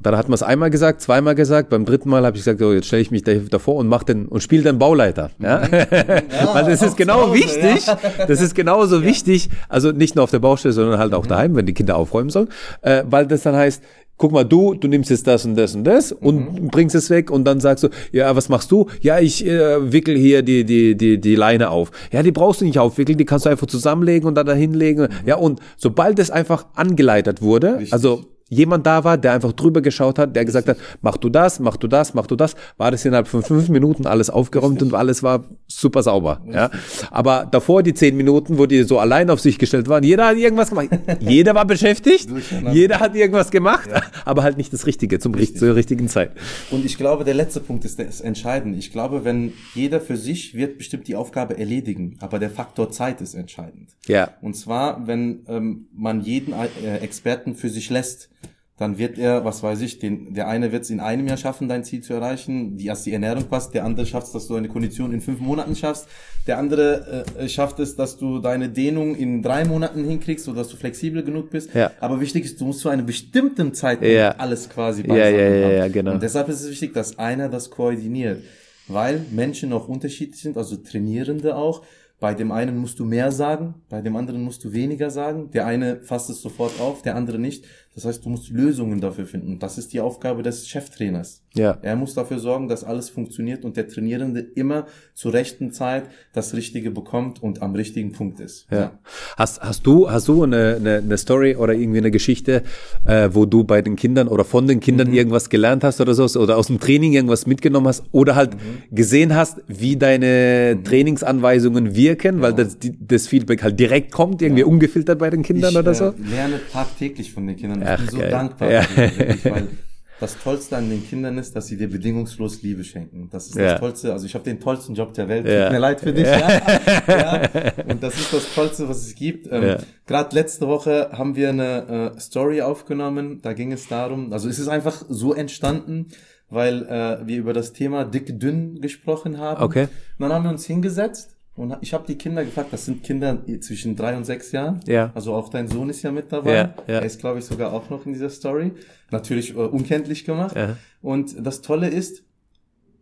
Dann 0.00 0.16
hat 0.16 0.28
man 0.28 0.34
es 0.34 0.44
einmal 0.44 0.70
gesagt, 0.70 1.00
zweimal 1.00 1.34
gesagt, 1.34 1.70
beim 1.70 1.84
dritten 1.84 2.08
Mal 2.08 2.24
habe 2.24 2.36
ich 2.36 2.44
gesagt, 2.44 2.60
so, 2.60 2.72
jetzt 2.72 2.86
stelle 2.86 3.02
ich 3.02 3.10
mich 3.10 3.24
da- 3.24 3.34
davor 3.34 3.74
und 3.76 3.88
mach 3.88 4.04
den 4.04 4.26
und 4.26 4.40
spiele 4.44 4.62
den 4.62 4.78
Bauleiter. 4.78 5.30
Ja? 5.40 5.62
Weil 6.52 6.66
das 6.66 6.82
ist 6.82 6.96
genau 6.96 7.22
Hause, 7.28 7.34
wichtig. 7.34 7.84
Das 8.28 8.40
ist 8.40 8.54
genauso 8.54 9.02
wichtig. 9.02 9.48
Also 9.68 9.90
nicht 9.90 10.14
nur 10.14 10.22
auf 10.22 10.30
der 10.30 10.38
Baustelle, 10.38 10.72
sondern 10.72 11.00
halt 11.00 11.14
auch 11.14 11.24
Mhm. 11.24 11.28
daheim, 11.28 11.56
wenn 11.56 11.66
die 11.66 11.74
Kinder 11.74 11.96
aufräumen 11.96 12.30
sollen. 12.30 12.48
Äh, 12.82 13.02
weil 13.10 13.26
das 13.26 13.42
dann 13.42 13.56
heißt, 13.56 13.82
guck 14.18 14.32
mal, 14.32 14.44
du, 14.44 14.74
du 14.74 14.88
nimmst 14.88 15.10
jetzt 15.10 15.26
das 15.26 15.44
und 15.46 15.54
das 15.56 15.74
und 15.74 15.84
das 15.84 16.12
und 16.12 16.60
Mhm. 16.62 16.68
bringst 16.68 16.94
es 16.94 17.08
weg 17.08 17.30
und 17.30 17.44
dann 17.44 17.60
sagst 17.60 17.84
du, 17.84 17.88
ja, 18.12 18.34
was 18.36 18.48
machst 18.48 18.70
du? 18.70 18.86
Ja, 19.00 19.18
ich 19.20 19.46
äh, 19.46 19.92
wickel 19.92 20.16
hier 20.16 20.42
die, 20.42 20.64
die, 20.64 20.96
die, 20.96 21.18
die 21.20 21.34
Leine 21.36 21.70
auf. 21.70 21.90
Ja, 22.12 22.22
die 22.22 22.32
brauchst 22.32 22.60
du 22.60 22.64
nicht 22.64 22.78
aufwickeln, 22.78 23.16
die 23.16 23.24
kannst 23.24 23.46
du 23.46 23.50
einfach 23.50 23.66
zusammenlegen 23.68 24.28
und 24.28 24.34
dann 24.34 24.46
da 24.46 24.52
hinlegen. 24.54 25.08
Ja, 25.24 25.36
und 25.36 25.60
sobald 25.76 26.18
es 26.18 26.30
einfach 26.30 26.66
angeleitet 26.74 27.40
wurde, 27.42 27.68
Mhm. 27.70 27.74
Richtig. 27.78 27.92
also 27.92 28.24
jemand 28.48 28.86
da 28.86 29.04
war, 29.04 29.18
der 29.18 29.32
einfach 29.32 29.52
drüber 29.52 29.80
geschaut 29.80 30.18
hat, 30.18 30.34
der 30.34 30.44
gesagt 30.44 30.68
hat, 30.68 30.78
mach 31.00 31.16
du 31.16 31.28
das, 31.28 31.60
mach 31.60 31.76
du 31.76 31.86
das, 31.86 32.14
mach 32.14 32.26
du 32.26 32.36
das, 32.36 32.54
war 32.76 32.90
das 32.90 33.04
innerhalb 33.04 33.28
von 33.28 33.42
fünf 33.42 33.68
Minuten 33.68 34.06
alles 34.06 34.30
aufgeräumt 34.30 34.82
und 34.82 34.94
alles 34.94 35.22
war 35.22 35.44
super 35.66 36.02
sauber. 36.02 36.40
Ja. 36.50 36.70
Aber 37.10 37.46
davor 37.50 37.82
die 37.82 37.94
zehn 37.94 38.16
Minuten, 38.16 38.58
wo 38.58 38.66
die 38.66 38.82
so 38.84 38.98
allein 38.98 39.30
auf 39.30 39.40
sich 39.40 39.58
gestellt 39.58 39.88
waren, 39.88 40.02
jeder 40.02 40.26
hat 40.26 40.36
irgendwas 40.36 40.70
gemacht. 40.70 40.88
jeder 41.20 41.54
war 41.54 41.66
beschäftigt, 41.66 42.28
jeder 42.72 43.00
hat 43.00 43.14
irgendwas 43.14 43.50
gemacht, 43.50 43.88
aber 44.24 44.42
halt 44.42 44.56
nicht 44.56 44.72
das 44.72 44.86
Richtige 44.86 45.18
zum 45.18 45.34
Richt- 45.34 45.58
zur 45.58 45.74
richtigen 45.74 46.08
Zeit. 46.08 46.32
Und 46.70 46.84
ich 46.84 46.96
glaube, 46.96 47.24
der 47.24 47.34
letzte 47.34 47.60
Punkt 47.60 47.84
ist, 47.84 48.00
ist 48.00 48.20
entscheidend. 48.20 48.76
Ich 48.78 48.92
glaube, 48.92 49.24
wenn 49.24 49.52
jeder 49.74 50.00
für 50.00 50.16
sich 50.16 50.54
wird 50.54 50.78
bestimmt 50.78 51.08
die 51.08 51.16
Aufgabe 51.16 51.58
erledigen, 51.58 52.16
aber 52.20 52.38
der 52.38 52.50
Faktor 52.50 52.90
Zeit 52.90 53.20
ist 53.20 53.34
entscheidend. 53.34 53.90
Ja. 54.06 54.30
Und 54.40 54.54
zwar, 54.54 55.06
wenn 55.06 55.44
ähm, 55.48 55.86
man 55.94 56.20
jeden 56.22 56.52
äh, 56.52 56.98
Experten 56.98 57.54
für 57.54 57.68
sich 57.68 57.90
lässt, 57.90 58.30
dann 58.78 58.96
wird 58.96 59.18
er, 59.18 59.44
was 59.44 59.62
weiß 59.62 59.80
ich, 59.80 59.98
den, 59.98 60.34
der 60.34 60.46
eine 60.46 60.70
wird 60.70 60.84
es 60.84 60.90
in 60.90 61.00
einem 61.00 61.26
Jahr 61.26 61.36
schaffen, 61.36 61.68
dein 61.68 61.82
Ziel 61.84 62.00
zu 62.00 62.12
erreichen, 62.14 62.76
die 62.76 62.86
erst 62.86 63.06
die 63.06 63.12
Ernährung 63.12 63.44
passt, 63.44 63.74
der 63.74 63.84
andere 63.84 64.06
schafft 64.06 64.28
es, 64.28 64.32
dass 64.32 64.46
du 64.46 64.54
eine 64.54 64.68
Kondition 64.68 65.12
in 65.12 65.20
fünf 65.20 65.40
Monaten 65.40 65.74
schaffst, 65.74 66.06
der 66.46 66.58
andere 66.58 67.24
äh, 67.38 67.48
schafft 67.48 67.80
es, 67.80 67.96
dass 67.96 68.16
du 68.18 68.38
deine 68.38 68.68
Dehnung 68.68 69.16
in 69.16 69.42
drei 69.42 69.64
Monaten 69.64 70.04
hinkriegst, 70.04 70.44
so 70.44 70.52
dass 70.52 70.68
du 70.68 70.76
flexibel 70.76 71.22
genug 71.24 71.50
bist. 71.50 71.74
Ja. 71.74 71.90
Aber 72.00 72.20
wichtig 72.20 72.44
ist, 72.44 72.60
du 72.60 72.66
musst 72.66 72.80
zu 72.80 72.88
einem 72.88 73.04
bestimmten 73.04 73.74
Zeitpunkt 73.74 74.14
Ja. 74.14 74.30
alles 74.38 74.68
quasi 74.68 75.02
Ja, 75.06 75.14
ja, 75.16 75.28
ja, 75.28 75.64
haben. 75.66 75.76
ja, 75.76 75.88
genau. 75.88 76.12
Und 76.12 76.22
deshalb 76.22 76.48
ist 76.48 76.62
es 76.62 76.70
wichtig, 76.70 76.94
dass 76.94 77.18
einer 77.18 77.48
das 77.48 77.70
koordiniert, 77.70 78.42
weil 78.86 79.20
Menschen 79.32 79.72
auch 79.72 79.88
unterschiedlich 79.88 80.40
sind, 80.40 80.56
also 80.56 80.76
Trainierende 80.76 81.56
auch. 81.56 81.82
Bei 82.20 82.34
dem 82.34 82.50
einen 82.50 82.76
musst 82.76 82.98
du 82.98 83.04
mehr 83.04 83.30
sagen, 83.30 83.74
bei 83.88 84.00
dem 84.00 84.16
anderen 84.16 84.42
musst 84.42 84.64
du 84.64 84.72
weniger 84.72 85.08
sagen. 85.08 85.50
Der 85.52 85.66
eine 85.66 86.00
fasst 86.00 86.28
es 86.30 86.42
sofort 86.42 86.80
auf, 86.80 87.00
der 87.02 87.14
andere 87.14 87.38
nicht. 87.38 87.64
Das 87.94 88.04
heißt, 88.04 88.24
du 88.24 88.28
musst 88.28 88.50
Lösungen 88.50 89.00
dafür 89.00 89.26
finden. 89.26 89.58
Das 89.58 89.76
ist 89.76 89.92
die 89.92 90.00
Aufgabe 90.00 90.42
des 90.44 90.68
Cheftrainers. 90.68 91.42
Ja. 91.54 91.78
Er 91.82 91.96
muss 91.96 92.14
dafür 92.14 92.38
sorgen, 92.38 92.68
dass 92.68 92.84
alles 92.84 93.10
funktioniert 93.10 93.64
und 93.64 93.76
der 93.76 93.88
Trainierende 93.88 94.40
immer 94.40 94.86
zur 95.14 95.32
rechten 95.32 95.72
Zeit 95.72 96.04
das 96.32 96.54
Richtige 96.54 96.92
bekommt 96.92 97.42
und 97.42 97.60
am 97.60 97.74
richtigen 97.74 98.12
Punkt 98.12 98.38
ist. 98.38 98.66
Ja. 98.70 98.98
Hast, 99.36 99.60
hast 99.60 99.84
du, 99.86 100.10
hast 100.10 100.28
du 100.28 100.44
eine, 100.44 100.76
eine, 100.76 100.98
eine 100.98 101.18
Story 101.18 101.56
oder 101.56 101.74
irgendwie 101.74 101.98
eine 101.98 102.12
Geschichte, 102.12 102.62
äh, 103.04 103.30
wo 103.32 103.46
du 103.46 103.64
bei 103.64 103.82
den 103.82 103.96
Kindern 103.96 104.28
oder 104.28 104.44
von 104.44 104.68
den 104.68 104.78
Kindern 104.78 105.12
irgendwas 105.12 105.50
gelernt 105.50 105.82
hast 105.82 106.00
oder 106.00 106.14
so, 106.14 106.24
oder 106.38 106.56
aus 106.56 106.68
dem 106.68 106.78
Training 106.78 107.14
irgendwas 107.14 107.46
mitgenommen 107.46 107.88
hast 107.88 108.04
oder 108.12 108.36
halt 108.36 108.50
gesehen 108.92 109.34
hast, 109.34 109.58
wie 109.66 109.96
deine 109.96 110.78
Trainingsanweisungen 110.84 111.96
wirken, 111.96 112.42
weil 112.42 112.52
das, 112.52 112.78
die, 112.78 112.94
das 112.96 113.26
Feedback 113.26 113.62
halt 113.62 113.80
direkt 113.80 114.12
kommt, 114.12 114.42
irgendwie 114.42 114.62
ungefiltert 114.62 115.18
bei 115.18 115.30
den 115.30 115.42
Kindern 115.42 115.72
ich, 115.72 115.78
oder 115.78 115.94
so? 115.94 116.04
Äh, 116.04 116.12
lerne 116.30 116.60
tagtäglich 116.72 117.32
von 117.32 117.46
den 117.46 117.56
Kindern. 117.56 117.77
Ich 117.82 117.88
Ach, 117.88 117.98
bin 117.98 118.08
so 118.08 118.18
geil. 118.18 118.30
dankbar, 118.30 118.70
Ja. 118.70 118.82
wirklich, 118.96 119.44
weil 119.44 119.68
das 120.20 120.36
Tollste 120.42 120.76
an 120.76 120.90
den 120.90 121.06
Kindern 121.08 121.38
ist, 121.38 121.54
dass 121.54 121.68
sie 121.68 121.76
dir 121.76 121.88
bedingungslos 121.88 122.62
Liebe 122.62 122.82
schenken. 122.82 123.28
Das 123.30 123.46
ist 123.46 123.54
Ja. 123.56 123.72
das 123.72 123.80
Tollste. 123.80 124.12
Also 124.12 124.26
ich 124.26 124.34
habe 124.34 124.44
den 124.44 124.58
tollsten 124.58 124.94
Job 124.94 125.14
der 125.14 125.28
Welt. 125.28 125.46
Ja. 125.46 125.64
Tut 125.64 125.72
mir 125.72 125.78
leid 125.78 126.00
für 126.00 126.12
dich. 126.12 126.26
Ja. 126.26 126.60
Ja. 127.06 127.42
Und 127.88 128.02
das 128.02 128.14
ist 128.16 128.32
das 128.32 128.54
Tollste, 128.54 128.88
was 128.88 129.06
es 129.06 129.14
gibt. 129.14 129.46
Ähm. 129.50 129.76
Gerade 130.06 130.34
letzte 130.34 130.66
Woche 130.66 131.10
haben 131.12 131.36
wir 131.36 131.50
eine 131.50 132.14
äh, 132.16 132.20
Story 132.20 132.62
aufgenommen. 132.62 133.40
Da 133.42 133.52
ging 133.52 133.72
es 133.72 133.86
darum, 133.88 134.32
also 134.32 134.48
es 134.48 134.58
ist 134.58 134.68
einfach 134.68 135.04
so 135.08 135.34
entstanden, 135.34 136.08
weil 136.50 136.82
äh, 136.86 137.26
wir 137.26 137.36
über 137.38 137.52
das 137.52 137.72
Thema 137.72 138.04
dick-dünn 138.04 138.80
gesprochen 138.80 139.38
haben. 139.38 139.62
Okay. 139.62 139.82
Und 139.84 139.90
dann 140.18 140.32
haben 140.32 140.44
wir 140.44 140.50
uns 140.50 140.64
hingesetzt 140.66 141.36
und 141.58 141.76
ich 141.80 141.92
habe 141.92 142.04
die 142.06 142.16
Kinder 142.16 142.44
gefragt, 142.44 142.68
das 142.72 142.84
sind 142.84 143.02
Kinder 143.02 143.42
zwischen 143.60 143.96
drei 143.96 144.16
und 144.16 144.24
sechs 144.24 144.52
Jahren. 144.52 144.80
Ja. 144.86 145.10
Also 145.14 145.34
auch 145.34 145.48
dein 145.48 145.66
Sohn 145.66 145.90
ist 145.90 146.02
ja 146.02 146.12
mit 146.12 146.30
dabei. 146.30 146.54
Ja, 146.54 146.74
ja. 146.86 146.94
Er 147.00 147.02
ist, 147.02 147.18
glaube 147.18 147.40
ich, 147.40 147.44
sogar 147.44 147.72
auch 147.72 147.90
noch 147.90 148.06
in 148.06 148.12
dieser 148.12 148.30
Story. 148.30 148.72
Natürlich 149.10 149.50
äh, 149.50 149.58
unkenntlich 149.58 150.24
gemacht. 150.24 150.54
Ja. 150.54 150.76
Und 151.02 151.34
das 151.44 151.60
Tolle 151.60 151.88
ist, 151.88 152.22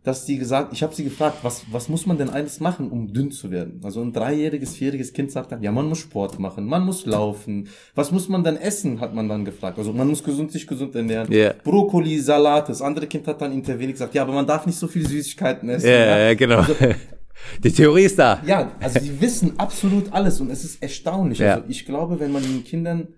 dass 0.01 0.25
sie 0.25 0.39
gesagt, 0.39 0.73
ich 0.73 0.81
habe 0.81 0.95
sie 0.95 1.03
gefragt, 1.03 1.39
was, 1.43 1.65
was 1.71 1.87
muss 1.87 2.07
man 2.07 2.17
denn 2.17 2.29
alles 2.29 2.59
machen, 2.59 2.89
um 2.89 3.13
dünn 3.13 3.29
zu 3.29 3.51
werden? 3.51 3.81
Also 3.83 4.01
ein 4.01 4.11
dreijähriges, 4.11 4.75
vierjähriges 4.75 5.13
Kind 5.13 5.31
sagt 5.31 5.51
dann, 5.51 5.61
ja, 5.61 5.71
man 5.71 5.87
muss 5.87 5.99
Sport 5.99 6.39
machen, 6.39 6.65
man 6.65 6.83
muss 6.83 7.05
laufen. 7.05 7.67
Was 7.93 8.11
muss 8.11 8.27
man 8.27 8.43
dann 8.43 8.57
essen, 8.57 9.01
hat 9.01 9.13
man 9.13 9.29
dann 9.29 9.45
gefragt. 9.45 9.77
Also 9.77 9.93
man 9.93 10.07
muss 10.07 10.23
gesund, 10.23 10.51
sich 10.51 10.65
gesund 10.65 10.95
ernähren. 10.95 11.31
Ja. 11.31 11.53
Brokkoli, 11.63 12.19
Salat. 12.19 12.69
Das 12.69 12.81
andere 12.81 13.05
Kind 13.05 13.27
hat 13.27 13.39
dann 13.39 13.51
interveniert 13.51 13.93
gesagt, 13.93 14.15
ja, 14.15 14.23
aber 14.23 14.33
man 14.33 14.47
darf 14.47 14.65
nicht 14.65 14.79
so 14.79 14.87
viel 14.87 15.05
Süßigkeiten 15.05 15.69
essen. 15.69 15.89
Ja, 15.89 16.17
ja, 16.17 16.33
genau. 16.33 16.65
Die 17.63 17.71
Theorie 17.71 18.03
ist 18.03 18.19
da. 18.19 18.41
Ja, 18.45 18.71
also 18.79 18.99
die 18.99 19.21
wissen 19.21 19.59
absolut 19.59 20.11
alles 20.13 20.41
und 20.41 20.49
es 20.49 20.63
ist 20.63 20.81
erstaunlich. 20.81 21.39
Ja. 21.39 21.55
Also 21.55 21.65
ich 21.69 21.85
glaube, 21.85 22.19
wenn 22.19 22.31
man 22.31 22.43
den 22.43 22.63
Kindern 22.63 23.09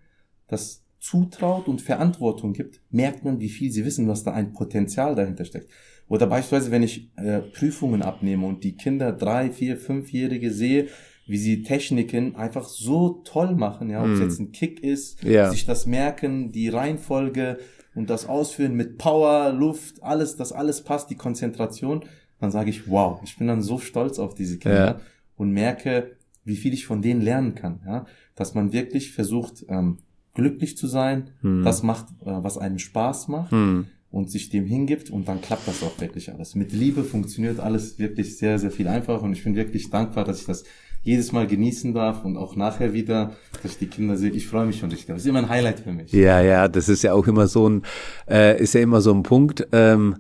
das 0.48 0.84
zutraut 1.00 1.68
und 1.68 1.82
Verantwortung 1.82 2.54
gibt, 2.54 2.82
merkt 2.90 3.24
man, 3.24 3.40
wie 3.40 3.50
viel 3.50 3.72
sie 3.72 3.86
wissen, 3.86 4.08
was 4.08 4.24
da 4.24 4.32
ein 4.34 4.54
Potenzial 4.54 5.16
dahinter 5.16 5.46
steckt. 5.46 5.70
Oder 6.08 6.28
beispielsweise, 6.28 6.72
wenn 6.72 6.84
ich 6.84 7.12
äh, 7.18 7.40
Prüfungen 7.40 8.02
abnehme 8.02 8.46
und 8.48 8.64
die 8.64 8.76
Kinder 8.76 9.12
drei, 9.14 9.52
vier, 9.52 9.78
fünfjährige 9.78 10.52
sehe, 10.52 10.88
wie 11.28 11.38
sie 11.38 11.62
Techniken 11.62 12.36
einfach 12.36 12.68
so 12.68 13.22
toll 13.24 13.56
machen, 13.56 13.92
ja, 13.92 14.04
ob 14.04 14.10
es 14.10 14.20
jetzt 14.20 14.40
ein 14.40 14.52
Kick 14.52 14.84
ist, 14.84 15.24
Ja. 15.24 15.52
sich 15.52 15.68
das 15.68 15.86
merken, 15.86 16.52
die 16.52 16.70
Reihenfolge 16.70 17.60
und 17.94 18.10
das 18.10 18.28
Ausführen 18.28 18.74
mit 18.74 18.98
Power, 18.98 19.52
Luft, 19.54 20.02
alles, 20.02 20.36
das 20.38 20.52
alles 20.52 20.84
passt, 20.84 21.12
die 21.12 21.16
Konzentration, 21.16 22.04
dann 22.40 22.52
sage 22.52 22.70
ich, 22.70 22.90
wow, 22.90 23.20
ich 23.24 23.38
bin 23.38 23.48
dann 23.48 23.62
so 23.62 23.80
stolz 23.80 24.20
auf 24.20 24.36
diese 24.36 24.58
Kinder 24.58 24.86
Ja. 24.86 25.00
und 25.36 25.52
merke, 25.52 26.16
wie 26.46 26.56
viel 26.56 26.74
ich 26.74 26.86
von 26.86 27.02
denen 27.02 27.22
lernen 27.22 27.56
kann, 27.56 27.82
ja, 27.86 28.06
dass 28.36 28.54
man 28.56 28.72
wirklich 28.74 29.12
versucht, 29.12 29.66
ähm, 29.70 29.98
glücklich 30.34 30.78
zu 30.78 30.88
sein, 30.88 31.32
das 31.64 31.84
macht, 31.84 32.06
äh, 32.22 32.26
was 32.44 32.58
einem 32.58 32.80
Spaß 32.80 33.28
macht 33.28 33.52
Hm. 33.52 33.88
und 34.10 34.32
sich 34.32 34.50
dem 34.50 34.66
hingibt 34.66 35.10
und 35.10 35.28
dann 35.28 35.42
klappt 35.42 35.68
das 35.68 35.84
auch 35.84 36.00
wirklich 36.00 36.32
alles. 36.34 36.56
Mit 36.56 36.72
Liebe 36.72 37.04
funktioniert 37.04 37.60
alles 37.60 38.00
wirklich 38.00 38.38
sehr, 38.38 38.58
sehr 38.58 38.72
viel 38.72 38.88
einfacher 38.88 39.24
und 39.24 39.34
ich 39.34 39.44
bin 39.44 39.56
wirklich 39.56 39.90
dankbar, 39.90 40.24
dass 40.24 40.40
ich 40.42 40.46
das 40.46 40.64
jedes 41.04 41.32
Mal 41.32 41.48
genießen 41.48 41.94
darf 41.94 42.26
und 42.26 42.36
auch 42.38 42.56
nachher 42.56 42.94
wieder, 42.94 43.32
dass 43.64 43.72
ich 43.74 43.78
die 43.80 43.88
Kinder 43.88 44.18
sehe. 44.18 44.32
Ich 44.32 44.48
freue 44.48 44.66
mich 44.66 44.80
schon 44.80 44.90
richtig. 44.90 45.08
Das 45.08 45.22
ist 45.22 45.28
immer 45.28 45.40
ein 45.40 45.50
Highlight 45.50 45.80
für 45.82 45.94
mich. 45.94 46.12
Ja, 46.12 46.42
ja, 46.42 46.68
das 46.68 46.90
ist 46.90 47.04
ja 47.04 47.14
auch 47.14 47.26
immer 47.28 47.48
so 47.48 47.70
ein, 47.70 47.84
äh, 48.30 48.62
ist 48.62 48.74
ja 48.74 48.82
immer 48.82 49.00
so 49.02 49.14
ein 49.14 49.24
Punkt. 49.24 49.68
Ähm, 49.72 50.18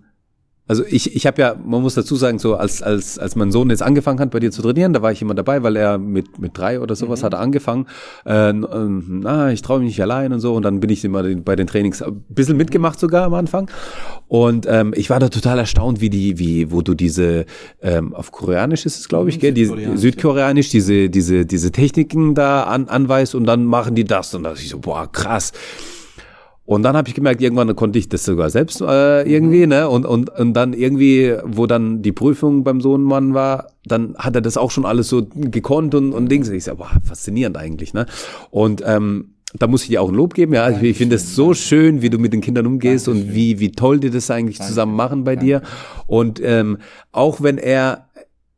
also 0.69 0.83
ich, 0.87 1.15
ich 1.15 1.25
habe 1.25 1.41
ja, 1.41 1.55
man 1.65 1.81
muss 1.81 1.95
dazu 1.95 2.15
sagen, 2.15 2.37
so 2.37 2.55
als 2.55 2.83
als 2.83 3.17
als 3.17 3.35
mein 3.35 3.51
Sohn 3.51 3.71
jetzt 3.71 3.81
angefangen 3.81 4.19
hat, 4.19 4.29
bei 4.29 4.39
dir 4.39 4.51
zu 4.51 4.61
trainieren, 4.61 4.93
da 4.93 5.01
war 5.01 5.11
ich 5.11 5.19
immer 5.19 5.33
dabei, 5.33 5.63
weil 5.63 5.75
er 5.75 5.97
mit 5.97 6.37
mit 6.37 6.55
drei 6.55 6.79
oder 6.79 6.95
sowas 6.95 7.23
hat 7.23 7.33
er 7.33 7.39
angefangen. 7.39 7.87
Äh, 8.23 8.49
ähm, 8.49 9.21
na, 9.23 9.51
ich 9.51 9.63
traue 9.63 9.79
mich 9.79 9.87
nicht 9.87 10.01
allein 10.03 10.31
und 10.31 10.41
so. 10.41 10.53
Und 10.53 10.61
dann 10.61 10.79
bin 10.79 10.91
ich 10.91 11.03
immer 11.03 11.23
bei 11.23 11.55
den 11.55 11.65
Trainings 11.65 12.03
ein 12.03 12.23
bisschen 12.29 12.55
mitgemacht 12.55 12.99
sogar 12.99 13.23
am 13.23 13.33
Anfang. 13.33 13.71
Und 14.27 14.67
ähm, 14.69 14.93
ich 14.95 15.09
war 15.09 15.19
da 15.19 15.29
total 15.29 15.57
erstaunt, 15.57 16.01
wie 16.01 16.11
die, 16.11 16.37
wie 16.37 16.71
wo 16.71 16.83
du 16.83 16.93
diese 16.93 17.47
ähm, 17.81 18.13
auf 18.13 18.31
Koreanisch 18.31 18.85
ist 18.85 18.99
es, 18.99 19.09
glaube 19.09 19.29
ich, 19.29 19.37
Mhm, 19.37 19.41
gell, 19.41 19.53
die 19.53 19.65
Südkoreanisch, 19.65 19.99
Südkoreanisch 20.01 20.69
diese 20.69 21.09
diese 21.09 21.47
diese 21.47 21.71
Techniken 21.71 22.35
da 22.35 22.65
an, 22.65 22.89
anweist 22.89 23.33
und 23.33 23.45
dann 23.45 23.65
machen 23.65 23.95
die 23.95 24.03
das 24.03 24.35
und 24.35 24.43
da 24.43 24.53
ich 24.53 24.69
so, 24.69 24.77
boah 24.77 25.11
krass. 25.11 25.51
Und 26.69 26.83
dann 26.83 26.95
habe 26.95 27.09
ich 27.09 27.15
gemerkt, 27.15 27.41
irgendwann 27.41 27.75
konnte 27.75 27.97
ich 27.97 28.09
das 28.09 28.23
sogar 28.23 28.51
selbst 28.51 28.79
äh, 28.79 29.23
irgendwie, 29.23 29.63
mhm. 29.63 29.69
ne? 29.69 29.89
Und, 29.89 30.05
und, 30.05 30.29
und 30.29 30.53
dann 30.53 30.73
irgendwie, 30.73 31.35
wo 31.43 31.65
dann 31.65 32.03
die 32.03 32.11
Prüfung 32.11 32.63
beim 32.63 32.79
Sohnemann 32.79 33.33
war, 33.33 33.71
dann 33.85 34.15
hat 34.19 34.35
er 34.35 34.41
das 34.41 34.55
auch 34.55 34.69
schon 34.69 34.85
alles 34.85 35.09
so 35.09 35.25
gekonnt 35.33 35.95
und, 35.95 36.13
und 36.13 36.31
Dings. 36.31 36.47
Ich 36.49 36.65
sag, 36.65 36.77
boah, 36.77 36.91
faszinierend 37.03 37.57
eigentlich, 37.57 37.95
ne? 37.95 38.05
Und 38.51 38.83
ähm, 38.85 39.33
da 39.57 39.65
muss 39.65 39.81
ich 39.81 39.87
dir 39.89 39.99
auch 39.99 40.09
ein 40.09 40.13
Lob 40.13 40.35
geben, 40.35 40.53
ja. 40.53 40.61
Also 40.61 40.83
ich 40.83 40.95
finde 40.95 41.15
es 41.15 41.33
so 41.33 41.55
schön, 41.55 42.03
wie 42.03 42.11
du 42.11 42.19
mit 42.19 42.33
den 42.33 42.41
Kindern 42.41 42.67
umgehst 42.67 43.07
Dankeschön. 43.07 43.29
und 43.29 43.35
wie, 43.35 43.59
wie 43.59 43.71
toll 43.71 43.99
die 43.99 44.11
das 44.11 44.29
eigentlich 44.29 44.61
zusammen 44.61 44.95
machen 44.95 45.23
bei 45.23 45.35
dir. 45.35 45.63
Und 46.05 46.39
ähm, 46.43 46.77
auch 47.11 47.41
wenn 47.41 47.57
er 47.57 48.09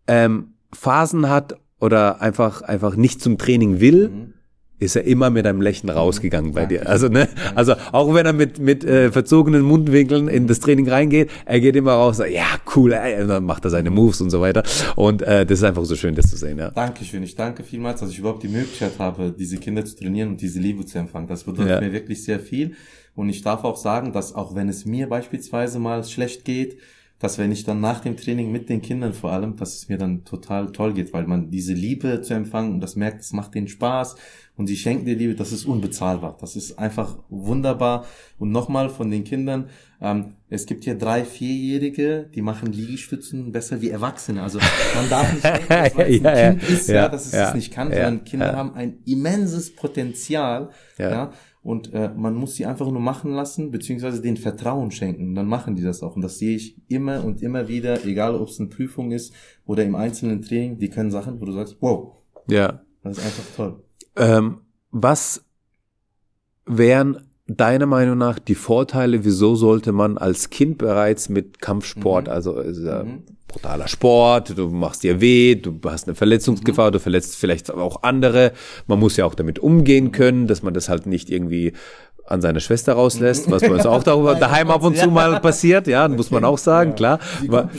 ähm, 0.08 0.56
Phasen 0.74 1.30
hat 1.30 1.56
oder 1.80 2.22
einfach, 2.22 2.62
einfach 2.62 2.98
nicht 2.98 3.22
zum 3.22 3.38
Training 3.38 3.80
will, 3.80 4.10
mhm 4.10 4.34
ist 4.82 4.96
er 4.96 5.04
immer 5.04 5.30
mit 5.30 5.46
einem 5.46 5.62
Lächeln 5.62 5.92
rausgegangen 5.92 6.54
bei 6.54 6.66
dir. 6.66 6.90
Also, 6.90 7.08
ne, 7.08 7.30
also 7.54 7.76
auch 7.92 8.14
wenn 8.16 8.26
er 8.26 8.34
mit, 8.34 8.58
mit 8.58 8.84
äh, 8.84 9.12
verzogenen 9.12 9.62
Mundwinkeln 9.62 10.28
in 10.28 10.48
das 10.48 10.60
Training 10.60 10.90
reingeht, 10.90 11.30
er 11.46 11.60
geht 11.60 11.76
immer 11.76 11.94
raus, 11.94 12.18
sagt, 12.18 12.32
ja, 12.32 12.48
cool, 12.76 12.94
ey, 12.94 13.22
und 13.22 13.28
dann 13.28 13.46
macht 13.46 13.64
er 13.64 13.70
seine 13.70 13.92
Moves 13.92 14.22
und 14.22 14.32
so 14.32 14.42
weiter. 14.42 14.64
Und 14.96 15.22
äh, 15.22 15.46
das 15.46 15.60
ist 15.60 15.64
einfach 15.64 15.86
so 15.86 15.96
schön, 15.96 16.16
das 16.16 16.32
zu 16.32 16.36
sehen. 16.36 16.58
Ja. 16.58 16.72
Dankeschön. 16.72 17.22
Ich 17.22 17.36
danke 17.36 17.64
vielmals, 17.64 18.00
dass 18.00 18.10
ich 18.10 18.18
überhaupt 18.18 18.42
die 18.42 18.48
Möglichkeit 18.48 18.94
habe, 18.98 19.34
diese 19.38 19.58
Kinder 19.58 19.86
zu 19.86 19.96
trainieren 19.96 20.30
und 20.30 20.42
diese 20.42 20.60
Liebe 20.60 20.84
zu 20.84 20.98
empfangen. 20.98 21.28
Das 21.28 21.44
bedeutet 21.44 21.70
ja. 21.70 21.82
mir 21.82 21.94
wirklich 21.94 22.24
sehr 22.24 22.40
viel. 22.40 22.74
Und 23.14 23.30
ich 23.30 23.44
darf 23.44 23.64
auch 23.64 23.78
sagen, 23.78 24.14
dass 24.14 24.34
auch 24.34 24.56
wenn 24.56 24.68
es 24.68 24.86
mir 24.86 25.08
beispielsweise 25.08 25.78
mal 25.78 26.04
schlecht 26.04 26.44
geht, 26.44 26.80
dass 27.22 27.38
wenn 27.38 27.52
ich 27.52 27.64
dann 27.64 27.80
nach 27.80 28.00
dem 28.00 28.18
Training 28.18 28.52
mit 28.52 28.68
den 28.68 28.82
Kindern 28.82 29.14
vor 29.14 29.32
allem, 29.32 29.56
dass 29.56 29.76
es 29.76 29.90
mir 29.90 29.98
dann 30.00 30.26
total 30.26 30.72
toll 30.72 30.94
geht, 30.94 31.14
weil 31.14 31.28
man 31.28 31.52
diese 31.52 31.74
Liebe 31.74 32.22
zu 32.22 32.34
empfangen 32.34 32.74
und 32.74 32.82
das 32.82 32.96
merkt, 32.96 33.22
es 33.22 33.32
macht 33.32 33.54
denen 33.54 33.68
Spaß 33.68 34.16
und 34.58 34.68
sie 34.68 34.76
schenken 34.76 35.06
dir 35.06 35.16
Liebe, 35.16 35.36
das 35.36 35.52
ist 35.52 35.66
unbezahlbar. 35.66 36.36
Das 36.42 36.56
ist 36.56 36.80
einfach 36.80 37.20
wunderbar. 37.30 38.06
Und 38.40 38.52
nochmal 38.52 38.90
von 38.90 39.12
den 39.12 39.24
Kindern, 39.24 39.70
ähm, 40.02 40.34
es 40.50 40.66
gibt 40.66 40.84
hier 40.84 40.96
drei, 40.96 41.24
vierjährige, 41.24 42.30
die 42.34 42.42
machen 42.42 42.72
Liegestützen 42.72 43.52
besser 43.52 43.82
wie 43.82 43.92
Erwachsene. 43.92 44.42
Also 44.42 44.60
man 44.96 45.10
darf 45.10 45.32
nicht 45.32 45.44
denken, 45.46 45.68
dass 45.70 45.94
man 45.96 46.06
ein 46.06 46.24
ja, 46.24 46.50
Kind 46.50 46.70
ist, 46.70 46.88
ja, 46.90 46.96
ja, 46.96 47.10
dass 47.10 47.28
es 47.28 47.34
ja, 47.34 47.50
es 47.50 47.54
nicht 47.54 47.72
kann, 47.72 47.92
sondern 47.92 48.24
Kinder 48.24 48.56
haben 48.56 48.74
ein 48.74 48.98
immenses 49.06 49.76
Potenzial, 49.76 50.72
ja 50.98 51.32
und 51.64 51.94
äh, 51.94 52.10
man 52.16 52.34
muss 52.34 52.56
sie 52.56 52.66
einfach 52.66 52.90
nur 52.90 53.02
machen 53.02 53.34
lassen, 53.34 53.70
beziehungsweise 53.70 54.22
den 54.22 54.38
Vertrauen 54.38 54.90
schenken. 54.90 55.36
Dann 55.36 55.46
machen 55.46 55.76
die 55.76 55.84
das 55.84 56.02
auch. 56.02 56.16
Und 56.16 56.24
das 56.24 56.40
sehe 56.40 56.56
ich 56.56 56.76
immer 56.88 57.24
und 57.24 57.44
immer 57.44 57.68
wieder, 57.68 58.04
egal 58.04 58.36
ob 58.36 58.50
es 58.50 58.60
eine 58.60 58.70
Prüfung 58.70 59.12
ist 59.12 59.34
oder 59.66 59.84
im 59.84 59.96
einzelnen 59.96 60.42
Training, 60.42 60.80
die 60.80 60.90
können 60.90 61.12
Sachen, 61.12 61.40
wo 61.40 61.46
du 61.46 61.52
sagst, 61.52 61.78
wow. 61.80 62.14
Ja. 62.48 62.82
Das 63.04 63.18
ist 63.18 63.26
einfach 63.26 63.56
toll. 63.56 63.84
Ähm, 64.16 64.62
was 64.90 65.46
wären 66.66 67.28
deiner 67.48 67.86
Meinung 67.86 68.18
nach 68.18 68.40
die 68.40 68.56
Vorteile, 68.56 69.24
wieso 69.24 69.56
sollte 69.56 69.92
man 69.92 70.18
als 70.18 70.50
Kind 70.50 70.78
bereits 70.78 71.30
mit 71.30 71.62
Kampfsport, 71.62 72.28
mhm. 72.28 72.34
also 72.34 72.60
äh, 72.60 73.04
mhm. 73.04 73.24
Brutaler 73.52 73.88
Sport, 73.88 74.58
du 74.58 74.70
machst 74.70 75.04
dir 75.04 75.22
weh, 75.22 75.56
du 75.56 75.80
hast 75.86 76.08
eine 76.08 76.16
Verletzungsgefahr, 76.16 76.90
mhm. 76.90 76.94
du 76.94 77.00
verletzt 77.00 77.36
vielleicht 77.36 77.72
auch 77.72 78.04
andere, 78.04 78.54
man 78.88 79.00
muss 79.00 79.18
ja 79.18 79.26
auch 79.26 79.36
damit 79.36 79.60
umgehen 79.60 80.12
können, 80.12 80.48
dass 80.48 80.64
man 80.64 80.74
das 80.74 80.90
halt 80.90 81.06
nicht 81.06 81.30
irgendwie 81.30 81.74
an 82.26 82.42
seine 82.42 82.62
Schwester 82.62 82.94
rauslässt, 82.94 83.52
was 83.52 83.62
bei 83.62 83.72
uns 83.72 83.86
auch 83.86 84.04
darüber, 84.04 84.36
daheim 84.40 84.72
ab 84.72 84.84
und 84.84 84.98
zu 84.98 85.10
mal 85.12 85.40
passiert, 85.42 85.88
ja, 85.88 86.06
okay. 86.06 86.16
muss 86.16 86.32
man 86.32 86.46
auch 86.46 86.58
sagen, 86.58 86.96
klar. 86.96 87.20
Weil, 87.46 87.70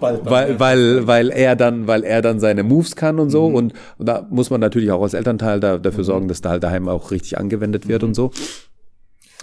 weil, 0.00 0.58
weil, 0.60 1.06
weil 1.06 1.30
er 1.30 1.56
dann, 1.56 1.86
weil 1.86 2.04
er 2.04 2.22
dann 2.22 2.40
seine 2.40 2.62
Moves 2.62 2.96
kann 2.96 3.18
und 3.18 3.30
so 3.30 3.48
mhm. 3.48 3.54
und, 3.54 3.72
und 3.98 4.06
da 4.06 4.26
muss 4.30 4.50
man 4.50 4.60
natürlich 4.60 4.90
auch 4.90 5.02
als 5.02 5.14
Elternteil 5.14 5.60
da, 5.60 5.78
dafür 5.78 6.00
mhm. 6.00 6.06
sorgen, 6.06 6.28
dass 6.28 6.40
da 6.40 6.50
halt 6.50 6.62
daheim 6.62 6.88
auch 6.88 7.10
richtig 7.10 7.38
angewendet 7.38 7.88
wird 7.88 8.02
und 8.02 8.14
so. 8.14 8.30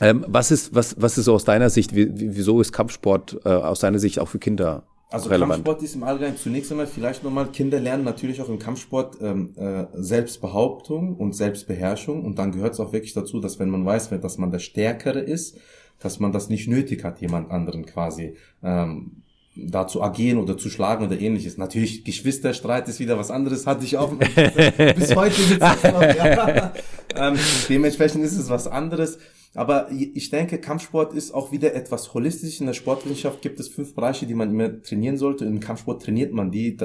Ähm, 0.01 0.25
was 0.27 0.51
ist, 0.51 0.75
was, 0.75 0.95
was 0.99 1.17
ist 1.17 1.25
so 1.25 1.33
aus 1.33 1.45
deiner 1.45 1.69
Sicht, 1.69 1.95
wie, 1.95 2.09
wieso 2.13 2.59
ist 2.59 2.73
Kampfsport 2.73 3.39
äh, 3.45 3.49
aus 3.49 3.79
deiner 3.79 3.99
Sicht 3.99 4.19
auch 4.19 4.27
für 4.27 4.39
Kinder 4.39 4.83
also 5.09 5.29
relevant? 5.29 5.63
Kampfsport 5.63 5.83
ist 5.83 5.95
im 5.95 6.03
Allgemeinen 6.03 6.37
zunächst 6.37 6.71
einmal 6.71 6.87
vielleicht 6.87 7.23
nochmal, 7.23 7.47
Kinder 7.47 7.79
lernen 7.79 8.03
natürlich 8.03 8.41
auch 8.41 8.49
im 8.49 8.59
Kampfsport 8.59 9.17
ähm, 9.21 9.53
äh, 9.55 9.85
Selbstbehauptung 9.93 11.15
und 11.15 11.35
Selbstbeherrschung 11.35 12.23
und 12.23 12.39
dann 12.39 12.51
gehört 12.51 12.73
es 12.73 12.79
auch 12.79 12.93
wirklich 12.93 13.13
dazu, 13.13 13.39
dass 13.39 13.59
wenn 13.59 13.69
man 13.69 13.85
weiß, 13.85 14.09
dass 14.21 14.37
man 14.37 14.51
der 14.51 14.59
Stärkere 14.59 15.19
ist, 15.19 15.57
dass 15.99 16.19
man 16.19 16.31
das 16.31 16.49
nicht 16.49 16.67
nötig 16.67 17.03
hat, 17.03 17.21
jemand 17.21 17.51
anderen 17.51 17.85
quasi 17.85 18.35
ähm, 18.63 19.23
da 19.55 19.87
zu 19.87 20.01
agieren 20.01 20.37
oder 20.37 20.57
zu 20.57 20.69
schlagen 20.69 21.05
oder 21.05 21.19
ähnliches. 21.19 21.57
Natürlich, 21.57 22.03
Geschwisterstreit 22.03 22.89
ist 22.89 22.99
wieder 22.99 23.17
was 23.17 23.31
anderes, 23.31 23.65
hatte 23.65 23.85
ich 23.85 23.97
auch 23.97 24.11
bis 24.15 25.15
heute 25.15 25.41
noch, 25.59 26.01
ja. 26.01 26.73
ähm, 27.15 27.37
dementsprechend 27.69 28.23
ist 28.23 28.37
es 28.37 28.49
was 28.49 28.67
anderes. 28.67 29.17
Aber 29.55 29.89
ich 29.89 30.29
denke, 30.29 30.57
Kampfsport 30.59 31.13
ist 31.13 31.33
auch 31.33 31.51
wieder 31.53 31.73
etwas 31.73 32.13
holistisch. 32.13 32.59
In 32.59 32.67
der 32.67 32.73
Sportwissenschaft 32.73 33.41
gibt 33.41 33.59
es 33.59 33.69
fünf 33.69 33.95
Bereiche, 33.95 34.25
die 34.25 34.33
man 34.33 34.49
immer 34.49 34.81
trainieren 34.81 35.17
sollte. 35.17 35.45
Im 35.45 35.61
Kampfsport 35.61 36.03
trainiert 36.03 36.33
man 36.33 36.51
die. 36.51 36.77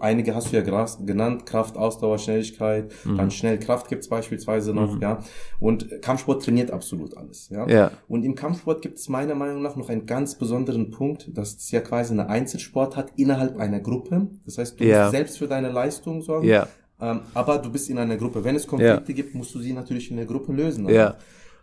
Einige 0.00 0.34
hast 0.34 0.52
du 0.52 0.56
ja 0.56 0.62
genannt. 0.62 1.46
Kraft, 1.46 1.76
Ausdauer, 1.76 2.18
Schnelligkeit. 2.18 2.92
Mhm. 3.04 3.16
Dann 3.16 3.30
Schnellkraft 3.32 3.88
gibt's 3.88 4.08
beispielsweise 4.08 4.72
noch, 4.72 4.94
mhm. 4.94 5.02
ja. 5.02 5.18
Und 5.58 6.00
Kampfsport 6.00 6.44
trainiert 6.44 6.70
absolut 6.70 7.16
alles, 7.16 7.48
ja? 7.48 7.66
ja. 7.68 7.90
Und 8.06 8.24
im 8.24 8.36
Kampfsport 8.36 8.82
gibt 8.82 8.98
es 8.98 9.08
meiner 9.08 9.34
Meinung 9.34 9.62
nach 9.62 9.74
noch 9.74 9.88
einen 9.88 10.06
ganz 10.06 10.38
besonderen 10.38 10.90
Punkt, 10.90 11.36
dass 11.36 11.56
es 11.56 11.70
ja 11.72 11.80
quasi 11.80 12.12
eine 12.12 12.28
Einzelsport 12.28 12.96
hat 12.96 13.12
innerhalb 13.16 13.58
einer 13.58 13.80
Gruppe. 13.80 14.28
Das 14.44 14.58
heißt, 14.58 14.78
du 14.78 14.84
ja. 14.84 15.02
musst 15.02 15.10
selbst 15.10 15.38
für 15.38 15.48
deine 15.48 15.70
Leistung 15.70 16.22
sorgen. 16.22 16.46
Ja. 16.46 16.68
Ähm, 17.00 17.22
aber 17.34 17.58
du 17.58 17.70
bist 17.70 17.90
in 17.90 17.98
einer 17.98 18.16
Gruppe. 18.16 18.44
Wenn 18.44 18.54
es 18.54 18.66
Konflikte 18.66 19.12
ja. 19.12 19.16
gibt, 19.16 19.34
musst 19.34 19.54
du 19.54 19.58
sie 19.58 19.72
natürlich 19.72 20.10
in 20.10 20.16
der 20.16 20.26
Gruppe 20.26 20.52
lösen. 20.52 20.88
Ja. 20.88 21.16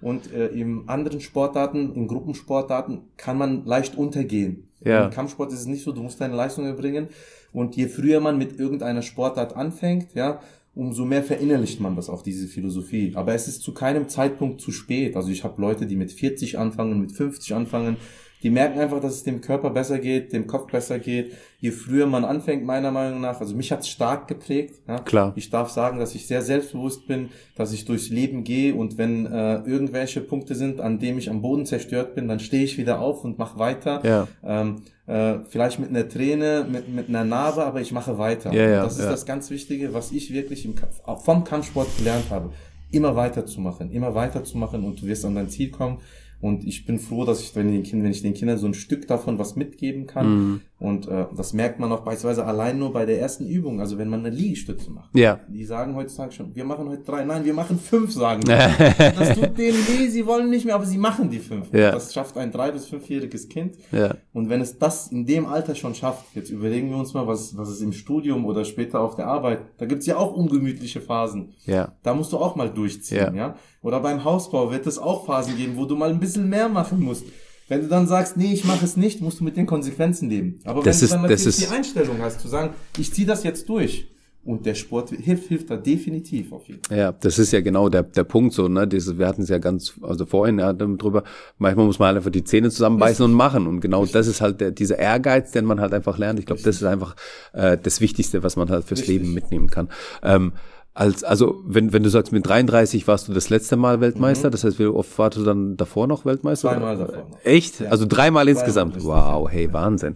Und 0.04 0.34
äh, 0.34 0.48
in 0.48 0.84
anderen 0.88 1.22
Sportarten, 1.22 1.96
in 1.96 2.08
Gruppensportarten, 2.08 3.02
kann 3.16 3.38
man 3.38 3.66
leicht 3.66 3.98
untergehen. 3.98 4.68
Ja. 4.84 5.06
Im 5.06 5.12
Kampfsport 5.12 5.54
ist 5.54 5.62
es 5.62 5.66
nicht 5.66 5.84
so, 5.84 5.94
du 5.94 6.04
musst 6.04 6.20
deine 6.20 6.36
Leistung 6.36 6.66
erbringen. 6.66 7.08
Und 7.54 7.76
je 7.78 7.88
früher 7.88 8.20
man 8.20 8.38
mit 8.38 8.60
irgendeiner 8.60 9.02
Sportart 9.02 9.56
anfängt, 9.56 10.14
ja, 10.14 10.42
umso 10.76 11.06
mehr 11.06 11.24
verinnerlicht 11.24 11.80
man 11.80 11.96
das 11.96 12.10
auch, 12.10 12.22
diese 12.22 12.48
Philosophie. 12.48 13.14
Aber 13.16 13.34
es 13.34 13.48
ist 13.48 13.62
zu 13.62 13.74
keinem 13.74 14.10
Zeitpunkt 14.10 14.60
zu 14.60 14.72
spät. 14.72 15.16
Also 15.16 15.30
ich 15.30 15.44
habe 15.44 15.62
Leute, 15.62 15.86
die 15.86 15.96
mit 15.96 16.12
40 16.12 16.58
anfangen, 16.58 17.00
mit 17.00 17.12
50 17.12 17.54
anfangen, 17.54 17.98
die 18.44 18.50
merken 18.50 18.80
einfach, 18.80 19.00
dass 19.00 19.14
es 19.14 19.24
dem 19.24 19.40
Körper 19.40 19.70
besser 19.70 20.00
geht, 20.00 20.34
dem 20.34 20.48
Kopf 20.48 20.70
besser 20.70 21.00
geht. 21.00 21.32
Je 21.60 21.72
früher 21.72 22.06
man 22.06 22.26
anfängt, 22.26 22.66
meiner 22.66 22.92
Meinung 22.92 23.22
nach, 23.22 23.40
also 23.40 23.56
mich 23.56 23.72
hat's 23.72 23.88
stark 23.88 24.28
geprägt. 24.28 24.82
Ja? 24.86 25.00
Klar. 25.00 25.32
Ich 25.38 25.50
darf 25.50 25.70
sagen, 25.70 25.98
dass 25.98 26.14
ich 26.14 26.28
sehr 26.28 26.42
selbstbewusst 26.42 27.08
bin, 27.08 27.30
dass 27.56 27.72
ich 27.72 27.86
durchs 27.86 28.10
Leben 28.10 28.44
gehe 28.44 28.76
und 28.76 28.98
wenn 28.98 29.26
äh, 29.26 29.62
irgendwelche 29.62 30.20
Punkte 30.20 30.56
sind, 30.56 30.82
an 30.82 31.00
denen 31.00 31.18
ich 31.18 31.30
am 31.30 31.42
Boden 31.42 31.66
zerstört 31.66 32.16
bin, 32.16 32.28
dann 32.28 32.42
stehe 32.42 32.66
ich 32.66 32.78
wieder 32.78 33.00
auf 33.00 33.24
und 33.24 33.40
mache 33.40 33.58
weiter. 33.60 34.02
Ja. 34.04 34.28
Ähm, 34.44 34.82
äh, 35.08 35.40
vielleicht 35.48 35.80
mit 35.80 35.90
einer 35.90 36.10
Träne, 36.10 36.66
mit, 36.70 36.94
mit 36.94 37.08
einer 37.08 37.24
Narbe, 37.24 37.64
aber 37.64 37.80
ich 37.80 37.94
mache 37.94 38.18
weiter. 38.18 38.54
Ja, 38.54 38.70
ja, 38.70 38.84
das 38.84 38.98
ist 38.98 39.06
ja. 39.06 39.12
das 39.12 39.26
ganz 39.26 39.50
Wichtige, 39.50 39.94
was 39.94 40.12
ich 40.12 40.34
wirklich 40.34 40.66
im, 40.66 40.76
vom 41.24 41.46
Kampfsport 41.46 41.88
gelernt 41.98 42.26
habe. 42.30 42.52
Immer 42.92 43.16
weiterzumachen, 43.16 43.90
immer 43.92 44.14
weiterzumachen 44.16 44.84
und 44.84 45.02
du 45.02 45.08
wirst 45.08 45.24
an 45.24 45.36
dein 45.36 45.50
Ziel 45.50 45.72
kommen. 45.72 46.00
Und 46.44 46.68
ich 46.68 46.86
bin 46.86 47.00
froh, 47.00 47.24
dass 47.24 47.40
ich, 47.40 47.56
wenn, 47.56 47.72
den 47.72 47.84
Kindern, 47.84 48.04
wenn 48.04 48.12
ich 48.12 48.22
den 48.22 48.34
Kindern 48.34 48.58
so 48.58 48.68
ein 48.68 48.74
Stück 48.74 49.08
davon 49.08 49.40
was 49.40 49.56
mitgeben 49.56 50.08
kann. 50.08 50.28
Mhm. 50.28 50.62
Und 50.84 51.08
äh, 51.08 51.28
das 51.34 51.54
merkt 51.54 51.80
man 51.80 51.94
auch 51.94 52.02
beispielsweise 52.02 52.46
allein 52.46 52.78
nur 52.78 52.92
bei 52.92 53.06
der 53.06 53.18
ersten 53.18 53.48
Übung, 53.48 53.80
also 53.80 53.98
wenn 53.98 54.10
man 54.10 54.20
eine 54.20 54.36
Liegestütze 54.36 54.92
macht. 54.92 55.18
Ja. 55.18 55.40
Die 55.48 55.64
sagen 55.64 55.96
heutzutage 55.96 56.34
schon, 56.34 56.54
wir 56.54 56.66
machen 56.66 56.90
heute 56.90 57.04
drei, 57.04 57.24
nein, 57.24 57.46
wir 57.46 57.54
machen 57.54 57.80
fünf, 57.80 58.12
sagen 58.12 58.42
die. 58.42 58.48
das 59.18 59.34
tut 59.34 59.58
denen 59.58 59.78
weh, 59.88 60.10
sie 60.10 60.26
wollen 60.26 60.50
nicht 60.50 60.66
mehr, 60.66 60.76
aber 60.76 60.86
sie 60.86 60.98
machen 60.98 61.30
die 61.30 61.40
fünf. 61.40 61.74
Ja. 61.74 61.92
Das 61.92 62.14
schafft 62.14 62.36
ein 62.38 62.52
drei- 62.52 62.72
bis 62.72 62.86
fünfjähriges 62.88 63.48
Kind. 63.48 63.78
Ja. 63.94 64.16
Und 64.34 64.50
wenn 64.50 64.60
es 64.60 64.78
das 64.78 65.08
in 65.08 65.26
dem 65.26 65.46
Alter 65.46 65.74
schon 65.74 65.96
schafft, 65.96 66.26
jetzt 66.36 66.50
überlegen 66.50 66.90
wir 66.90 66.98
uns 66.98 67.14
mal, 67.14 67.28
was, 67.28 67.56
was 67.56 67.70
es 67.70 67.80
im 67.80 67.94
Studium 67.94 68.46
oder 68.46 68.66
später 68.66 69.00
auf 69.00 69.16
der 69.16 69.28
Arbeit, 69.28 69.62
da 69.78 69.86
gibt's 69.86 70.06
ja 70.06 70.18
auch 70.18 70.34
ungemütliche 70.34 71.00
Phasen. 71.00 71.54
Ja. 71.66 71.94
Da 72.04 72.14
musst 72.14 72.34
du 72.34 72.38
auch 72.40 72.58
mal 72.58 72.70
durchziehen, 72.70 73.34
ja. 73.36 73.48
ja? 73.48 73.56
Oder 73.82 74.02
beim 74.02 74.26
Hausbau 74.26 74.70
wird 74.70 74.86
es 74.86 75.00
auch 75.00 75.26
Phasen 75.26 75.56
geben, 75.56 75.78
wo 75.78 75.86
du 75.86 75.96
mal 75.96 76.10
ein 76.10 76.20
bisschen 76.20 76.50
mehr 76.50 76.68
machen 76.68 77.00
musst. 77.00 77.24
Wenn 77.68 77.82
du 77.82 77.88
dann 77.88 78.08
sagst, 78.08 78.38
nee, 78.38 78.54
ich 78.54 78.66
mache 78.66 78.86
es 78.86 78.98
nicht, 78.98 79.22
musst 79.22 79.40
du 79.40 79.44
mit 79.44 79.58
den 79.58 79.66
Konsequenzen 79.66 80.30
leben. 80.30 80.60
Aber 80.66 80.84
das 80.84 81.00
wenn 81.00 81.06
ist, 81.06 81.12
du 81.12 81.16
dann 81.16 81.30
natürlich 81.30 81.58
die 81.58 81.68
Einstellung 81.68 82.18
hast, 82.22 82.42
zu 82.42 82.48
sagen, 82.48 82.74
ich 82.98 83.14
ziehe 83.14 83.28
das 83.28 83.44
jetzt 83.44 83.70
durch, 83.70 84.08
und 84.46 84.66
der 84.66 84.76
Sport 84.76 85.12
hilft, 85.12 85.48
hilft 85.48 85.70
da 85.70 85.78
definitiv 85.78 86.52
auf 86.52 86.68
jeden 86.68 86.84
Fall. 86.84 86.98
Ja, 86.98 87.12
das 87.14 87.40
ist 87.40 87.54
ja 87.54 87.62
genau 87.62 87.88
der, 87.88 88.04
der 88.04 88.26
Punkt 88.26 88.54
so, 88.54 88.68
ne? 88.68 88.88
Diese, 88.88 89.18
wir 89.18 89.28
hatten 89.28 89.44
es 89.44 89.50
ja 89.50 89.58
ganz, 89.58 89.94
also 90.02 90.26
vorhin 90.26 90.60
ja, 90.60 90.74
drüber, 90.74 91.24
manchmal 91.58 91.86
muss 91.86 92.00
man 92.00 92.08
halt 92.08 92.18
einfach 92.18 92.32
die 92.32 92.44
Zähne 92.44 92.70
zusammenbeißen 92.70 93.24
Richtig. 93.24 93.32
und 93.32 93.34
machen. 93.34 93.68
Und 93.68 93.80
genau 93.80 94.02
Richtig. 94.02 94.14
das 94.14 94.28
ist 94.28 94.42
halt 94.42 94.60
der, 94.60 94.72
dieser 94.72 95.00
Ehrgeiz, 95.00 95.52
den 95.52 95.66
man 95.66 95.80
halt 95.80 95.94
einfach 95.94 96.18
lernt. 96.18 96.40
Ich 96.40 96.46
glaube, 96.46 96.62
das 96.62 96.76
ist 96.76 96.84
einfach 96.84 97.16
äh, 97.54 97.78
das 97.82 98.02
Wichtigste, 98.02 98.44
was 98.44 98.58
man 98.58 98.70
halt 98.70 98.84
fürs 98.84 99.02
Richtig. 99.02 99.20
Leben 99.20 99.34
mitnehmen 99.34 99.70
kann. 99.70 99.88
Ähm, 100.22 100.52
als, 100.96 101.24
also 101.24 101.64
wenn, 101.66 101.92
wenn 101.92 102.04
du 102.04 102.10
sagst, 102.10 102.32
mit 102.32 102.46
33 102.48 103.08
warst 103.08 103.28
du 103.28 103.34
das 103.34 103.50
letzte 103.50 103.78
Mal 103.78 104.00
Weltmeister, 104.00 104.50
mhm. 104.50 104.52
das 104.52 104.64
heißt, 104.64 104.78
wie 104.78 104.86
oft 104.86 105.18
warst 105.18 105.38
du 105.38 105.44
dann 105.44 105.76
davor 105.76 106.06
noch 106.06 106.24
Weltmeister? 106.24 106.70
Zweimal 106.70 106.98
davor. 106.98 107.26
Echt? 107.44 107.80
Ja. 107.80 107.90
Also 107.90 108.06
dreimal 108.08 108.48
insgesamt? 108.48 109.04
Wow, 109.04 109.50
hey, 109.50 109.74
Wahnsinn. 109.74 110.14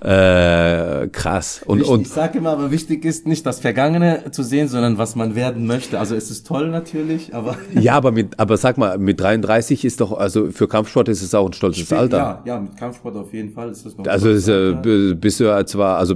Äh, 0.00 1.08
krass. 1.08 1.62
Und, 1.66 1.80
ich, 1.80 1.88
und, 1.88 2.02
ich 2.02 2.08
sage 2.08 2.38
immer, 2.38 2.50
aber 2.50 2.70
wichtig 2.70 3.04
ist 3.04 3.26
nicht 3.26 3.44
das 3.44 3.58
Vergangene 3.58 4.30
zu 4.30 4.44
sehen, 4.44 4.68
sondern 4.68 4.96
was 4.96 5.16
man 5.16 5.34
werden 5.34 5.66
möchte. 5.66 5.98
Also 5.98 6.14
es 6.14 6.30
ist 6.30 6.46
toll 6.46 6.68
natürlich, 6.68 7.34
aber... 7.34 7.56
ja, 7.74 7.94
aber 7.94 8.12
mit, 8.12 8.38
aber 8.38 8.56
sag 8.58 8.78
mal, 8.78 8.98
mit 8.98 9.20
33 9.20 9.84
ist 9.84 10.00
doch, 10.00 10.12
also 10.12 10.52
für 10.52 10.68
Kampfsport 10.68 11.08
ist 11.08 11.22
es 11.22 11.34
auch 11.34 11.46
ein 11.46 11.52
stolzes 11.52 11.82
Spiel, 11.82 11.98
Alter. 11.98 12.16
Ja, 12.16 12.42
ja, 12.44 12.60
mit 12.60 12.76
Kampfsport 12.76 13.16
auf 13.16 13.32
jeden 13.32 13.50
Fall 13.50 13.70
ist 13.70 13.84
das 13.84 13.96
noch 13.96 14.06
Also 14.06 14.30
ist, 14.30 14.46
äh, 14.46 15.14
bist 15.14 15.40
du 15.40 15.66
zwar, 15.66 15.98
also 15.98 16.14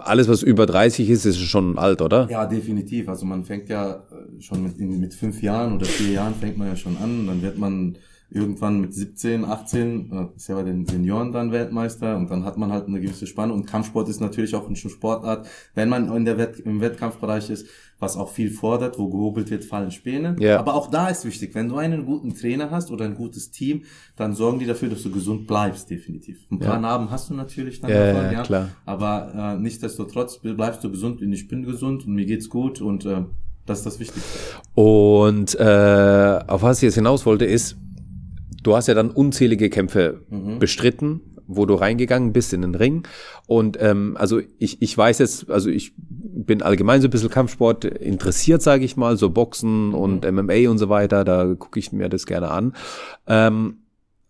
alles, 0.00 0.28
was 0.28 0.42
über 0.42 0.66
30 0.66 1.08
ist, 1.08 1.24
ist 1.24 1.38
schon 1.38 1.78
alt, 1.78 2.02
oder? 2.02 2.28
Ja, 2.30 2.44
definitiv. 2.44 3.08
Also 3.08 3.24
man 3.24 3.37
fängt 3.44 3.68
ja 3.68 4.06
äh, 4.10 4.40
schon 4.40 4.62
mit, 4.62 4.78
mit 4.78 5.14
fünf 5.14 5.42
Jahren 5.42 5.74
oder 5.74 5.86
vier 5.86 6.12
Jahren 6.12 6.34
fängt 6.34 6.58
man 6.58 6.68
ja 6.68 6.76
schon 6.76 6.96
an. 6.98 7.26
Dann 7.26 7.42
wird 7.42 7.58
man 7.58 7.96
irgendwann 8.30 8.80
mit 8.80 8.92
17, 8.92 9.44
18, 9.44 10.12
äh, 10.12 10.36
ist 10.36 10.48
ja 10.48 10.56
bei 10.56 10.62
den 10.62 10.84
Senioren 10.86 11.32
dann 11.32 11.50
Weltmeister 11.50 12.16
und 12.16 12.30
dann 12.30 12.44
hat 12.44 12.58
man 12.58 12.70
halt 12.70 12.86
eine 12.86 13.00
gewisse 13.00 13.26
Spanne 13.26 13.54
und 13.54 13.66
Kampfsport 13.66 14.08
ist 14.08 14.20
natürlich 14.20 14.54
auch 14.54 14.66
eine 14.66 14.76
Sportart, 14.76 15.46
wenn 15.74 15.88
man 15.88 16.14
in 16.14 16.24
der 16.26 16.36
Wett 16.36 16.60
im 16.60 16.80
Wettkampfbereich 16.80 17.48
ist, 17.48 17.66
was 17.98 18.16
auch 18.16 18.30
viel 18.30 18.50
fordert, 18.50 18.98
wo 18.98 19.08
gehobelt 19.08 19.50
wird, 19.50 19.64
fallen 19.64 19.90
Späne. 19.90 20.36
Ja. 20.38 20.58
Aber 20.58 20.74
auch 20.74 20.90
da 20.90 21.08
ist 21.08 21.24
wichtig, 21.24 21.54
wenn 21.54 21.68
du 21.68 21.76
einen 21.76 22.04
guten 22.04 22.34
Trainer 22.34 22.70
hast 22.70 22.90
oder 22.90 23.06
ein 23.06 23.14
gutes 23.14 23.50
Team, 23.50 23.84
dann 24.14 24.34
sorgen 24.34 24.58
die 24.58 24.66
dafür, 24.66 24.90
dass 24.90 25.02
du 25.02 25.10
gesund 25.10 25.46
bleibst, 25.46 25.88
definitiv. 25.90 26.38
Ein 26.50 26.58
paar 26.58 26.74
ja. 26.74 26.80
Narben 26.80 27.10
hast 27.10 27.30
du 27.30 27.34
natürlich 27.34 27.80
dann 27.80 27.90
ja, 27.90 28.12
davon, 28.12 28.32
ja, 28.32 28.42
klar. 28.42 28.68
aber 28.84 29.56
äh, 29.56 29.60
nichtsdestotrotz 29.60 30.38
bleibst 30.38 30.84
du 30.84 30.90
gesund 30.90 31.22
und 31.22 31.32
ich 31.32 31.48
bin 31.48 31.64
gesund 31.64 32.06
und 32.06 32.14
mir 32.14 32.26
geht's 32.26 32.50
gut 32.50 32.82
und 32.82 33.06
äh, 33.06 33.24
das 33.64 33.78
ist 33.78 33.86
das 33.86 34.00
Wichtigste. 34.00 34.38
Und 34.74 35.54
äh, 35.56 36.38
auf 36.46 36.62
was 36.62 36.78
ich 36.78 36.84
jetzt 36.84 36.94
hinaus 36.94 37.26
wollte, 37.26 37.44
ist, 37.44 37.76
du 38.62 38.76
hast 38.76 38.88
ja 38.88 38.94
dann 38.94 39.10
unzählige 39.10 39.70
Kämpfe 39.70 40.22
mhm. 40.30 40.58
bestritten, 40.58 41.20
wo 41.46 41.64
du 41.64 41.74
reingegangen 41.74 42.32
bist 42.32 42.52
in 42.52 42.62
den 42.62 42.74
Ring. 42.74 43.06
Und 43.46 43.78
ähm, 43.80 44.16
also 44.18 44.40
ich, 44.58 44.82
ich 44.82 44.96
weiß 44.96 45.18
jetzt, 45.18 45.50
also 45.50 45.70
ich 45.70 45.92
bin 45.96 46.62
allgemein 46.62 47.00
so 47.00 47.08
ein 47.08 47.10
bisschen 47.10 47.30
Kampfsport 47.30 47.84
interessiert, 47.84 48.62
sage 48.62 48.84
ich 48.84 48.96
mal, 48.96 49.16
so 49.16 49.30
Boxen 49.30 49.94
und 49.94 50.30
MMA 50.30 50.70
und 50.70 50.78
so 50.78 50.88
weiter, 50.88 51.24
da 51.24 51.54
gucke 51.54 51.78
ich 51.78 51.92
mir 51.92 52.08
das 52.08 52.26
gerne 52.26 52.50
an. 52.50 52.74
Ähm, 53.26 53.78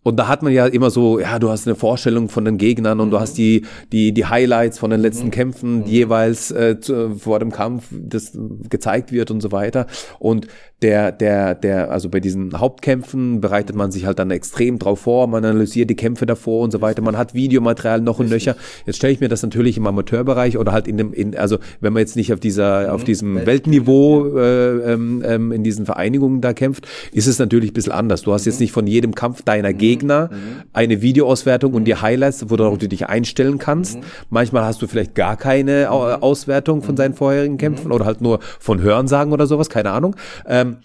und 0.05 0.17
da 0.17 0.29
hat 0.29 0.43
man 0.43 0.53
ja 0.53 0.67
immer 0.67 0.91
so, 0.91 1.19
ja, 1.19 1.39
du 1.39 1.51
hast 1.51 1.67
eine 1.67 1.75
Vorstellung 1.75 2.29
von 2.29 2.45
den 2.45 2.57
Gegnern 2.57 3.01
und 3.01 3.09
mhm. 3.09 3.13
du 3.13 3.21
hast 3.21 3.37
die, 3.37 3.67
die, 3.93 4.13
die 4.13 4.27
Highlights 4.27 4.79
von 4.79 4.91
den 4.91 5.01
letzten 5.01 5.27
mhm. 5.27 5.33
Kämpfen 5.33 5.79
mhm. 5.81 5.85
jeweils 5.87 6.51
äh, 6.51 6.81
zu, 6.81 7.17
vor 7.17 7.41
dem 7.41 7.51
Kampf, 7.51 7.87
das 7.91 8.33
gezeigt 8.71 9.13
wird 9.13 9.31
und 9.31 9.41
so 9.41 9.53
weiter. 9.53 9.87
Und 10.19 10.47
der, 10.83 11.11
der, 11.11 11.57
der, 11.57 11.91
also 11.91 12.09
bei 12.09 12.21
diesen 12.21 12.59
Hauptkämpfen 12.59 13.41
bereitet 13.41 13.75
man 13.75 13.91
sich 13.91 14.07
halt 14.07 14.21
dann 14.21 14.31
extrem 14.31 14.79
drauf 14.79 15.01
vor, 15.01 15.27
man 15.27 15.45
analysiert 15.45 15.91
die 15.91 15.97
Kämpfe 15.97 16.25
davor 16.25 16.63
und 16.63 16.71
so 16.71 16.81
weiter, 16.81 17.03
man 17.03 17.17
hat 17.17 17.35
Videomaterial 17.35 18.01
noch 18.01 18.21
und 18.21 18.31
nöcher. 18.31 18.55
Jetzt 18.87 18.97
stelle 18.97 19.13
ich 19.13 19.21
mir 19.21 19.29
das 19.29 19.43
natürlich 19.43 19.77
im 19.77 19.87
Amateurbereich 19.89 20.57
oder 20.57 20.71
halt 20.71 20.87
in 20.87 20.97
dem, 20.97 21.13
in, 21.13 21.37
also 21.37 21.59
wenn 21.81 21.93
man 21.93 22.01
jetzt 22.01 22.15
nicht 22.15 22.33
auf 22.33 22.39
dieser, 22.39 22.85
mhm. 22.85 22.91
auf 22.91 23.03
diesem 23.03 23.45
Weltniveau 23.45 24.39
äh, 24.39 24.93
ähm, 24.93 25.23
ähm, 25.27 25.51
in 25.51 25.65
diesen 25.65 25.85
Vereinigungen 25.85 26.41
da 26.41 26.53
kämpft, 26.53 26.87
ist 27.11 27.27
es 27.27 27.41
natürlich 27.41 27.73
ein 27.73 27.75
bisschen 27.75 27.93
anders. 27.93 28.23
Du 28.23 28.33
hast 28.33 28.47
jetzt 28.47 28.61
mhm. 28.61 28.65
nicht 28.65 28.73
von 28.73 28.87
jedem 28.87 29.17
Kampf 29.17 29.43
deiner 29.43 29.73
mhm. 29.73 29.79
Gegner 29.89 30.31
mhm. 30.31 30.63
eine 30.73 31.01
Videoauswertung 31.01 31.75
und 31.75 31.85
die 31.85 31.97
Highlights, 31.97 32.51
wo 32.51 32.57
du 32.57 32.77
dich 32.77 33.07
einstellen 33.07 33.59
kannst. 33.59 33.99
Manchmal 34.31 34.65
hast 34.65 34.83
du 34.83 34.87
vielleicht 34.87 35.15
gar 35.15 35.37
keine 35.37 35.91
Auswertung 35.91 36.83
von 36.83 36.97
seinen 36.97 37.15
vorherigen 37.15 37.57
Kämpfen 37.57 37.93
oder 37.93 38.05
halt 38.05 38.21
nur 38.21 38.41
von 38.59 38.81
Hörensagen 38.83 39.33
oder 39.33 39.47
sowas, 39.47 39.69
keine 39.71 39.91
Ahnung. 39.91 40.17
Ähm, 40.47 40.79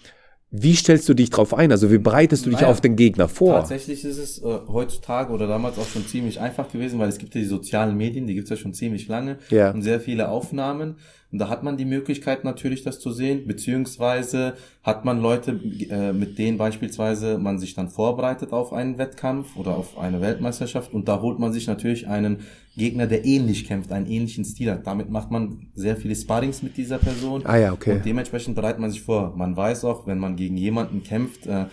wie 0.56 0.76
stellst 0.76 1.08
du 1.08 1.14
dich 1.14 1.30
drauf 1.30 1.52
ein? 1.52 1.72
Also 1.72 1.90
wie 1.90 1.98
bereitest 1.98 2.46
du 2.46 2.50
dich 2.50 2.60
naja, 2.60 2.70
auf 2.70 2.80
den 2.80 2.94
Gegner 2.94 3.26
vor? 3.26 3.54
Tatsächlich 3.54 4.04
ist 4.04 4.18
es 4.18 4.38
äh, 4.40 4.60
heutzutage 4.68 5.32
oder 5.32 5.48
damals 5.48 5.78
auch 5.78 5.88
schon 5.88 6.06
ziemlich 6.06 6.40
einfach 6.40 6.70
gewesen, 6.70 7.00
weil 7.00 7.08
es 7.08 7.18
gibt 7.18 7.34
ja 7.34 7.40
die 7.40 7.46
sozialen 7.48 7.96
Medien, 7.96 8.28
die 8.28 8.34
gibt 8.34 8.44
es 8.44 8.50
ja 8.50 8.56
schon 8.56 8.72
ziemlich 8.72 9.08
lange 9.08 9.38
ja. 9.50 9.72
und 9.72 9.82
sehr 9.82 9.98
viele 10.00 10.28
Aufnahmen. 10.28 10.98
Und 11.34 11.40
da 11.40 11.48
hat 11.48 11.64
man 11.64 11.76
die 11.76 11.84
Möglichkeit 11.84 12.44
natürlich, 12.44 12.84
das 12.84 13.00
zu 13.00 13.10
sehen, 13.10 13.48
beziehungsweise 13.48 14.54
hat 14.84 15.04
man 15.04 15.20
Leute, 15.20 15.58
äh, 15.90 16.12
mit 16.12 16.38
denen 16.38 16.58
beispielsweise 16.58 17.38
man 17.38 17.58
sich 17.58 17.74
dann 17.74 17.88
vorbereitet 17.88 18.52
auf 18.52 18.72
einen 18.72 18.98
Wettkampf 18.98 19.56
oder 19.56 19.76
auf 19.76 19.98
eine 19.98 20.20
Weltmeisterschaft 20.20 20.94
und 20.94 21.08
da 21.08 21.20
holt 21.20 21.40
man 21.40 21.52
sich 21.52 21.66
natürlich 21.66 22.06
einen 22.06 22.42
Gegner, 22.76 23.08
der 23.08 23.24
ähnlich 23.24 23.66
kämpft, 23.66 23.90
einen 23.90 24.06
ähnlichen 24.06 24.44
Stil 24.44 24.70
hat. 24.70 24.86
Damit 24.86 25.10
macht 25.10 25.32
man 25.32 25.66
sehr 25.74 25.96
viele 25.96 26.14
Sparrings 26.14 26.62
mit 26.62 26.76
dieser 26.76 26.98
Person. 26.98 27.44
Ah 27.46 27.56
ja, 27.56 27.72
okay. 27.72 27.94
Und 27.94 28.06
dementsprechend 28.06 28.54
bereitet 28.54 28.78
man 28.78 28.92
sich 28.92 29.02
vor. 29.02 29.34
Man 29.36 29.56
weiß 29.56 29.84
auch, 29.86 30.06
wenn 30.06 30.20
man 30.20 30.36
gegen 30.36 30.56
jemanden 30.56 31.02
kämpft, 31.02 31.48
äh, 31.48 31.64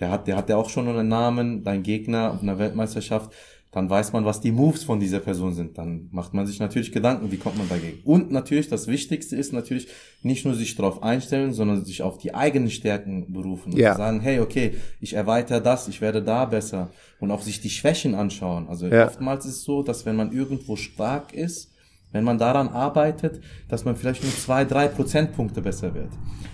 der 0.00 0.10
hat, 0.10 0.28
der 0.28 0.36
hat 0.36 0.48
ja 0.48 0.56
auch 0.56 0.70
schon 0.70 0.88
einen 0.88 1.08
Namen, 1.08 1.62
dein 1.62 1.82
Gegner 1.82 2.32
auf 2.32 2.40
einer 2.40 2.58
Weltmeisterschaft, 2.58 3.34
dann 3.72 3.88
weiß 3.88 4.12
man, 4.12 4.24
was 4.24 4.40
die 4.40 4.50
Moves 4.50 4.82
von 4.82 4.98
dieser 4.98 5.20
Person 5.20 5.54
sind. 5.54 5.78
Dann 5.78 6.08
macht 6.10 6.34
man 6.34 6.44
sich 6.46 6.58
natürlich 6.58 6.90
Gedanken, 6.90 7.30
wie 7.30 7.36
kommt 7.36 7.56
man 7.56 7.68
dagegen. 7.68 8.00
Und 8.04 8.32
natürlich, 8.32 8.68
das 8.68 8.88
Wichtigste 8.88 9.36
ist 9.36 9.52
natürlich 9.52 9.86
nicht 10.22 10.44
nur 10.44 10.54
sich 10.54 10.74
darauf 10.74 11.04
einstellen, 11.04 11.52
sondern 11.52 11.84
sich 11.84 12.02
auf 12.02 12.18
die 12.18 12.34
eigenen 12.34 12.70
Stärken 12.70 13.32
berufen. 13.32 13.72
Und 13.72 13.78
ja. 13.78 13.94
sagen, 13.94 14.20
hey, 14.20 14.40
okay, 14.40 14.74
ich 15.00 15.14
erweitere 15.14 15.60
das, 15.60 15.86
ich 15.86 16.00
werde 16.00 16.20
da 16.20 16.46
besser. 16.46 16.90
Und 17.20 17.30
auch 17.30 17.42
sich 17.42 17.60
die 17.60 17.70
Schwächen 17.70 18.16
anschauen. 18.16 18.68
Also 18.68 18.88
ja. 18.88 19.06
oftmals 19.06 19.44
ist 19.44 19.56
es 19.56 19.62
so, 19.62 19.84
dass 19.84 20.04
wenn 20.04 20.16
man 20.16 20.32
irgendwo 20.32 20.74
stark 20.74 21.32
ist, 21.32 21.69
wenn 22.12 22.24
man 22.24 22.38
daran 22.38 22.68
arbeitet, 22.68 23.40
dass 23.68 23.84
man 23.84 23.96
vielleicht 23.96 24.22
nur 24.22 24.32
zwei, 24.32 24.64
drei 24.64 24.88
Prozentpunkte 24.88 25.62
besser 25.62 25.94
wird. 25.94 26.10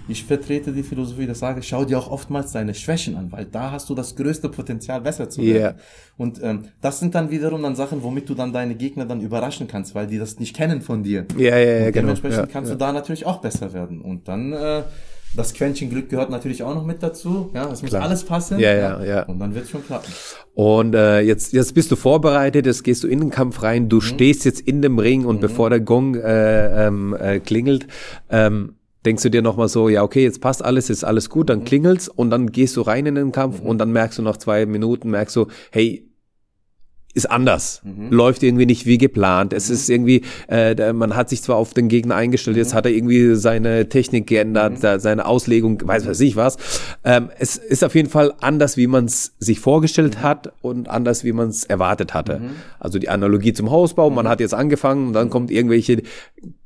Ich 0.08 0.24
vertrete 0.24 0.72
die 0.72 0.82
Philosophie, 0.82 1.26
das 1.26 1.40
sage, 1.40 1.62
schau 1.62 1.84
dir 1.84 1.98
auch 1.98 2.10
oftmals 2.10 2.52
deine 2.52 2.74
Schwächen 2.74 3.16
an, 3.16 3.32
weil 3.32 3.44
da 3.44 3.72
hast 3.72 3.90
du 3.90 3.94
das 3.94 4.14
größte 4.14 4.48
Potenzial, 4.48 5.00
besser 5.00 5.28
zu 5.28 5.42
werden. 5.42 5.56
Yeah. 5.56 5.76
Und 6.16 6.40
ähm, 6.42 6.66
das 6.80 7.00
sind 7.00 7.14
dann 7.14 7.30
wiederum 7.30 7.62
dann 7.62 7.74
Sachen, 7.74 8.02
womit 8.02 8.28
du 8.28 8.34
dann 8.34 8.52
deine 8.52 8.76
Gegner 8.76 9.04
dann 9.04 9.20
überraschen 9.20 9.66
kannst, 9.66 9.94
weil 9.94 10.06
die 10.06 10.18
das 10.18 10.38
nicht 10.38 10.54
kennen 10.54 10.80
von 10.80 11.02
dir. 11.02 11.26
Ja, 11.36 11.56
ja, 11.56 11.58
ja, 11.58 11.78
genau. 11.86 11.92
Dementsprechend 11.92 12.38
ja, 12.38 12.46
kannst 12.46 12.70
ja. 12.70 12.76
du 12.76 12.78
da 12.78 12.92
natürlich 12.92 13.26
auch 13.26 13.40
besser 13.40 13.72
werden. 13.72 14.00
Und 14.00 14.28
dann 14.28 14.52
äh, 14.52 14.82
das 15.36 15.54
Quäntchen 15.54 15.90
Glück 15.90 16.08
gehört 16.08 16.30
natürlich 16.30 16.62
auch 16.62 16.74
noch 16.74 16.84
mit 16.84 17.02
dazu. 17.02 17.50
Ja, 17.54 17.70
es 17.70 17.82
muss 17.82 17.90
Klar. 17.90 18.02
alles 18.02 18.24
passen. 18.24 18.58
Ja, 18.58 18.74
ja, 18.74 19.04
ja. 19.04 19.22
Und 19.24 19.38
dann 19.38 19.54
wird 19.54 19.64
es 19.64 19.70
schon 19.70 19.84
klappen. 19.84 20.10
Und 20.54 20.94
äh, 20.94 21.20
jetzt, 21.20 21.52
jetzt 21.52 21.74
bist 21.74 21.90
du 21.90 21.96
vorbereitet, 21.96 22.66
jetzt 22.66 22.82
gehst 22.82 23.04
du 23.04 23.08
in 23.08 23.20
den 23.20 23.30
Kampf 23.30 23.62
rein, 23.62 23.88
du 23.88 23.96
mhm. 23.96 24.00
stehst 24.00 24.44
jetzt 24.44 24.60
in 24.60 24.82
dem 24.82 24.98
Ring 24.98 25.26
und 25.26 25.36
mhm. 25.36 25.40
bevor 25.40 25.70
der 25.70 25.80
Gong 25.80 26.14
äh, 26.14 26.86
ähm, 26.86 27.14
äh, 27.18 27.40
klingelt, 27.40 27.86
ähm, 28.30 28.76
denkst 29.04 29.22
du 29.22 29.30
dir 29.30 29.42
nochmal 29.42 29.68
so, 29.68 29.88
ja, 29.88 30.02
okay, 30.02 30.22
jetzt 30.22 30.40
passt 30.40 30.64
alles, 30.64 30.90
ist 30.90 31.04
alles 31.04 31.28
gut, 31.28 31.50
dann 31.50 31.60
mhm. 31.60 31.64
klingelt's 31.64 32.08
und 32.08 32.30
dann 32.30 32.50
gehst 32.50 32.76
du 32.76 32.80
rein 32.80 33.06
in 33.06 33.14
den 33.14 33.32
Kampf 33.32 33.60
mhm. 33.60 33.68
und 33.68 33.78
dann 33.78 33.92
merkst 33.92 34.18
du 34.18 34.22
nach 34.22 34.38
zwei 34.38 34.64
Minuten, 34.66 35.10
merkst 35.10 35.36
du, 35.36 35.46
hey, 35.70 36.08
ist 37.16 37.30
anders, 37.30 37.80
mhm. 37.82 38.12
läuft 38.12 38.42
irgendwie 38.42 38.66
nicht 38.66 38.84
wie 38.84 38.98
geplant. 38.98 39.54
Es 39.54 39.70
mhm. 39.70 39.74
ist 39.74 39.88
irgendwie, 39.88 40.20
äh, 40.48 40.92
man 40.92 41.16
hat 41.16 41.30
sich 41.30 41.42
zwar 41.42 41.56
auf 41.56 41.72
den 41.72 41.88
Gegner 41.88 42.14
eingestellt, 42.14 42.56
mhm. 42.56 42.62
jetzt 42.62 42.74
hat 42.74 42.84
er 42.84 42.92
irgendwie 42.92 43.34
seine 43.36 43.88
Technik 43.88 44.26
geändert, 44.26 44.82
mhm. 44.82 45.00
seine 45.00 45.24
Auslegung, 45.24 45.80
weiß 45.82 46.06
was 46.06 46.20
ich 46.20 46.36
was. 46.36 46.58
Ähm, 47.04 47.30
es 47.38 47.56
ist 47.56 47.82
auf 47.84 47.94
jeden 47.94 48.10
Fall 48.10 48.34
anders, 48.42 48.76
wie 48.76 48.86
man 48.86 49.06
es 49.06 49.34
sich 49.38 49.60
vorgestellt 49.60 50.18
mhm. 50.18 50.22
hat 50.22 50.52
und 50.60 50.90
anders, 50.90 51.24
wie 51.24 51.32
man 51.32 51.48
es 51.48 51.64
erwartet 51.64 52.12
hatte. 52.12 52.40
Mhm. 52.40 52.50
Also 52.78 52.98
die 52.98 53.08
Analogie 53.08 53.54
zum 53.54 53.70
Hausbau, 53.70 54.10
man 54.10 54.28
hat 54.28 54.40
jetzt 54.40 54.52
angefangen, 54.52 55.14
dann 55.14 55.30
kommt 55.30 55.50
irgendwelche 55.50 56.02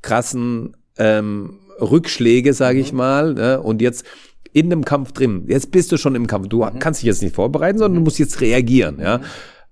krassen 0.03 0.76
ähm, 0.98 1.61
Rückschläge, 1.80 2.55
sage 2.55 2.80
ich 2.80 2.92
mal, 2.92 3.34
ne? 3.34 3.61
und 3.61 3.80
jetzt 3.80 4.05
in 4.53 4.68
dem 4.68 4.84
Kampf 4.84 5.12
drin. 5.12 5.44
Jetzt 5.46 5.70
bist 5.70 5.92
du 5.92 5.96
schon 5.96 6.16
im 6.16 6.26
Kampf. 6.26 6.48
Du 6.48 6.66
kannst 6.80 7.03
dich 7.03 7.07
jetzt 7.07 7.22
nicht 7.22 7.36
vorbereiten, 7.36 7.78
sondern 7.78 8.01
du 8.01 8.05
musst 8.05 8.18
jetzt 8.18 8.40
reagieren. 8.40 8.98
Ja 9.01 9.20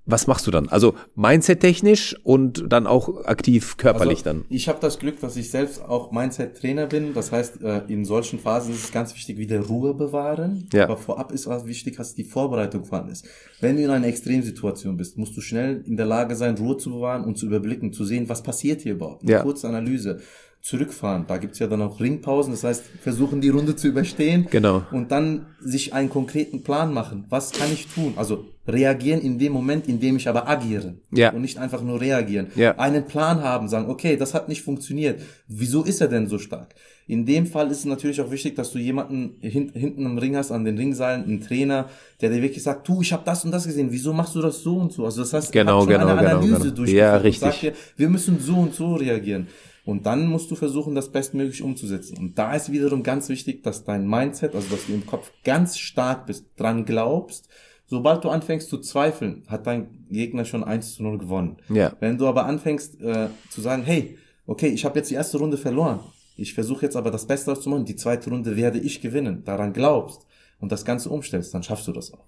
was 0.08 0.26
machst 0.26 0.46
du 0.46 0.50
dann? 0.50 0.68
Also 0.68 0.94
Mindset-technisch 1.16 2.16
und 2.24 2.64
dann 2.72 2.86
auch 2.86 3.26
aktiv 3.26 3.76
körperlich 3.76 4.20
also, 4.20 4.30
dann? 4.30 4.44
Ich 4.48 4.66
habe 4.68 4.78
das 4.80 4.98
Glück, 4.98 5.20
dass 5.20 5.36
ich 5.36 5.50
selbst 5.50 5.84
auch 5.84 6.12
Mindset-Trainer 6.12 6.86
bin. 6.86 7.12
Das 7.12 7.30
heißt, 7.30 7.62
äh, 7.62 7.82
in 7.88 8.06
solchen 8.06 8.38
Phasen 8.38 8.72
ist 8.72 8.84
es 8.84 8.92
ganz 8.92 9.14
wichtig, 9.14 9.36
wieder 9.36 9.60
Ruhe 9.60 9.92
bewahren. 9.92 10.66
Ja. 10.72 10.84
Aber 10.84 10.96
vorab 10.96 11.30
ist 11.30 11.46
auch 11.46 11.66
wichtig, 11.66 11.96
dass 11.96 12.14
die 12.14 12.24
Vorbereitung 12.24 12.86
vorhanden 12.86 13.12
ist. 13.12 13.26
Wenn 13.60 13.76
du 13.76 13.82
in 13.82 13.90
einer 13.90 14.06
Extremsituation 14.06 14.96
bist, 14.96 15.18
musst 15.18 15.36
du 15.36 15.42
schnell 15.42 15.82
in 15.86 15.98
der 15.98 16.06
Lage 16.06 16.36
sein, 16.36 16.56
Ruhe 16.56 16.78
zu 16.78 16.90
bewahren 16.90 17.24
und 17.24 17.36
zu 17.36 17.44
überblicken, 17.44 17.92
zu 17.92 18.04
sehen, 18.04 18.28
was 18.30 18.42
passiert 18.42 18.80
hier 18.80 18.92
überhaupt. 18.92 19.24
Eine 19.24 19.32
ja. 19.32 19.42
kurze 19.42 19.68
Analyse 19.68 20.20
zurückfahren. 20.60 21.24
Da 21.26 21.38
gibt's 21.38 21.58
ja 21.58 21.66
dann 21.66 21.82
auch 21.82 22.00
Ringpausen, 22.00 22.52
das 22.52 22.64
heißt, 22.64 22.84
versuchen 23.00 23.40
die 23.40 23.48
Runde 23.48 23.76
zu 23.76 23.88
überstehen. 23.88 24.46
Genau. 24.50 24.82
Und 24.92 25.10
dann 25.10 25.46
sich 25.60 25.94
einen 25.94 26.10
konkreten 26.10 26.62
Plan 26.62 26.92
machen. 26.92 27.24
Was 27.28 27.52
kann 27.52 27.72
ich 27.72 27.86
tun? 27.86 28.14
Also 28.16 28.44
reagieren 28.66 29.20
in 29.20 29.38
dem 29.38 29.52
Moment, 29.52 29.88
in 29.88 29.98
dem 29.98 30.16
ich 30.16 30.28
aber 30.28 30.46
agiere. 30.48 30.94
Ja. 31.10 31.32
Und 31.32 31.40
nicht 31.40 31.58
einfach 31.58 31.82
nur 31.82 32.00
reagieren. 32.00 32.48
Ja. 32.54 32.76
Einen 32.78 33.06
Plan 33.06 33.42
haben, 33.42 33.68
sagen, 33.68 33.88
okay, 33.88 34.16
das 34.16 34.34
hat 34.34 34.48
nicht 34.48 34.62
funktioniert. 34.62 35.20
Wieso 35.46 35.84
ist 35.84 36.00
er 36.00 36.08
denn 36.08 36.26
so 36.26 36.38
stark? 36.38 36.74
In 37.06 37.24
dem 37.24 37.46
Fall 37.46 37.70
ist 37.70 37.78
es 37.78 37.84
natürlich 37.86 38.20
auch 38.20 38.30
wichtig, 38.30 38.54
dass 38.54 38.70
du 38.70 38.78
jemanden 38.78 39.36
hin, 39.40 39.72
hinten 39.74 40.04
im 40.04 40.18
Ring 40.18 40.36
hast, 40.36 40.50
an 40.50 40.66
den 40.66 40.76
Ringseilen, 40.76 41.24
einen 41.24 41.40
Trainer, 41.40 41.88
der 42.20 42.28
dir 42.28 42.42
wirklich 42.42 42.62
sagt, 42.62 42.86
du, 42.86 43.00
ich 43.00 43.14
habe 43.14 43.22
das 43.24 43.46
und 43.46 43.50
das 43.50 43.66
gesehen, 43.66 43.88
wieso 43.90 44.12
machst 44.12 44.34
du 44.34 44.42
das 44.42 44.62
so 44.62 44.76
und 44.76 44.92
so? 44.92 45.06
Also 45.06 45.22
das 45.22 45.32
heißt, 45.32 45.50
genau, 45.50 45.86
genau, 45.86 46.06
eine 46.06 46.20
genau, 46.20 46.30
Analyse 46.32 46.58
genau. 46.58 46.74
durchgeführt 46.74 46.94
ja, 46.94 47.16
richtig. 47.16 47.60
dir, 47.60 47.72
wir 47.96 48.08
müssen 48.10 48.38
so 48.38 48.56
und 48.56 48.74
so 48.74 48.96
reagieren. 48.96 49.46
Und 49.88 50.04
dann 50.04 50.26
musst 50.26 50.50
du 50.50 50.54
versuchen, 50.54 50.94
das 50.94 51.10
bestmöglich 51.10 51.62
umzusetzen. 51.62 52.18
Und 52.18 52.38
da 52.38 52.52
ist 52.52 52.70
wiederum 52.70 53.02
ganz 53.02 53.30
wichtig, 53.30 53.62
dass 53.62 53.84
dein 53.84 54.06
Mindset, 54.06 54.54
also 54.54 54.68
dass 54.68 54.84
du 54.84 54.92
im 54.92 55.06
Kopf 55.06 55.32
ganz 55.44 55.78
stark 55.78 56.26
bist, 56.26 56.44
dran 56.58 56.84
glaubst. 56.84 57.48
Sobald 57.86 58.22
du 58.22 58.28
anfängst 58.28 58.68
zu 58.68 58.76
zweifeln, 58.80 59.44
hat 59.46 59.66
dein 59.66 60.06
Gegner 60.10 60.44
schon 60.44 60.62
1 60.62 60.96
zu 60.96 61.02
0 61.02 61.16
gewonnen. 61.16 61.56
Ja. 61.70 61.96
Wenn 62.00 62.18
du 62.18 62.26
aber 62.26 62.44
anfängst 62.44 63.00
äh, 63.00 63.30
zu 63.48 63.62
sagen, 63.62 63.82
hey, 63.82 64.18
okay, 64.46 64.68
ich 64.68 64.84
habe 64.84 64.98
jetzt 64.98 65.10
die 65.10 65.14
erste 65.14 65.38
Runde 65.38 65.56
verloren. 65.56 66.00
Ich 66.36 66.52
versuche 66.52 66.84
jetzt 66.84 66.94
aber 66.94 67.10
das 67.10 67.26
Beste 67.26 67.50
auszumachen. 67.50 67.86
Die 67.86 67.96
zweite 67.96 68.28
Runde 68.28 68.58
werde 68.58 68.78
ich 68.78 69.00
gewinnen. 69.00 69.42
Daran 69.46 69.72
glaubst 69.72 70.26
und 70.60 70.70
das 70.70 70.84
Ganze 70.84 71.08
umstellst, 71.08 71.54
dann 71.54 71.62
schaffst 71.62 71.88
du 71.88 71.92
das 71.92 72.12
auch. 72.12 72.26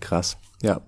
Krass, 0.00 0.36
ja. 0.62 0.80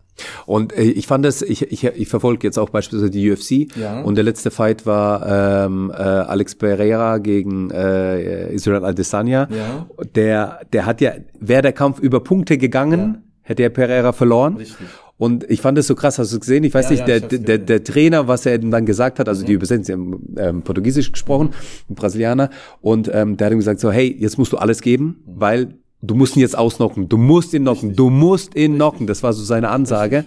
Und 0.46 0.76
äh, 0.76 0.82
ich 0.82 1.06
fand 1.06 1.24
es, 1.24 1.40
ich, 1.40 1.62
ich, 1.72 1.84
ich 1.84 2.08
verfolge 2.08 2.46
jetzt 2.46 2.58
auch 2.58 2.68
beispielsweise 2.68 3.10
die 3.10 3.30
UFC 3.32 3.74
Ja. 3.76 4.02
und 4.02 4.14
der 4.16 4.24
letzte 4.24 4.50
Fight 4.50 4.84
war 4.84 5.64
ähm, 5.66 5.90
äh, 5.90 5.94
Alex 6.02 6.54
Pereira 6.54 7.18
gegen 7.18 7.70
äh, 7.70 8.52
Israel 8.52 8.84
Adesanya. 8.84 9.48
Ja. 9.50 9.86
Der, 10.14 10.60
der 10.72 10.86
hat 10.86 11.00
ja, 11.00 11.12
wäre 11.40 11.62
der 11.62 11.72
Kampf 11.72 11.98
über 11.98 12.20
Punkte 12.22 12.58
gegangen, 12.58 13.22
hätte 13.40 13.62
er 13.62 13.70
Pereira 13.70 14.12
verloren. 14.12 14.56
Richtig. 14.58 14.86
Und 15.16 15.48
ich 15.50 15.60
fand 15.60 15.78
es 15.78 15.86
so 15.86 15.94
krass, 15.94 16.18
hast 16.18 16.32
du 16.32 16.36
es 16.36 16.40
gesehen? 16.40 16.64
Ich 16.64 16.74
weiß 16.74 16.86
Ja, 16.86 16.90
nicht, 16.90 17.08
ja, 17.08 17.18
der, 17.20 17.38
der. 17.38 17.58
Mhm. 17.60 17.66
der 17.66 17.84
Trainer, 17.84 18.28
was 18.28 18.44
er 18.44 18.58
dann 18.58 18.84
gesagt 18.86 19.18
hat, 19.18 19.28
also 19.28 19.44
die 19.46 19.52
Übersetzung, 19.52 19.84
sie 19.84 19.92
haben 19.92 20.34
ähm, 20.36 20.62
Portugiesisch 20.62 21.10
gesprochen, 21.12 21.50
ein 21.88 21.94
Brasilianer, 21.94 22.50
und 22.80 23.08
ähm, 23.12 23.36
der 23.36 23.46
hat 23.46 23.52
ihm 23.52 23.58
gesagt 23.58 23.80
so, 23.80 23.90
hey, 23.92 24.14
jetzt 24.18 24.36
musst 24.36 24.52
du 24.52 24.56
alles 24.58 24.80
geben, 24.82 25.22
Mhm. 25.26 25.32
weil 25.40 25.74
du 26.02 26.14
musst 26.14 26.36
ihn 26.36 26.40
jetzt 26.40 26.58
ausnocken, 26.58 27.08
du 27.08 27.16
musst 27.16 27.54
ihn 27.54 27.62
knocken, 27.62 27.94
du 27.94 28.10
musst 28.10 28.56
ihn 28.56 28.74
knocken, 28.74 29.06
das 29.06 29.22
war 29.22 29.32
so 29.32 29.42
seine 29.44 29.70
Ansage. 29.70 30.24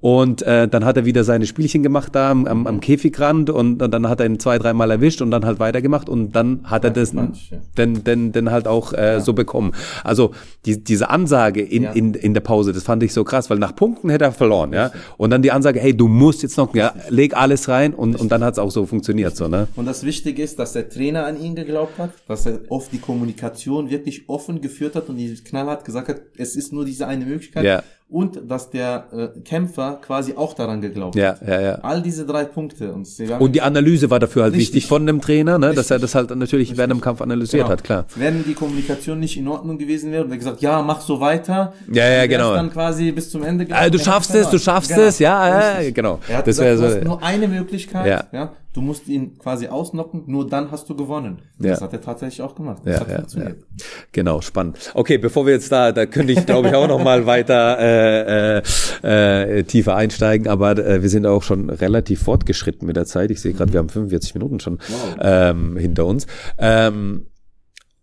Und 0.00 0.42
äh, 0.42 0.68
dann 0.68 0.84
hat 0.84 0.96
er 0.96 1.04
wieder 1.04 1.24
seine 1.24 1.44
Spielchen 1.44 1.82
gemacht 1.82 2.14
da 2.14 2.30
am, 2.30 2.46
am, 2.46 2.68
am 2.68 2.80
Käfigrand 2.80 3.50
und, 3.50 3.82
und 3.82 3.90
dann 3.90 4.08
hat 4.08 4.20
er 4.20 4.26
ihn 4.26 4.38
zwei, 4.38 4.56
dreimal 4.58 4.90
erwischt 4.92 5.20
und 5.22 5.32
dann 5.32 5.44
halt 5.44 5.58
weitergemacht 5.58 6.08
und 6.08 6.36
dann 6.36 6.60
hat 6.64 6.84
er 6.84 6.90
das 6.90 7.12
ja. 7.12 7.28
denn, 7.76 8.04
denn, 8.04 8.30
denn 8.30 8.50
halt 8.52 8.68
auch 8.68 8.92
äh, 8.92 9.20
so 9.20 9.32
bekommen. 9.32 9.72
Also 10.04 10.32
die, 10.66 10.82
diese 10.84 11.10
Ansage 11.10 11.62
in, 11.62 11.82
Ja. 11.82 11.92
in, 11.92 12.14
in 12.14 12.32
der 12.32 12.42
Pause, 12.42 12.72
das 12.72 12.84
fand 12.84 13.02
ich 13.02 13.12
so 13.12 13.24
krass, 13.24 13.50
weil 13.50 13.58
nach 13.58 13.74
Punkten 13.74 14.08
hätte 14.08 14.24
er 14.24 14.32
verloren, 14.32 14.72
ja. 14.72 14.92
Und 15.16 15.30
dann 15.30 15.42
die 15.42 15.50
Ansage, 15.50 15.80
hey, 15.80 15.96
du 15.96 16.06
musst 16.06 16.42
jetzt 16.44 16.56
noch, 16.58 16.74
ja, 16.76 16.94
leg 17.08 17.36
alles 17.36 17.68
rein 17.68 17.92
und, 17.92 18.14
und 18.20 18.30
dann 18.30 18.44
hat's 18.44 18.60
auch 18.60 18.70
so 18.70 18.86
funktioniert, 18.86 19.36
so, 19.36 19.48
ne? 19.48 19.66
Und 19.74 19.86
das 19.86 20.04
Wichtige 20.04 20.42
ist, 20.42 20.60
dass 20.60 20.74
der 20.74 20.88
Trainer 20.88 21.26
an 21.26 21.40
ihn 21.40 21.56
geglaubt 21.56 21.98
hat, 21.98 22.10
dass 22.28 22.46
er 22.46 22.60
oft 22.68 22.92
die 22.92 22.98
Kommunikation 22.98 23.90
wirklich 23.90 24.28
offen 24.28 24.60
geführt 24.60 24.94
hat 24.94 25.08
und 25.08 25.16
die 25.16 25.34
knallhart 25.34 25.84
gesagt 25.84 26.08
hat, 26.08 26.20
es 26.36 26.54
ist 26.54 26.72
nur 26.72 26.84
diese 26.84 27.08
eine 27.08 27.24
Möglichkeit. 27.24 27.64
Ja. 27.64 27.82
Und 28.10 28.50
dass 28.50 28.70
der 28.70 29.04
äh, 29.12 29.40
Kämpfer 29.40 29.98
quasi 30.00 30.32
auch 30.34 30.54
daran 30.54 30.80
geglaubt 30.80 31.14
Ja, 31.14 31.32
hat. 31.32 31.46
ja, 31.46 31.60
ja. 31.60 31.74
All 31.82 32.00
diese 32.00 32.24
drei 32.24 32.44
Punkte. 32.44 32.90
Und, 32.94 33.06
Und 33.38 33.52
die 33.54 33.60
Analyse 33.60 34.08
war 34.08 34.18
dafür 34.18 34.44
halt 34.44 34.54
Richtig. 34.54 34.76
wichtig 34.76 34.88
von 34.88 35.06
dem 35.06 35.20
Trainer, 35.20 35.58
ne? 35.58 35.74
dass 35.74 35.90
er 35.90 35.96
Richtig. 35.96 36.00
das 36.00 36.14
halt 36.14 36.34
natürlich 36.34 36.74
während 36.78 36.92
dem 36.94 37.00
Kampf 37.02 37.20
analysiert 37.20 37.64
Genau. 37.64 37.70
hat, 37.72 37.84
klar. 37.84 38.06
Wenn 38.16 38.44
die 38.44 38.54
Kommunikation 38.54 39.20
nicht 39.20 39.36
in 39.36 39.46
Ordnung 39.46 39.76
gewesen 39.76 40.10
wäre 40.10 40.24
und 40.24 40.30
er 40.30 40.38
gesagt, 40.38 40.62
ja, 40.62 40.80
mach 40.80 41.02
so 41.02 41.20
weiter. 41.20 41.74
Ja, 41.92 42.08
ja, 42.08 42.26
genau. 42.26 42.54
Dann 42.54 42.72
quasi 42.72 43.12
bis 43.12 43.28
zum 43.30 43.42
Ende 43.44 43.66
Ah, 43.70 43.90
du 43.90 43.98
Er 43.98 44.04
schaffst 44.04 44.30
hat's 44.30 44.40
es, 44.40 44.48
du 44.50 44.58
schaffst 44.58 44.90
es, 44.90 45.18
ja, 45.18 45.46
ja, 45.48 45.72
Richtig. 45.76 45.94
genau. 45.96 46.18
Er 46.28 46.38
hat 46.38 46.46
Das 46.46 46.56
gesagt, 46.56 46.66
wär 46.66 46.76
du 46.76 46.90
so- 46.90 46.96
hast 46.96 47.04
nur 47.04 47.22
eine 47.22 47.46
Möglichkeit, 47.46 48.06
Ja. 48.06 48.24
ja. 48.32 48.52
Du 48.74 48.82
musst 48.82 49.08
ihn 49.08 49.38
quasi 49.38 49.66
ausnocken, 49.66 50.24
nur 50.26 50.46
dann 50.46 50.70
hast 50.70 50.88
du 50.90 50.94
gewonnen. 50.94 51.38
Ja. 51.58 51.70
Das 51.70 51.80
hat 51.80 51.92
er 51.94 52.00
tatsächlich 52.00 52.42
auch 52.42 52.54
gemacht. 52.54 52.82
Das 52.84 52.94
Ja, 52.96 53.00
hat 53.00 53.08
ja, 53.08 53.16
funktioniert. 53.16 53.64
Genau, 54.12 54.40
spannend. 54.40 54.78
Okay, 54.94 55.18
bevor 55.18 55.46
wir 55.46 55.54
jetzt 55.54 55.72
da, 55.72 55.90
da 55.90 56.04
könnte 56.06 56.32
ich, 56.34 56.44
glaube 56.46 56.68
ich, 56.68 56.74
auch 56.74 56.86
noch 56.86 57.02
mal 57.02 57.24
weiter 57.26 57.78
äh, 57.80 58.58
äh, 59.02 59.58
äh, 59.58 59.62
tiefer 59.64 59.96
einsteigen, 59.96 60.48
aber 60.48 60.78
äh, 60.78 61.02
wir 61.02 61.08
sind 61.08 61.26
auch 61.26 61.42
schon 61.42 61.70
relativ 61.70 62.22
fortgeschritten 62.22 62.86
mit 62.86 62.96
der 62.96 63.06
Zeit. 63.06 63.30
Ich 63.30 63.40
sehe 63.40 63.52
gerade, 63.54 63.72
wir 63.72 63.78
haben 63.80 63.88
45 63.88 64.34
Minuten 64.34 64.60
schon 64.60 64.78
Wow. 64.78 65.16
ähm, 65.20 65.76
hinter 65.76 66.04
uns. 66.06 66.26
Ähm, 66.58 67.26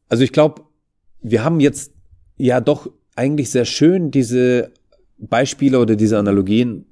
also 0.09 0.23
ich 0.23 0.33
glaube, 0.33 0.63
wir 1.21 1.43
haben 1.43 1.59
jetzt 1.59 1.91
ja 2.37 2.59
doch 2.59 2.89
eigentlich 3.15 3.49
sehr 3.51 3.65
schön 3.65 4.11
diese 4.11 4.71
Beispiele 5.17 5.79
oder 5.79 5.95
diese 5.95 6.17
Analogien 6.17 6.85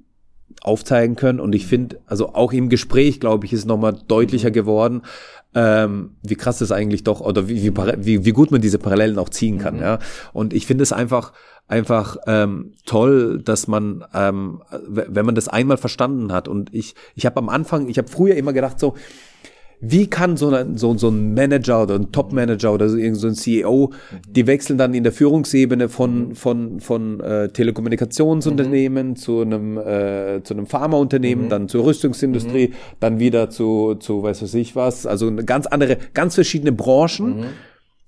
aufzeigen 0.62 1.16
können. 1.16 1.40
Und 1.40 1.54
ich 1.54 1.66
finde, 1.66 2.00
also 2.06 2.34
auch 2.34 2.52
im 2.52 2.68
Gespräch, 2.68 3.20
glaube 3.20 3.46
ich, 3.46 3.52
ist 3.52 3.66
nochmal 3.66 3.98
deutlicher 4.08 4.50
geworden, 4.50 5.02
ähm, 5.54 6.10
wie 6.22 6.34
krass 6.34 6.58
das 6.58 6.72
eigentlich 6.72 7.04
doch, 7.04 7.20
oder 7.20 7.48
wie, 7.48 7.72
wie, 7.72 8.24
wie, 8.24 8.32
gut 8.32 8.50
man 8.50 8.60
diese 8.60 8.78
Parallelen 8.78 9.18
auch 9.18 9.28
ziehen 9.28 9.58
kann. 9.58 9.78
Ja? 9.78 9.98
Und 10.32 10.52
ich 10.52 10.66
finde 10.66 10.82
es 10.82 10.92
einfach, 10.92 11.32
einfach 11.68 12.16
ähm, 12.26 12.72
toll, 12.86 13.40
dass 13.42 13.68
man, 13.68 14.04
ähm, 14.14 14.62
wenn 14.86 15.24
man 15.24 15.34
das 15.34 15.48
einmal 15.48 15.76
verstanden 15.76 16.32
hat. 16.32 16.48
Und 16.48 16.74
ich, 16.74 16.94
ich 17.14 17.24
habe 17.24 17.38
am 17.38 17.48
Anfang, 17.48 17.88
ich 17.88 17.98
habe 17.98 18.08
früher 18.08 18.34
immer 18.34 18.52
gedacht, 18.52 18.80
so, 18.80 18.94
wie 19.86 20.06
kann 20.06 20.36
so 20.36 20.48
ein, 20.50 20.76
so, 20.76 20.96
so 20.96 21.08
ein 21.08 21.34
Manager 21.34 21.82
oder 21.82 21.96
ein 21.96 22.12
Top-Manager 22.12 22.72
oder 22.72 22.88
so, 22.88 22.96
so 23.14 23.26
ein 23.26 23.34
CEO, 23.34 23.92
die 24.28 24.46
wechseln 24.46 24.78
dann 24.78 24.94
in 24.94 25.02
der 25.02 25.12
Führungsebene 25.12 25.88
von, 25.88 26.34
von, 26.34 26.80
von 26.80 27.20
äh, 27.20 27.48
Telekommunikationsunternehmen 27.48 29.16
zu 29.16 29.40
einem, 29.40 29.78
äh, 29.78 30.42
zu 30.42 30.54
einem 30.54 30.66
Pharmaunternehmen, 30.66 31.48
dann 31.48 31.68
zur 31.68 31.84
Rüstungsindustrie, 31.84 32.72
dann 33.00 33.18
wieder 33.18 33.50
zu, 33.50 33.94
zu 33.96 34.22
weiß 34.22 34.42
was 34.42 34.54
ich 34.54 34.74
was, 34.74 35.06
also 35.06 35.26
eine 35.26 35.44
ganz 35.44 35.66
andere, 35.66 35.98
ganz 36.14 36.34
verschiedene 36.34 36.72
Branchen. 36.72 37.44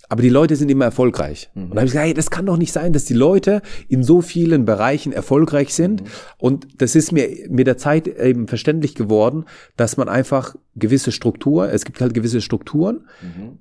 Aber 0.09 0.23
die 0.23 0.29
Leute 0.29 0.55
sind 0.55 0.71
immer 0.71 0.85
erfolgreich. 0.85 1.51
Und 1.57 1.71
da 1.71 1.77
habe 1.79 1.87
ich 1.87 1.93
gesagt, 1.93 2.07
hey, 2.07 2.15
das 2.15 2.31
kann 2.31 2.47
doch 2.47 2.57
nicht 2.57 2.73
sein, 2.73 2.93
dass 2.93 3.07
die 3.07 3.15
Leute 3.15 3.61
in 3.89 4.05
so 4.05 4.21
vielen 4.21 4.65
Bereichen 4.65 5.13
erfolgreich 5.13 5.75
sind. 5.75 6.05
Und 6.39 6.81
das 6.81 6.95
ist 6.95 7.11
mir 7.11 7.29
mit 7.49 7.67
der 7.67 7.77
Zeit 7.77 8.07
eben 8.07 8.47
verständlich 8.47 8.95
geworden, 8.95 9.47
dass 9.77 9.97
man 9.97 10.09
einfach 10.09 10.55
gewisse 10.77 11.11
Struktur, 11.11 11.73
es 11.73 11.85
gibt 11.85 12.01
halt 12.01 12.15
gewisse 12.15 12.41
Strukturen, 12.41 13.07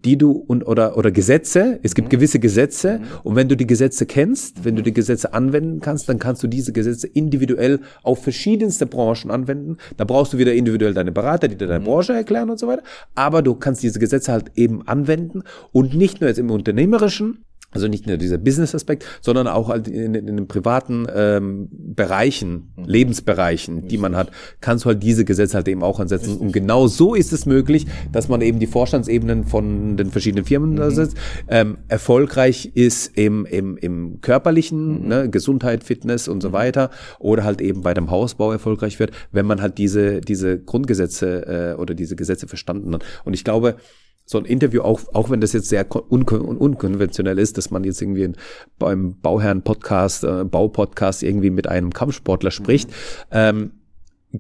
die 0.03 0.18
du 0.18 0.32
und 0.32 0.68
oder 0.68 0.97
oder 0.97 1.11
Gesetze, 1.11 1.80
es 1.82 1.95
gibt 1.95 2.09
gewisse 2.09 2.39
Gesetze 2.39 3.01
und 3.24 3.36
wenn 3.36 3.47
du 3.47 3.55
die 3.55 3.68
Gesetze 3.68 4.05
kennst, 4.05 4.66
wenn 4.66 4.76
du 4.76 4.84
die 4.84 4.93
Gesetze 4.93 5.34
anwenden 5.34 5.80
kannst, 5.80 6.07
dann 6.09 6.20
kannst 6.20 6.43
du 6.43 6.47
diese 6.47 6.74
Gesetze 6.74 7.07
individuell 7.07 7.80
auf 8.03 8.22
verschiedenste 8.22 8.86
Branchen 8.86 9.32
anwenden. 9.32 9.78
Da 9.97 10.03
brauchst 10.03 10.34
du 10.34 10.38
wieder 10.38 10.53
individuell 10.53 10.93
deine 10.93 11.11
Berater, 11.11 11.47
die 11.47 11.55
dir 11.55 11.68
deine 11.68 11.84
Branche 11.84 12.13
erklären 12.13 12.49
und 12.49 12.59
so 12.59 12.68
weiter, 12.68 12.84
aber 13.16 13.41
du 13.41 13.55
kannst 13.55 13.82
diese 13.84 13.99
Gesetze 13.99 14.32
halt 14.32 14.51
eben 14.55 14.88
anwenden 14.88 15.43
und 15.72 15.95
nicht 15.95 16.22
nur 16.22 16.28
jetzt 16.28 16.39
im 16.39 16.51
unternehmerischen, 16.51 17.45
also 17.76 17.88
nicht 17.88 18.08
nur 18.08 18.18
dieser 18.18 18.38
Business-Aspekt, 18.38 19.06
sondern 19.22 19.48
auch 19.48 19.70
halt 19.70 19.88
in, 19.88 20.16
in 20.16 20.26
den 20.26 20.48
privaten 20.48 21.08
ähm, 21.14 21.68
Bereichen, 21.72 22.74
Lebensbereichen, 22.84 23.88
die 23.88 23.98
man 23.98 24.16
hat, 24.16 24.32
kannst 24.62 24.86
du 24.86 24.90
halt 24.90 25.04
diese 25.04 25.26
Gesetze 25.26 25.56
halt 25.56 25.68
eben 25.68 25.84
auch 25.84 26.00
ansetzen. 26.00 26.38
Und 26.38 26.52
genau 26.52 26.88
so 26.88 27.14
ist 27.14 27.34
es 27.34 27.46
möglich, 27.46 27.86
dass 28.12 28.30
man 28.30 28.42
eben 28.42 28.60
die 28.60 28.68
Vorstandsebenen 28.68 29.46
von 29.46 29.98
den 29.98 30.12
verschiedenen 30.12 30.46
Firmen 30.46 30.76
da 30.76 30.90
setzt, 30.90 31.18
ähm, 31.48 31.78
erfolgreich 31.88 32.72
ist 32.74 33.18
im, 33.18 33.46
im, 33.46 33.78
im 33.78 34.22
körperlichen, 34.22 35.08
ne, 35.08 35.30
Gesundheit, 35.30 35.84
Fitness 35.84 36.28
und 36.28 36.42
so 36.42 36.52
weiter, 36.52 36.90
oder 37.20 37.44
halt 37.44 37.62
eben 37.62 37.82
bei 37.82 37.94
dem 37.94 38.10
Hausbau 38.10 38.52
erfolgreich 38.52 39.00
wird, 39.00 39.12
wenn 39.32 39.46
man 39.46 39.62
halt 39.62 39.78
diese, 39.78 40.22
diese 40.22 40.60
Grundgesetze 40.60 41.74
äh, 41.76 41.80
oder 41.80 41.94
diese 41.94 42.16
Gesetze 42.16 42.48
verstanden 42.48 42.94
hat. 42.94 43.04
Und 43.26 43.34
ich 43.34 43.44
glaube, 43.44 43.76
so 44.26 44.38
ein 44.40 44.46
Interview, 44.46 44.82
auch, 44.82 45.02
auch 45.14 45.30
wenn 45.30 45.40
das 45.42 45.54
jetzt 45.54 45.70
sehr 45.70 45.86
kon- 45.86 46.04
unkon 46.10 46.42
unkonventionell 46.42 47.38
ist, 47.38 47.58
dass 47.58 47.70
man 47.70 47.84
jetzt 47.84 48.02
irgendwie 48.02 48.32
beim 48.80 49.16
Bauherren-Podcast, 49.22 50.24
äh, 50.24 50.44
Baupodcast 50.44 51.24
irgendwie 51.24 51.52
mit 51.52 51.68
einem 51.68 51.94
Kampfsportler 51.94 52.52
spricht, 52.52 52.90
ähm, 53.32 53.72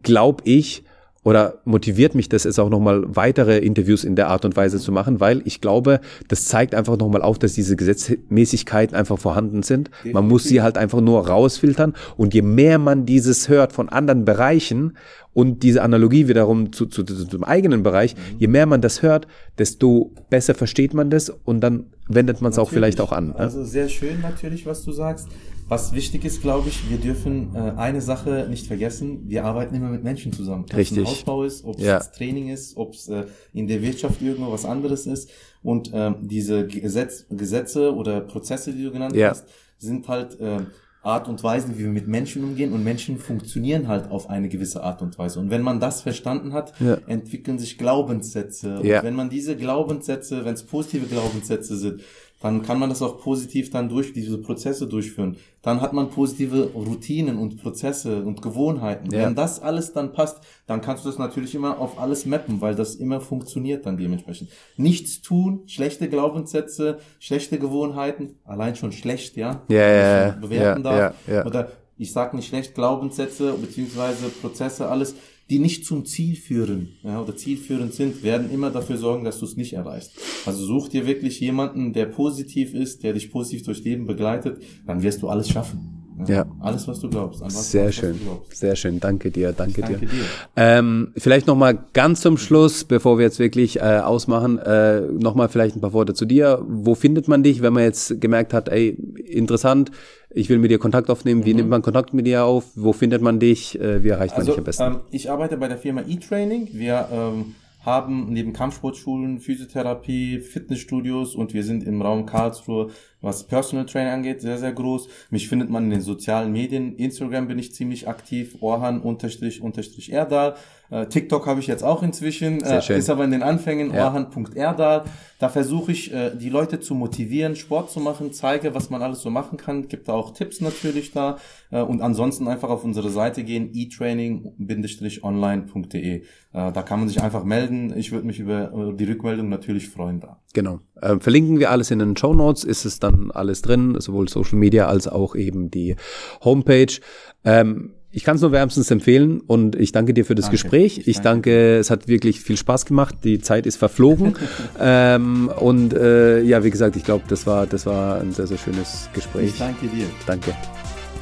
glaube 0.01 0.43
ich, 0.45 0.83
oder 1.23 1.55
motiviert 1.65 2.13
mich 2.13 2.29
das 2.29 2.43
jetzt 2.43 2.59
auch 2.59 2.69
nochmal 2.69 3.03
weitere 3.07 3.57
Interviews 3.57 4.03
in 4.03 4.15
der 4.15 4.27
Art 4.29 4.45
und 4.45 4.55
Weise 4.55 4.79
zu 4.79 4.91
machen, 4.91 5.19
weil 5.19 5.41
ich 5.45 5.59
glaube, 5.59 5.99
das 6.27 6.45
zeigt 6.45 6.75
einfach 6.75 6.97
nochmal 6.97 7.23
auf, 7.23 7.39
dass 7.39 7.53
diese 7.53 7.75
Gesetzmäßigkeiten 7.75 8.95
einfach 8.95 9.17
vorhanden 9.17 9.63
sind. 9.63 9.89
Man 10.13 10.27
muss 10.27 10.43
sie 10.43 10.61
halt 10.61 10.77
einfach 10.77 11.01
nur 11.01 11.27
rausfiltern 11.27 11.93
und 12.15 12.35
je 12.35 12.43
mehr 12.43 12.77
man 12.77 13.07
dieses 13.07 13.49
hört 13.49 13.73
von 13.73 13.89
anderen 13.89 14.23
Bereichen 14.23 14.97
und 15.35 15.61
diese 15.61 15.83
Analogie 15.83 16.27
wiederum 16.27 16.71
zu, 16.73 16.87
zu, 16.87 17.03
zu, 17.03 17.25
zum 17.27 17.43
eigenen 17.43 17.83
Bereich, 17.83 18.15
je 18.39 18.47
mehr 18.47 18.65
man 18.65 18.81
das 18.81 19.03
hört, 19.03 19.27
desto 19.59 20.11
besser 20.31 20.55
versteht 20.55 20.93
man 20.95 21.11
das 21.11 21.29
und 21.29 21.59
dann 21.61 21.85
wendet 22.07 22.41
man 22.41 22.51
es 22.51 22.57
auch 22.57 22.69
vielleicht 22.71 22.99
auch 23.01 23.11
an. 23.11 23.27
ne? 23.27 23.35
Also 23.35 23.63
sehr 23.63 23.89
schön 23.89 24.21
natürlich, 24.21 24.65
was 24.65 24.83
du 24.83 24.91
sagst. 24.91 25.27
Was 25.67 25.93
wichtig 25.93 26.23
ist, 26.25 26.41
glaube 26.43 26.69
ich, 26.69 26.89
wir 26.91 26.97
dürfen 26.97 27.55
äh, 27.55 27.57
eine 27.75 27.99
Sache 27.99 28.45
nicht 28.49 28.67
vergessen. 28.67 29.23
Wir 29.27 29.45
arbeiten 29.45 29.73
immer 29.73 29.89
mit 29.89 30.03
Menschen 30.03 30.31
zusammen. 30.31 30.63
Ob 30.65 30.71
es 30.73 30.77
Richtig. 30.77 30.99
ein 30.99 31.05
Ausbau 31.07 31.43
ist, 31.43 31.65
ob 31.65 31.79
es 31.79 31.83
Ja. 31.85 31.99
Training 31.99 32.49
ist, 32.49 32.77
ob 32.77 32.93
es 32.93 33.07
äh, 33.09 33.25
in 33.51 33.67
der 33.67 33.81
Wirtschaft 33.81 34.21
irgendwo 34.21 34.51
was 34.51 34.63
anderes 34.63 35.07
ist. 35.07 35.29
Und 35.63 35.89
ähm, 35.93 36.17
diese 36.21 36.67
Gesetz, 36.67 37.25
Gesetze 37.31 37.93
oder 37.95 38.21
Prozesse, 38.21 38.73
die 38.73 38.83
du 38.83 38.91
genannt 38.91 39.15
Ja. 39.15 39.31
hast, 39.31 39.45
sind 39.79 40.07
halt 40.07 40.39
äh, 40.39 40.59
Art 41.05 41.27
und 41.27 41.43
Weisen, 41.43 41.77
wie 41.77 41.83
wir 41.83 41.89
mit 41.89 42.07
Menschen 42.07 42.43
umgehen. 42.43 42.73
Und 42.73 42.83
Menschen 42.83 43.17
funktionieren 43.17 43.87
halt 43.87 44.09
auf 44.11 44.29
eine 44.29 44.49
gewisse 44.49 44.83
Art 44.83 45.01
und 45.01 45.17
Weise. 45.17 45.39
Und 45.39 45.49
wenn 45.51 45.61
man 45.61 45.79
das 45.79 46.01
verstanden 46.01 46.53
hat, 46.53 46.73
Ja. 46.79 46.97
entwickeln 47.07 47.59
sich 47.59 47.77
Glaubenssätze. 47.77 48.79
Und 48.79 48.85
Ja. 48.85 49.03
wenn 49.03 49.15
man 49.15 49.29
diese 49.29 49.55
Glaubenssätze, 49.55 50.45
wenn 50.45 50.53
es 50.55 50.63
positive 50.63 51.05
Glaubenssätze 51.05 51.77
sind, 51.77 52.01
dann 52.41 52.61
kann 52.61 52.79
man 52.79 52.89
das 52.89 53.01
auch 53.01 53.19
positiv 53.19 53.71
dann 53.71 53.89
durch 53.89 54.13
diese 54.13 54.37
Prozesse 54.37 54.87
durchführen. 54.87 55.37
Dann 55.61 55.81
hat 55.81 55.93
man 55.93 56.09
positive 56.09 56.71
Routinen 56.75 57.37
und 57.37 57.61
Prozesse 57.61 58.23
und 58.23 58.41
Gewohnheiten. 58.41 59.11
Ja. 59.11 59.25
Wenn 59.25 59.35
das 59.35 59.61
alles 59.61 59.93
dann 59.93 60.13
passt, 60.13 60.41
dann 60.67 60.81
kannst 60.81 61.05
du 61.05 61.09
das 61.09 61.17
natürlich 61.17 61.55
immer 61.55 61.79
auf 61.79 61.99
alles 61.99 62.25
mappen, 62.25 62.61
weil 62.61 62.75
das 62.75 62.95
immer 62.95 63.21
funktioniert 63.21 63.85
dann 63.85 63.97
dementsprechend. 63.97 64.49
Nichts 64.77 65.21
tun, 65.21 65.63
schlechte 65.65 66.09
Glaubenssätze, 66.09 66.99
schlechte 67.19 67.57
Gewohnheiten, 67.57 68.37
allein 68.43 68.75
schon 68.75 68.91
schlecht, 68.91 69.37
ja, 69.37 69.63
ja, 69.69 69.77
ja, 69.77 70.25
ja 70.27 70.31
bewerten 70.31 70.83
ja, 70.83 70.91
darf. 70.91 71.15
Ja, 71.27 71.33
ja. 71.33 71.45
Oder 71.45 71.71
ich 71.97 72.11
sag 72.11 72.33
nicht 72.33 72.47
schlecht 72.47 72.75
Glaubenssätze 72.75 73.53
beziehungsweise 73.53 74.27
Prozesse, 74.29 74.89
alles 74.89 75.15
die 75.49 75.59
nicht 75.59 75.85
zum 75.85 76.05
Ziel 76.05 76.35
führen 76.35 76.93
ja, 77.03 77.21
oder 77.21 77.35
zielführend 77.35 77.93
sind, 77.93 78.23
werden 78.23 78.49
immer 78.51 78.71
dafür 78.71 78.97
sorgen, 78.97 79.23
dass 79.23 79.39
du 79.39 79.45
es 79.45 79.55
nicht 79.55 79.73
erreichst. 79.73 80.17
Also 80.45 80.65
such 80.65 80.89
dir 80.89 81.05
wirklich 81.05 81.39
jemanden, 81.39 81.93
der 81.93 82.07
positiv 82.07 82.73
ist, 82.73 83.03
der 83.03 83.13
dich 83.13 83.31
positiv 83.31 83.63
durchs 83.63 83.83
Leben 83.83 84.07
begleitet, 84.07 84.61
dann 84.85 85.03
wirst 85.03 85.21
du 85.21 85.29
alles 85.29 85.49
schaffen. 85.49 85.94
Ja. 86.27 86.45
Alles, 86.59 86.87
was 86.87 86.99
du 86.99 87.09
glaubst. 87.09 87.41
Was 87.41 87.71
sehr 87.71 87.87
was, 87.87 87.95
schön. 87.95 88.19
Was 88.49 88.59
sehr 88.59 88.75
schön. 88.75 88.99
Danke 88.99 89.31
dir. 89.31 89.51
Danke, 89.51 89.81
danke 89.81 89.99
dir. 89.99 90.07
dir. 90.07 90.25
Ähm, 90.55 91.11
vielleicht 91.17 91.47
nochmal 91.47 91.77
ganz 91.93 92.21
zum 92.21 92.37
Schluss, 92.37 92.83
bevor 92.85 93.17
wir 93.17 93.25
jetzt 93.25 93.39
wirklich 93.39 93.77
äh, 93.77 93.99
ausmachen, 93.99 94.57
äh, 94.59 95.01
nochmal 95.01 95.49
vielleicht 95.49 95.75
ein 95.75 95.81
paar 95.81 95.93
Worte 95.93 96.13
zu 96.13 96.25
dir. 96.25 96.63
Wo 96.67 96.95
findet 96.95 97.27
man 97.27 97.43
dich, 97.43 97.61
wenn 97.61 97.73
man 97.73 97.83
jetzt 97.83 98.21
gemerkt 98.21 98.53
hat, 98.53 98.69
ey, 98.69 98.97
interessant, 99.25 99.91
ich 100.29 100.49
will 100.49 100.57
mit 100.57 100.71
dir 100.71 100.79
Kontakt 100.79 101.09
aufnehmen. 101.09 101.45
Wie 101.45 101.51
mhm. 101.51 101.57
nimmt 101.57 101.69
man 101.69 101.81
Kontakt 101.81 102.13
mit 102.13 102.25
dir 102.27 102.45
auf? 102.45 102.65
Wo 102.75 102.93
findet 102.93 103.21
man 103.21 103.39
dich? 103.39 103.79
Äh, 103.79 104.03
wie 104.03 104.09
erreicht 104.09 104.33
man 104.33 104.41
also, 104.41 104.51
dich 104.51 104.57
am 104.59 104.63
besten? 104.63 104.83
Ähm, 104.83 104.99
ich 105.11 105.29
arbeite 105.29 105.57
bei 105.57 105.67
der 105.67 105.77
Firma 105.77 106.01
eTraining. 106.01 106.69
Wir 106.71 107.07
ähm, 107.11 107.55
haben 107.85 108.33
neben 108.33 108.53
Kampfsportschulen, 108.53 109.39
Physiotherapie, 109.39 110.39
Fitnessstudios 110.39 111.35
und 111.35 111.53
wir 111.53 111.63
sind 111.63 111.83
im 111.83 112.01
Raum 112.01 112.25
Karlsruhe, 112.25 112.91
was 113.21 113.47
Personal 113.47 113.85
Training 113.85 114.13
angeht, 114.13 114.41
sehr, 114.41 114.57
sehr 114.57 114.73
groß. 114.73 115.07
Mich 115.29 115.47
findet 115.47 115.69
man 115.69 115.85
in 115.85 115.89
den 115.91 116.01
sozialen 116.01 116.51
Medien. 116.51 116.95
Instagram 116.95 117.47
bin 117.47 117.59
ich 117.59 117.73
ziemlich 117.73 118.07
aktiv, 118.07 118.57
Orhan 118.61 119.01
unterstrich 119.01 119.61
unterstrich 119.61 120.11
Erdal. 120.11 120.55
Äh, 120.89 121.07
TikTok 121.07 121.47
habe 121.47 121.59
ich 121.59 121.67
jetzt 121.67 121.83
auch 121.83 122.03
inzwischen, 122.03 122.61
äh, 122.61 122.97
ist 122.97 123.09
aber 123.09 123.23
in 123.23 123.31
den 123.31 123.43
Anfängen, 123.43 123.93
ja. 123.93 124.07
orhan.erdal. 124.07 125.05
Da 125.39 125.49
versuche 125.49 125.91
ich, 125.91 126.13
äh, 126.13 126.31
die 126.35 126.49
Leute 126.49 126.79
zu 126.79 126.95
motivieren, 126.95 127.55
Sport 127.55 127.91
zu 127.91 127.99
machen, 127.99 128.31
zeige, 128.31 128.73
was 128.73 128.89
man 128.89 129.01
alles 129.01 129.21
so 129.21 129.29
machen 129.29 129.57
kann, 129.57 129.87
gibt 129.87 130.07
da 130.07 130.13
auch 130.13 130.33
Tipps 130.33 130.61
natürlich 130.61 131.11
da 131.11 131.37
äh, 131.71 131.81
und 131.81 132.01
ansonsten 132.01 132.47
einfach 132.47 132.69
auf 132.69 132.85
unsere 132.85 133.09
Seite 133.09 133.43
gehen, 133.43 133.71
etraining-online.de. 133.73 136.15
Äh, 136.15 136.23
da 136.51 136.81
kann 136.83 136.99
man 136.99 137.09
sich 137.09 137.21
einfach 137.21 137.43
melden. 137.43 137.93
Ich 137.97 138.11
würde 138.11 138.27
mich 138.27 138.39
über 138.39 138.93
die 138.97 139.05
Rückmeldung 139.05 139.49
natürlich 139.49 139.89
freuen 139.89 140.21
da. 140.21 140.39
Genau. 140.53 140.79
Äh, 141.01 141.19
verlinken 141.19 141.59
wir 141.59 141.71
alles 141.71 141.91
in 141.91 141.99
den 141.99 142.15
Show 142.15 142.33
Notes, 142.33 142.63
ist 142.63 142.85
es 142.85 142.99
dann 142.99 143.29
alles 143.31 143.61
drin, 143.61 143.99
sowohl 143.99 144.29
Social 144.29 144.57
Media 144.57 144.87
als 144.87 145.07
auch 145.07 145.35
eben 145.35 145.69
die 145.69 145.95
Homepage. 146.43 146.99
Ähm, 147.43 147.93
ich 148.15 148.23
kann 148.23 148.37
es 148.37 148.41
nur 148.41 148.53
wärmstens 148.53 148.89
empfehlen 148.91 149.41
und 149.41 149.75
ich 149.75 149.91
danke 149.91 150.13
dir 150.13 150.23
für 150.23 150.35
das 150.35 150.45
danke. 150.45 150.53
Gespräch. 150.53 150.99
Ich, 150.99 151.07
ich 151.09 151.15
danke. 151.19 151.51
danke, 151.51 151.77
es 151.77 151.89
hat 151.89 152.07
wirklich 152.07 152.39
viel 152.39 152.55
Spaß 152.55 152.85
gemacht. 152.85 153.15
Die 153.25 153.41
Zeit 153.41 153.65
ist 153.65 153.75
verflogen. 153.75 154.37
ähm, 154.79 155.51
und 155.59 155.93
äh, 155.93 156.39
ja, 156.41 156.63
wie 156.63 156.71
gesagt, 156.71 156.95
ich 156.95 157.03
glaube, 157.03 157.25
das 157.27 157.45
war, 157.45 157.67
das 157.67 157.85
war 157.85 158.21
ein 158.21 158.31
sehr, 158.31 158.47
sehr 158.47 158.57
schönes 158.57 159.09
Gespräch. 159.13 159.49
Ich 159.49 159.59
danke 159.59 159.87
dir. 159.87 160.05
Danke. 160.25 160.55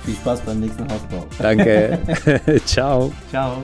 Viel 0.06 0.14
Spaß 0.14 0.42
beim 0.42 0.60
nächsten 0.60 0.84
Hausbau. 0.84 1.26
Danke. 1.40 1.98
Ciao. 2.66 3.12
Ciao. 3.32 3.64